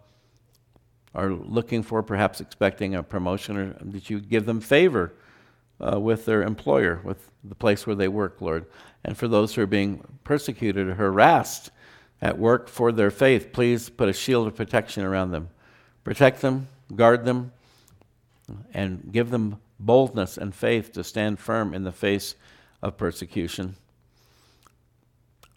are 1.13 1.29
looking 1.31 1.83
for, 1.83 2.01
perhaps 2.01 2.41
expecting 2.41 2.95
a 2.95 3.03
promotion, 3.03 3.57
or 3.57 3.73
that 3.91 4.09
you 4.09 4.19
give 4.19 4.47
them 4.47 4.59
favor 4.59 5.13
uh, 5.79 5.99
with 5.99 6.25
their 6.25 6.43
employer, 6.43 7.01
with 7.03 7.29
the 7.43 7.55
place 7.55 7.85
where 7.85 7.95
they 7.95 8.07
work, 8.07 8.41
Lord. 8.41 8.65
And 9.03 9.17
for 9.17 9.27
those 9.27 9.55
who 9.55 9.61
are 9.61 9.67
being 9.67 10.03
persecuted 10.23 10.87
or 10.87 10.95
harassed 10.95 11.71
at 12.21 12.37
work 12.37 12.69
for 12.69 12.91
their 12.91 13.11
faith, 13.11 13.51
please 13.51 13.89
put 13.89 14.09
a 14.09 14.13
shield 14.13 14.47
of 14.47 14.55
protection 14.55 15.03
around 15.03 15.31
them. 15.31 15.49
Protect 16.03 16.41
them, 16.41 16.67
guard 16.95 17.25
them, 17.25 17.51
and 18.73 19.11
give 19.11 19.29
them 19.29 19.57
boldness 19.79 20.37
and 20.37 20.55
faith 20.55 20.91
to 20.93 21.03
stand 21.03 21.39
firm 21.39 21.73
in 21.73 21.83
the 21.83 21.91
face 21.91 22.35
of 22.81 22.97
persecution. 22.97 23.75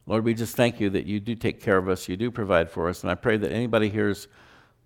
Lord, 0.07 0.25
we 0.25 0.35
just 0.35 0.57
thank 0.57 0.81
you 0.81 0.91
that 0.91 1.07
you 1.07 1.19
do 1.19 1.35
take 1.35 1.61
care 1.61 1.77
of 1.77 1.89
us, 1.89 2.09
you 2.09 2.17
do 2.17 2.31
provide 2.31 2.71
for 2.71 2.89
us, 2.89 3.03
and 3.03 3.11
I 3.11 3.17
pray 3.17 3.37
that 3.37 3.51
anybody 3.51 3.89
here 3.89 4.09
is 4.09 4.29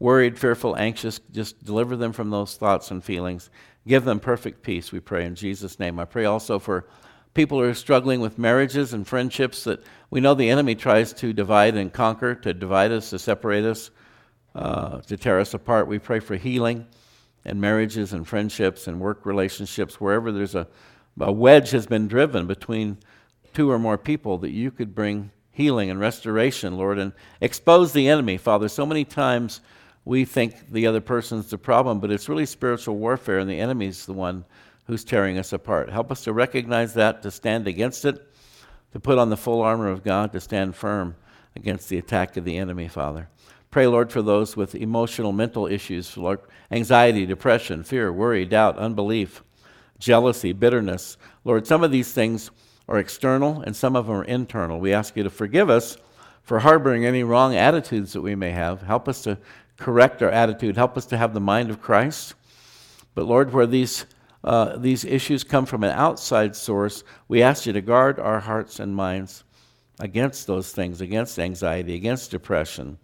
worried, 0.00 0.38
fearful, 0.38 0.76
anxious, 0.76 1.20
just 1.30 1.62
deliver 1.62 1.94
them 1.94 2.12
from 2.12 2.30
those 2.30 2.56
thoughts 2.56 2.90
and 2.90 3.04
feelings. 3.04 3.50
Give 3.86 4.04
them 4.04 4.18
perfect 4.18 4.62
peace, 4.62 4.90
we 4.90 4.98
pray 4.98 5.24
in 5.24 5.36
Jesus' 5.36 5.78
name. 5.78 6.00
I 6.00 6.06
pray 6.06 6.24
also 6.24 6.58
for 6.58 6.88
people 7.34 7.58
who 7.58 7.68
are 7.68 7.74
struggling 7.74 8.20
with 8.20 8.38
marriages 8.38 8.92
and 8.92 9.06
friendships 9.06 9.64
that 9.64 9.84
we 10.10 10.20
know 10.20 10.34
the 10.34 10.50
enemy 10.50 10.74
tries 10.74 11.12
to 11.12 11.32
divide 11.32 11.76
and 11.76 11.92
conquer, 11.92 12.34
to 12.34 12.52
divide 12.52 12.90
us, 12.90 13.10
to 13.10 13.18
separate 13.18 13.64
us, 13.64 13.90
uh, 14.54 15.00
to 15.02 15.16
tear 15.16 15.38
us 15.38 15.54
apart. 15.54 15.86
We 15.86 15.98
pray 15.98 16.18
for 16.18 16.34
healing 16.34 16.86
and 17.44 17.60
marriages 17.60 18.12
and 18.12 18.26
friendships 18.26 18.86
and 18.86 19.00
work 19.00 19.24
relationships, 19.24 20.00
wherever 20.00 20.32
there's 20.32 20.54
a, 20.54 20.66
a 21.20 21.30
wedge 21.30 21.70
has 21.70 21.86
been 21.86 22.08
driven 22.08 22.46
between 22.46 22.98
two 23.54 23.70
or 23.70 23.78
more 23.78 23.98
people, 23.98 24.38
that 24.38 24.50
you 24.50 24.70
could 24.70 24.94
bring 24.94 25.30
healing 25.50 25.90
and 25.90 26.00
restoration, 26.00 26.76
Lord, 26.76 26.98
and 26.98 27.12
expose 27.40 27.92
the 27.92 28.08
enemy, 28.08 28.36
Father. 28.38 28.68
So 28.68 28.86
many 28.86 29.04
times 29.04 29.60
we 30.10 30.24
think 30.24 30.72
the 30.72 30.88
other 30.88 31.00
person's 31.00 31.50
the 31.50 31.56
problem, 31.56 32.00
but 32.00 32.10
it's 32.10 32.28
really 32.28 32.44
spiritual 32.44 32.96
warfare, 32.96 33.38
and 33.38 33.48
the 33.48 33.60
enemy's 33.60 34.06
the 34.06 34.12
one 34.12 34.44
who's 34.86 35.04
tearing 35.04 35.38
us 35.38 35.52
apart. 35.52 35.88
Help 35.88 36.10
us 36.10 36.24
to 36.24 36.32
recognize 36.32 36.94
that, 36.94 37.22
to 37.22 37.30
stand 37.30 37.68
against 37.68 38.04
it, 38.04 38.20
to 38.92 38.98
put 38.98 39.18
on 39.18 39.30
the 39.30 39.36
full 39.36 39.62
armor 39.62 39.88
of 39.88 40.02
God, 40.02 40.32
to 40.32 40.40
stand 40.40 40.74
firm 40.74 41.14
against 41.54 41.88
the 41.88 41.96
attack 41.96 42.36
of 42.36 42.44
the 42.44 42.58
enemy, 42.58 42.88
Father. 42.88 43.28
Pray, 43.70 43.86
Lord, 43.86 44.10
for 44.10 44.20
those 44.20 44.56
with 44.56 44.74
emotional, 44.74 45.30
mental 45.30 45.68
issues, 45.68 46.16
Lord, 46.16 46.40
anxiety, 46.72 47.24
depression, 47.24 47.84
fear, 47.84 48.12
worry, 48.12 48.44
doubt, 48.44 48.78
unbelief, 48.78 49.44
jealousy, 50.00 50.52
bitterness. 50.52 51.18
Lord, 51.44 51.68
some 51.68 51.84
of 51.84 51.92
these 51.92 52.12
things 52.12 52.50
are 52.88 52.98
external 52.98 53.60
and 53.60 53.76
some 53.76 53.94
of 53.94 54.08
them 54.08 54.16
are 54.16 54.24
internal. 54.24 54.80
We 54.80 54.92
ask 54.92 55.16
you 55.16 55.22
to 55.22 55.30
forgive 55.30 55.70
us 55.70 55.96
for 56.42 56.58
harboring 56.58 57.06
any 57.06 57.22
wrong 57.22 57.54
attitudes 57.54 58.12
that 58.14 58.22
we 58.22 58.34
may 58.34 58.50
have. 58.50 58.82
Help 58.82 59.08
us 59.08 59.22
to 59.22 59.38
correct 59.80 60.22
our 60.22 60.30
attitude. 60.30 60.76
Help 60.76 60.96
us 60.96 61.06
to 61.06 61.16
have 61.16 61.34
the 61.34 61.40
mind 61.40 61.70
of 61.70 61.82
Christ. 61.82 62.34
But 63.14 63.26
Lord, 63.26 63.52
where 63.52 63.66
these 63.66 64.06
uh, 64.42 64.78
these 64.78 65.04
issues 65.04 65.44
come 65.44 65.66
from 65.66 65.84
an 65.84 65.90
outside 65.90 66.56
source, 66.56 67.04
we 67.28 67.42
ask 67.42 67.66
you 67.66 67.74
to 67.74 67.82
guard 67.82 68.18
our 68.18 68.40
hearts 68.40 68.80
and 68.80 68.94
minds 68.94 69.44
against 69.98 70.46
those 70.46 70.72
things, 70.72 71.02
against 71.02 71.38
anxiety, 71.38 71.94
against 71.94 72.30
depression. 72.30 72.96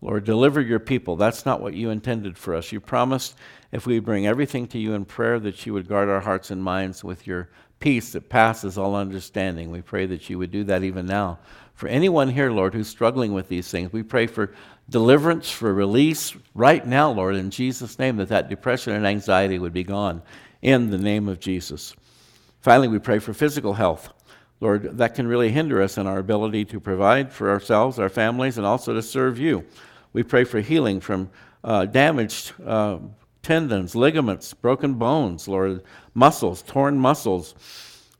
Lord, 0.00 0.24
deliver 0.24 0.60
your 0.60 0.80
people. 0.80 1.14
That's 1.14 1.46
not 1.46 1.60
what 1.60 1.74
you 1.74 1.90
intended 1.90 2.36
for 2.36 2.54
us. 2.54 2.72
You 2.72 2.80
promised 2.80 3.36
if 3.70 3.86
we 3.86 4.00
bring 4.00 4.26
everything 4.26 4.66
to 4.68 4.78
you 4.78 4.94
in 4.94 5.04
prayer 5.04 5.38
that 5.40 5.64
you 5.66 5.72
would 5.72 5.88
guard 5.88 6.08
our 6.08 6.20
hearts 6.20 6.50
and 6.50 6.62
minds 6.62 7.04
with 7.04 7.26
your 7.26 7.48
peace 7.80 8.12
that 8.12 8.28
passes 8.28 8.78
all 8.78 8.94
understanding. 8.94 9.70
We 9.70 9.82
pray 9.82 10.06
that 10.06 10.28
you 10.30 10.38
would 10.38 10.50
do 10.50 10.64
that 10.64 10.82
even 10.82 11.06
now. 11.06 11.38
For 11.74 11.88
anyone 11.88 12.30
here, 12.30 12.50
Lord, 12.50 12.72
who's 12.72 12.88
struggling 12.88 13.34
with 13.34 13.48
these 13.48 13.70
things, 13.70 13.92
we 13.92 14.02
pray 14.02 14.26
for 14.26 14.54
deliverance, 14.88 15.50
for 15.50 15.74
release 15.74 16.34
right 16.54 16.86
now, 16.86 17.10
Lord, 17.10 17.36
in 17.36 17.50
Jesus' 17.50 17.98
name, 17.98 18.16
that 18.16 18.28
that 18.28 18.48
depression 18.48 18.94
and 18.94 19.06
anxiety 19.06 19.58
would 19.58 19.74
be 19.74 19.84
gone 19.84 20.22
in 20.62 20.90
the 20.90 20.98
name 20.98 21.28
of 21.28 21.38
Jesus. 21.38 21.94
Finally, 22.60 22.88
we 22.88 22.98
pray 22.98 23.18
for 23.18 23.34
physical 23.34 23.74
health. 23.74 24.08
Lord, 24.60 24.96
that 24.96 25.14
can 25.14 25.26
really 25.26 25.50
hinder 25.50 25.82
us 25.82 25.98
in 25.98 26.06
our 26.06 26.18
ability 26.18 26.64
to 26.66 26.80
provide 26.80 27.30
for 27.30 27.50
ourselves, 27.50 27.98
our 27.98 28.08
families, 28.08 28.56
and 28.56 28.66
also 28.66 28.94
to 28.94 29.02
serve 29.02 29.38
you. 29.38 29.64
We 30.14 30.22
pray 30.22 30.44
for 30.44 30.60
healing 30.60 31.00
from 31.00 31.30
uh, 31.62 31.84
damaged 31.84 32.54
uh, 32.64 32.98
tendons, 33.46 33.94
ligaments, 33.94 34.52
broken 34.54 34.94
bones, 34.94 35.46
Lord, 35.46 35.84
muscles, 36.14 36.62
torn 36.62 36.98
muscles. 36.98 37.54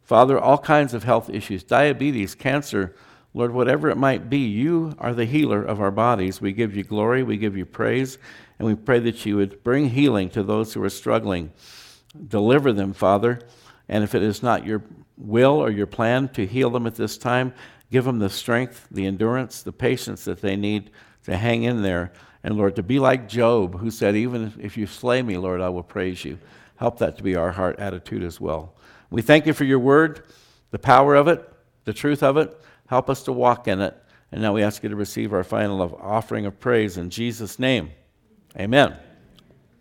Father, 0.05 0.39
all 0.39 0.57
kinds 0.57 0.95
of 0.95 1.03
health 1.03 1.29
issues, 1.29 1.65
diabetes, 1.65 2.37
cancer, 2.37 2.95
Lord, 3.35 3.53
whatever 3.53 3.91
it 3.91 3.97
might 3.97 4.31
be, 4.31 4.39
you 4.39 4.95
are 5.01 5.13
the 5.13 5.25
healer 5.25 5.65
of 5.65 5.81
our 5.81 5.91
bodies. 5.91 6.41
We 6.41 6.53
give 6.53 6.77
you 6.77 6.85
glory, 6.85 7.25
we 7.25 7.39
give 7.39 7.57
you 7.57 7.67
praise, 7.67 8.19
and 8.61 8.69
we 8.69 8.77
pray 8.77 9.01
that 9.01 9.27
you 9.27 9.35
would 9.39 9.65
bring 9.65 9.91
healing 9.91 10.31
to 10.31 10.45
those 10.45 10.73
who 10.73 10.85
are 10.85 10.89
struggling. 10.89 11.51
Deliver 12.29 12.73
them, 12.73 12.93
Father. 12.93 13.41
And 13.89 14.05
if 14.05 14.15
it 14.15 14.23
is 14.23 14.45
not 14.45 14.65
your 14.65 14.85
will 15.17 15.57
or 15.57 15.71
your 15.71 15.89
plan 15.89 16.29
to 16.35 16.47
heal 16.47 16.71
them 16.71 16.87
at 16.87 16.95
this 16.95 17.19
time, 17.19 17.53
give 17.91 18.05
them 18.05 18.21
the 18.21 18.31
strength, 18.31 18.87
the 18.93 19.07
endurance, 19.07 19.61
the 19.61 19.73
patience 19.73 20.25
that 20.25 20.41
they 20.41 20.55
need 20.55 20.93
to 21.25 21.37
hang 21.37 21.65
in 21.65 21.83
there. 21.83 22.13
And 22.47 22.57
Lord, 22.57 22.77
to 22.77 22.83
be 22.85 23.01
like 23.01 23.29
Job, 23.29 23.77
who 23.81 23.91
said, 23.91 24.15
Even 24.15 24.53
if 24.61 24.77
you 24.77 24.87
slay 24.87 25.21
me, 25.21 25.37
Lord, 25.37 25.61
I 25.61 25.69
will 25.69 25.83
praise 25.83 26.25
you. 26.25 26.39
Help 26.77 27.01
that 27.01 27.17
to 27.17 27.25
be 27.25 27.35
our 27.35 27.51
heart 27.51 27.81
attitude 27.81 28.23
as 28.23 28.41
well. 28.41 28.73
We 29.11 29.21
thank 29.21 29.47
you 29.47 29.53
for 29.53 29.65
your 29.65 29.81
word, 29.81 30.23
the 30.71 30.79
power 30.79 31.17
of 31.17 31.27
it, 31.27 31.45
the 31.87 31.93
truth 31.93 32.23
of 32.23 32.37
it. 32.37 32.57
Help 32.87 33.11
us 33.11 33.25
to 33.25 33.33
walk 33.33 33.67
in 33.67 33.81
it. 33.81 34.01
And 34.31 34.41
now 34.41 34.53
we 34.53 34.63
ask 34.63 34.85
you 34.85 34.89
to 34.89 34.95
receive 34.95 35.33
our 35.33 35.43
final 35.43 35.99
offering 36.01 36.47
of 36.47 36.61
praise 36.61 36.99
in 36.99 37.11
Jesus' 37.11 37.59
name. 37.59 37.91
Amen. 38.57 38.97